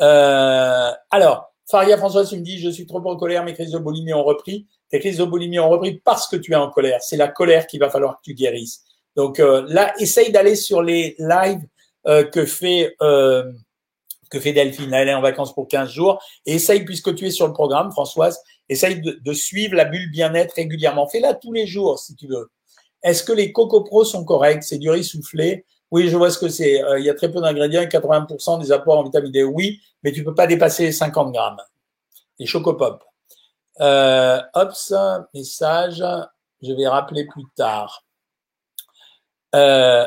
Euh, 0.00 0.90
alors, 1.10 1.52
Faria 1.70 1.98
François, 1.98 2.24
tu 2.24 2.38
me 2.38 2.40
dis, 2.40 2.58
je 2.58 2.70
suis 2.70 2.86
trop 2.86 3.06
en 3.06 3.16
colère, 3.18 3.44
mes 3.44 3.52
crises 3.52 3.70
de 3.70 4.14
ont 4.14 4.24
repris. 4.24 4.66
Tes 4.88 4.98
crises 4.98 5.18
de 5.18 5.24
ont 5.24 5.68
repris 5.68 6.00
parce 6.02 6.26
que 6.28 6.36
tu 6.36 6.52
es 6.52 6.54
en 6.54 6.70
colère. 6.70 7.02
C'est 7.02 7.18
la 7.18 7.28
colère 7.28 7.66
qu'il 7.66 7.80
va 7.80 7.90
falloir 7.90 8.16
que 8.16 8.22
tu 8.24 8.32
guérisses. 8.32 8.82
Donc 9.14 9.40
euh, 9.40 9.66
là, 9.68 9.92
essaye 9.98 10.32
d'aller 10.32 10.56
sur 10.56 10.80
les 10.80 11.16
lives 11.18 11.66
euh, 12.06 12.24
que 12.24 12.46
fait 12.46 12.96
que 12.98 14.40
fait 14.40 14.54
Delphine. 14.54 14.94
Elle 14.94 15.08
est 15.08 15.14
en 15.14 15.20
vacances 15.20 15.52
pour 15.52 15.68
15 15.68 15.90
jours. 15.90 16.18
Et 16.46 16.54
essaye, 16.54 16.82
puisque 16.86 17.14
tu 17.14 17.26
es 17.26 17.30
sur 17.30 17.46
le 17.46 17.52
programme, 17.52 17.92
Françoise, 17.92 18.40
essaye 18.70 19.02
de, 19.02 19.32
suivre 19.34 19.74
la 19.74 19.84
bulle 19.84 20.10
bien-être 20.10 20.54
régulièrement. 20.54 21.06
Fais-la 21.06 21.34
tous 21.34 21.52
les 21.52 21.66
jours, 21.66 21.98
si 21.98 22.16
tu 22.16 22.26
veux. 22.26 22.50
Est-ce 23.02 23.22
que 23.22 23.34
les 23.34 23.52
Coco 23.52 23.84
Pro 23.84 24.06
sont 24.06 24.24
corrects? 24.24 24.62
C'est 24.62 24.78
du 24.78 24.88
riz 24.88 25.04
soufflé. 25.04 25.66
Oui, 25.92 26.08
je 26.08 26.16
vois 26.16 26.30
ce 26.30 26.38
que 26.38 26.48
c'est. 26.48 26.82
il 26.98 27.04
y 27.04 27.10
a 27.10 27.14
très 27.14 27.30
peu 27.30 27.40
d'ingrédients, 27.40 27.82
80% 27.82 28.60
des 28.60 28.72
apports 28.72 28.98
en 28.98 29.04
vitamine 29.04 29.30
D. 29.30 29.44
Oui, 29.44 29.80
mais 30.02 30.10
tu 30.10 30.24
peux 30.24 30.34
pas 30.34 30.48
dépasser 30.48 30.90
50 30.90 31.32
grammes. 31.32 31.60
Les 32.38 32.46
Chocopop. 32.46 33.04
Euh, 33.80 34.40
hop, 34.54 34.72
message. 35.34 36.02
Je 36.62 36.72
vais 36.72 36.88
rappeler 36.88 37.26
plus 37.26 37.44
tard. 37.56 38.04
Euh, 39.54 40.06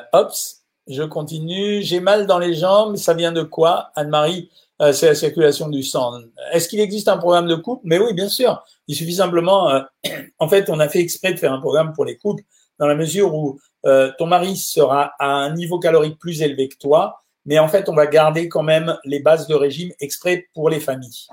je 0.87 1.03
continue. 1.03 1.81
J'ai 1.81 1.99
mal 1.99 2.27
dans 2.27 2.39
les 2.39 2.53
jambes. 2.53 2.95
Ça 2.95 3.13
vient 3.13 3.31
de 3.31 3.43
quoi, 3.43 3.91
Anne-Marie 3.95 4.49
euh, 4.81 4.91
C'est 4.91 5.07
la 5.07 5.15
circulation 5.15 5.69
du 5.69 5.83
sang. 5.83 6.19
Est-ce 6.51 6.67
qu'il 6.67 6.79
existe 6.79 7.07
un 7.07 7.17
programme 7.17 7.47
de 7.47 7.55
couple 7.55 7.81
Mais 7.85 7.99
oui, 7.99 8.13
bien 8.13 8.29
sûr. 8.29 8.63
Il 8.87 8.95
suffit 8.95 9.15
simplement. 9.15 9.69
Euh, 9.69 9.81
en 10.39 10.47
fait, 10.47 10.69
on 10.69 10.79
a 10.79 10.89
fait 10.89 10.99
exprès 10.99 11.33
de 11.33 11.39
faire 11.39 11.53
un 11.53 11.59
programme 11.59 11.93
pour 11.93 12.05
les 12.05 12.17
couples 12.17 12.43
dans 12.79 12.87
la 12.87 12.95
mesure 12.95 13.33
où 13.33 13.59
euh, 13.85 14.11
ton 14.17 14.27
mari 14.27 14.57
sera 14.57 15.13
à 15.19 15.27
un 15.27 15.53
niveau 15.53 15.79
calorique 15.79 16.19
plus 16.19 16.41
élevé 16.41 16.69
que 16.69 16.77
toi, 16.77 17.21
mais 17.45 17.59
en 17.59 17.67
fait, 17.67 17.89
on 17.89 17.95
va 17.95 18.07
garder 18.07 18.49
quand 18.49 18.63
même 18.63 18.97
les 19.03 19.19
bases 19.19 19.47
de 19.47 19.55
régime 19.55 19.91
exprès 19.99 20.47
pour 20.53 20.69
les 20.69 20.79
familles. 20.79 21.27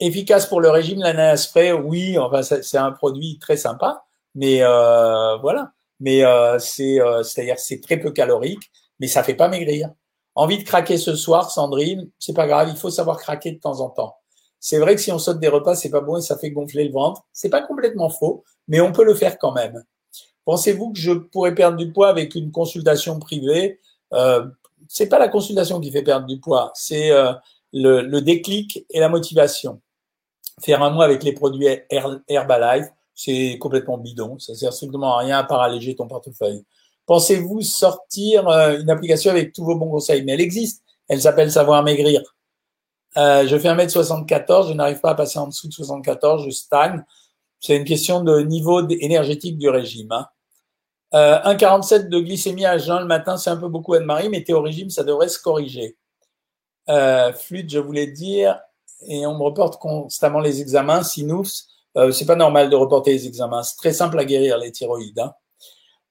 Efficace 0.00 0.46
pour 0.46 0.60
le 0.60 0.70
régime, 0.70 1.00
l'ananas 1.00 1.44
spray, 1.44 1.72
oui, 1.72 2.18
enfin, 2.18 2.42
c'est 2.42 2.78
un 2.78 2.92
produit 2.92 3.38
très 3.38 3.56
sympa, 3.56 4.04
mais 4.34 4.62
euh, 4.62 5.36
voilà 5.36 5.72
mais 6.00 6.24
euh, 6.24 6.58
c'est 6.58 7.00
euh, 7.00 7.22
c'est-à-dire 7.22 7.58
c'est 7.58 7.80
très 7.80 7.98
peu 7.98 8.10
calorique, 8.10 8.70
mais 9.00 9.08
ça 9.08 9.22
fait 9.22 9.34
pas 9.34 9.48
maigrir. 9.48 9.90
Envie 10.34 10.58
de 10.58 10.64
craquer 10.64 10.98
ce 10.98 11.14
soir, 11.14 11.50
Sandrine, 11.50 12.10
c'est 12.18 12.34
pas 12.34 12.46
grave, 12.46 12.68
il 12.70 12.76
faut 12.76 12.90
savoir 12.90 13.18
craquer 13.18 13.52
de 13.52 13.58
temps 13.60 13.80
en 13.80 13.90
temps. 13.90 14.16
C'est 14.60 14.78
vrai 14.78 14.94
que 14.96 15.00
si 15.00 15.12
on 15.12 15.18
saute 15.18 15.38
des 15.40 15.48
repas, 15.48 15.76
c'est 15.76 15.90
pas 15.90 16.00
bon 16.00 16.16
et 16.18 16.22
ça 16.22 16.36
fait 16.38 16.50
gonfler 16.50 16.84
le 16.84 16.92
ventre. 16.92 17.22
C'est 17.32 17.50
pas 17.50 17.62
complètement 17.62 18.10
faux, 18.10 18.44
mais 18.66 18.80
on 18.80 18.92
peut 18.92 19.04
le 19.04 19.14
faire 19.14 19.38
quand 19.38 19.52
même. 19.52 19.84
Pensez-vous 20.44 20.92
que 20.92 20.98
je 20.98 21.12
pourrais 21.12 21.54
perdre 21.54 21.76
du 21.76 21.92
poids 21.92 22.08
avec 22.08 22.34
une 22.34 22.50
consultation 22.50 23.18
privée? 23.18 23.80
Euh, 24.12 24.46
C'est 24.88 25.08
pas 25.08 25.18
la 25.18 25.28
consultation 25.28 25.80
qui 25.80 25.90
fait 25.90 26.02
perdre 26.02 26.26
du 26.26 26.38
poids, 26.40 26.70
c'est 26.74 27.10
euh, 27.10 27.32
le, 27.72 28.02
le, 28.02 28.20
déclic 28.20 28.84
et 28.90 29.00
la 29.00 29.08
motivation. 29.08 29.80
Faire 30.60 30.82
un 30.82 30.90
mois 30.90 31.04
avec 31.06 31.24
les 31.24 31.32
produits 31.32 31.66
Herbalife, 32.28 32.86
c'est 33.14 33.58
complètement 33.58 33.98
bidon. 33.98 34.38
Ça 34.38 34.54
sert 34.54 34.72
strictement 34.72 35.16
à 35.16 35.18
rien 35.20 35.38
à 35.38 35.44
part 35.44 35.62
alléger 35.62 35.94
ton 35.96 36.06
portefeuille. 36.06 36.64
Pensez-vous 37.06 37.62
sortir 37.62 38.48
euh, 38.48 38.78
une 38.80 38.90
application 38.90 39.30
avec 39.30 39.52
tous 39.52 39.64
vos 39.64 39.76
bons 39.76 39.90
conseils? 39.90 40.24
Mais 40.24 40.32
elle 40.32 40.40
existe. 40.40 40.82
Elle 41.08 41.20
s'appelle 41.20 41.50
Savoir 41.52 41.82
Maigrir. 41.82 42.22
Euh, 43.16 43.46
je 43.46 43.56
fais 43.58 43.68
1m74, 43.68 44.68
je 44.68 44.72
n'arrive 44.72 45.00
pas 45.00 45.10
à 45.10 45.14
passer 45.14 45.38
en 45.38 45.46
dessous 45.46 45.68
de 45.68 45.72
74, 45.72 46.44
je 46.44 46.50
stagne. 46.50 47.04
C'est 47.60 47.76
une 47.76 47.84
question 47.84 48.22
de 48.22 48.40
niveau 48.40 48.86
énergétique 48.88 49.56
du 49.58 49.68
régime. 49.68 50.10
Hein. 50.10 50.26
Euh, 51.12 51.38
1,47 51.42 52.08
de 52.08 52.18
glycémie 52.18 52.66
à 52.66 52.78
jeun 52.78 53.00
le 53.00 53.06
matin, 53.06 53.36
c'est 53.36 53.50
un 53.50 53.56
peu 53.56 53.68
beaucoup 53.68 53.94
Anne-Marie, 53.94 54.28
mais 54.28 54.42
t'es 54.42 54.52
au 54.52 54.62
régime, 54.62 54.90
ça 54.90 55.04
devrait 55.04 55.28
se 55.28 55.38
corriger. 55.38 55.96
Euh, 56.88 57.32
je 57.50 57.78
voulais 57.78 58.08
dire, 58.08 58.60
et 59.06 59.26
on 59.26 59.36
me 59.36 59.42
reporte 59.42 59.80
constamment 59.80 60.40
les 60.40 60.60
examens, 60.60 61.02
sinus. 61.02 61.68
Euh, 61.96 62.10
c'est 62.10 62.26
pas 62.26 62.36
normal 62.36 62.70
de 62.70 62.76
reporter 62.76 63.12
les 63.12 63.26
examens. 63.26 63.62
C'est 63.62 63.76
très 63.76 63.92
simple 63.92 64.18
à 64.18 64.24
guérir 64.24 64.58
les 64.58 64.72
thyroïdes. 64.72 65.18
Hein. 65.20 65.34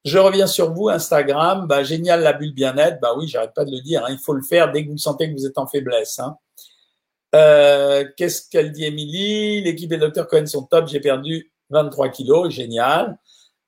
Je 0.05 0.17
reviens 0.17 0.47
sur 0.47 0.73
vous, 0.73 0.89
Instagram. 0.89 1.67
Bah, 1.67 1.83
génial 1.83 2.21
la 2.21 2.33
bulle 2.33 2.53
bien-être. 2.53 2.99
Bah 3.01 3.13
oui, 3.17 3.27
j'arrête 3.27 3.53
pas 3.53 3.65
de 3.65 3.71
le 3.71 3.81
dire. 3.81 4.03
Hein. 4.05 4.11
Il 4.11 4.19
faut 4.19 4.33
le 4.33 4.43
faire 4.43 4.71
dès 4.71 4.85
que 4.85 4.91
vous 4.91 4.97
sentez 4.97 5.29
que 5.29 5.33
vous 5.33 5.45
êtes 5.45 5.57
en 5.57 5.67
faiblesse. 5.67 6.19
Hein. 6.19 6.37
Euh, 7.35 8.05
Qu'est-ce 8.17 8.49
qu'elle 8.49 8.71
dit, 8.71 8.85
Émilie? 8.85 9.61
L'équipe 9.61 9.89
des 9.89 9.97
docteurs 9.97 10.27
Cohen 10.27 10.45
sont 10.45 10.63
top. 10.63 10.87
J'ai 10.87 10.99
perdu 10.99 11.51
23 11.69 12.09
kilos, 12.09 12.49
génial. 12.49 13.17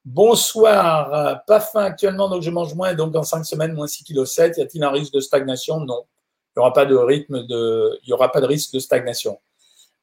Bonsoir, 0.05 1.11
euh, 1.15 1.35
pas 1.47 1.59
faim 1.59 1.83
actuellement, 1.85 2.29
donc 2.29 2.43
je 2.43 2.51
mange 2.51 2.75
moins, 2.75 2.93
donc 2.93 3.11
dans 3.11 3.23
5 3.23 3.43
semaines, 3.43 3.73
moins 3.73 3.87
6 3.87 4.03
kg 4.03 4.23
7. 4.23 4.57
Y 4.57 4.61
a-t-il 4.61 4.83
un 4.83 4.91
risque 4.91 5.11
de 5.11 5.19
stagnation? 5.19 5.79
Non. 5.79 6.03
Il 6.55 6.59
n'y 6.59 6.61
aura 6.61 6.73
pas 6.73 6.85
de 6.85 6.95
rythme 6.95 7.47
de, 7.47 7.99
il 8.03 8.09
y 8.09 8.13
aura 8.13 8.31
pas 8.31 8.39
de 8.39 8.45
risque 8.45 8.71
de 8.71 8.79
stagnation. 8.79 9.39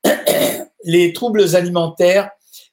Les 0.84 1.12
troubles 1.12 1.54
alimentaires 1.54 2.30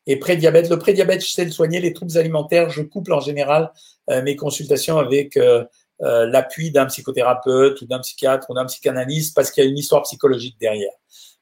et 0.07 0.17
prédiabète. 0.17 0.71
Le 0.71 0.80
prédiabète, 0.80 1.23
je 1.23 1.32
sais 1.32 1.45
le 1.45 1.51
soigner. 1.51 1.80
Les 1.80 1.93
troubles 1.93 2.17
alimentaires, 2.17 2.71
je 2.71 2.82
couple 2.82 3.13
en 3.13 3.19
général 3.19 3.71
euh, 4.09 4.23
mes 4.23 4.36
consultations 4.36 4.97
avec 4.97 5.38
euh, 5.38 5.63
l'appui 5.99 6.71
d'un 6.71 6.88
psychothérapeute 6.88 7.80
ou 7.82 7.86
d'un 7.86 7.99
psychiatre 7.99 8.49
ou 8.49 8.55
d'un 8.55 8.65
psychanalyste 8.65 9.36
parce 9.36 9.51
qu'il 9.51 9.63
y 9.63 9.67
a 9.67 9.69
une 9.69 9.77
histoire 9.77 10.01
psychologique 10.01 10.57
derrière. 10.59 10.93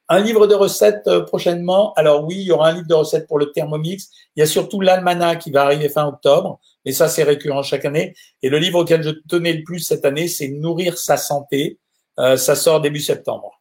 Un 0.09 0.21
livre 0.21 0.47
de 0.47 0.55
recettes 0.55 1.07
euh, 1.07 1.21
prochainement. 1.21 1.93
Alors 1.95 2.23
oui, 2.23 2.35
il 2.37 2.43
y 2.43 2.51
aura 2.51 2.69
un 2.69 2.73
livre 2.73 2.87
de 2.87 2.93
recettes 2.93 3.27
pour 3.27 3.39
le 3.39 3.51
Thermomix. 3.51 4.09
Il 4.35 4.39
y 4.39 4.43
a 4.43 4.45
surtout 4.45 4.79
l'almanach 4.79 5.39
qui 5.39 5.51
va 5.51 5.63
arriver 5.63 5.89
fin 5.89 6.05
octobre, 6.07 6.59
mais 6.85 6.93
ça 6.93 7.09
c'est 7.09 7.23
récurrent 7.23 7.63
chaque 7.63 7.85
année. 7.85 8.15
Et 8.41 8.49
le 8.49 8.57
livre 8.57 8.79
auquel 8.79 9.03
je 9.03 9.09
tenais 9.27 9.53
le 9.53 9.63
plus 9.63 9.79
cette 9.79 10.05
année, 10.05 10.27
c'est 10.27 10.47
Nourrir 10.47 10.97
sa 10.97 11.17
santé. 11.17 11.79
Euh, 12.19 12.37
ça 12.37 12.55
sort 12.55 12.81
début 12.81 12.99
septembre. 12.99 13.57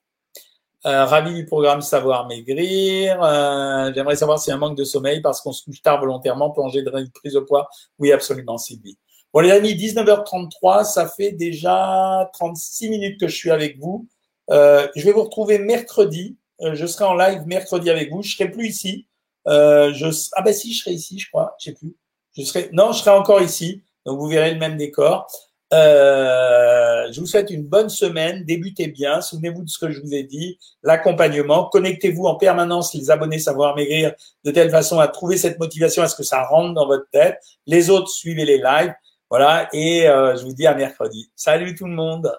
Euh, 0.86 1.04
ravi 1.04 1.34
du 1.34 1.44
programme 1.44 1.80
Savoir 1.80 2.28
Maigrir. 2.28 3.20
Euh, 3.20 3.92
J'aimerais 3.92 4.14
savoir 4.14 4.38
a 4.38 4.52
un 4.52 4.56
manque 4.56 4.76
de 4.76 4.84
sommeil 4.84 5.20
parce 5.20 5.40
qu'on 5.40 5.50
se 5.50 5.64
couche 5.64 5.82
tard 5.82 5.98
volontairement 5.98 6.50
pour 6.50 6.64
engendrer 6.64 7.00
une 7.00 7.10
prise 7.10 7.32
de 7.32 7.40
poids. 7.40 7.68
Oui, 7.98 8.12
absolument, 8.12 8.56
Sylvie. 8.56 8.96
Bon 9.34 9.40
les 9.40 9.50
amis, 9.50 9.74
19h33, 9.74 10.84
ça 10.84 11.08
fait 11.08 11.32
déjà 11.32 12.30
36 12.34 12.88
minutes 12.88 13.18
que 13.18 13.26
je 13.26 13.34
suis 13.34 13.50
avec 13.50 13.80
vous. 13.80 14.06
Euh, 14.50 14.86
je 14.96 15.04
vais 15.04 15.12
vous 15.12 15.24
retrouver 15.24 15.58
mercredi. 15.58 16.36
Euh, 16.62 16.74
je 16.74 16.86
serai 16.86 17.04
en 17.04 17.14
live 17.14 17.42
mercredi 17.46 17.90
avec 17.90 18.10
vous. 18.10 18.22
Je 18.22 18.36
serai 18.36 18.50
plus 18.50 18.68
ici. 18.68 19.06
Euh, 19.48 19.92
je... 19.92 20.06
Ah 20.32 20.42
ben 20.42 20.52
si, 20.52 20.72
je 20.72 20.80
serai 20.80 20.92
ici, 20.92 21.18
je 21.18 21.28
crois. 21.28 21.54
Je 21.58 21.66
sais 21.66 21.72
plus. 21.72 21.96
Je 22.36 22.42
serai. 22.42 22.70
Non, 22.72 22.92
je 22.92 22.98
serai 22.98 23.10
encore 23.10 23.40
ici. 23.40 23.82
Donc 24.04 24.18
vous 24.18 24.28
verrez 24.28 24.52
le 24.52 24.58
même 24.58 24.76
décor. 24.76 25.26
Euh, 25.72 27.10
je 27.10 27.20
vous 27.20 27.26
souhaite 27.26 27.50
une 27.50 27.64
bonne 27.64 27.88
semaine. 27.88 28.44
Débutez 28.44 28.86
bien. 28.86 29.20
Souvenez-vous 29.20 29.64
de 29.64 29.68
ce 29.68 29.78
que 29.78 29.90
je 29.90 30.00
vous 30.00 30.14
ai 30.14 30.22
dit. 30.22 30.58
L'accompagnement. 30.82 31.68
Connectez-vous 31.68 32.24
en 32.24 32.36
permanence, 32.36 32.94
les 32.94 33.10
abonnés 33.10 33.38
Savoir 33.38 33.74
Maigrir, 33.74 34.14
de 34.44 34.50
telle 34.50 34.70
façon 34.70 35.00
à 35.00 35.08
trouver 35.08 35.36
cette 35.36 35.58
motivation, 35.58 36.02
à 36.02 36.08
ce 36.08 36.16
que 36.16 36.22
ça 36.22 36.44
rentre 36.44 36.74
dans 36.74 36.86
votre 36.86 37.08
tête. 37.10 37.40
Les 37.66 37.90
autres, 37.90 38.10
suivez 38.10 38.44
les 38.44 38.58
lives. 38.58 38.94
Voilà. 39.28 39.68
Et 39.72 40.08
euh, 40.08 40.36
je 40.36 40.44
vous 40.44 40.54
dis 40.54 40.66
à 40.66 40.74
mercredi. 40.74 41.30
Salut 41.34 41.74
tout 41.74 41.86
le 41.86 41.94
monde. 41.94 42.32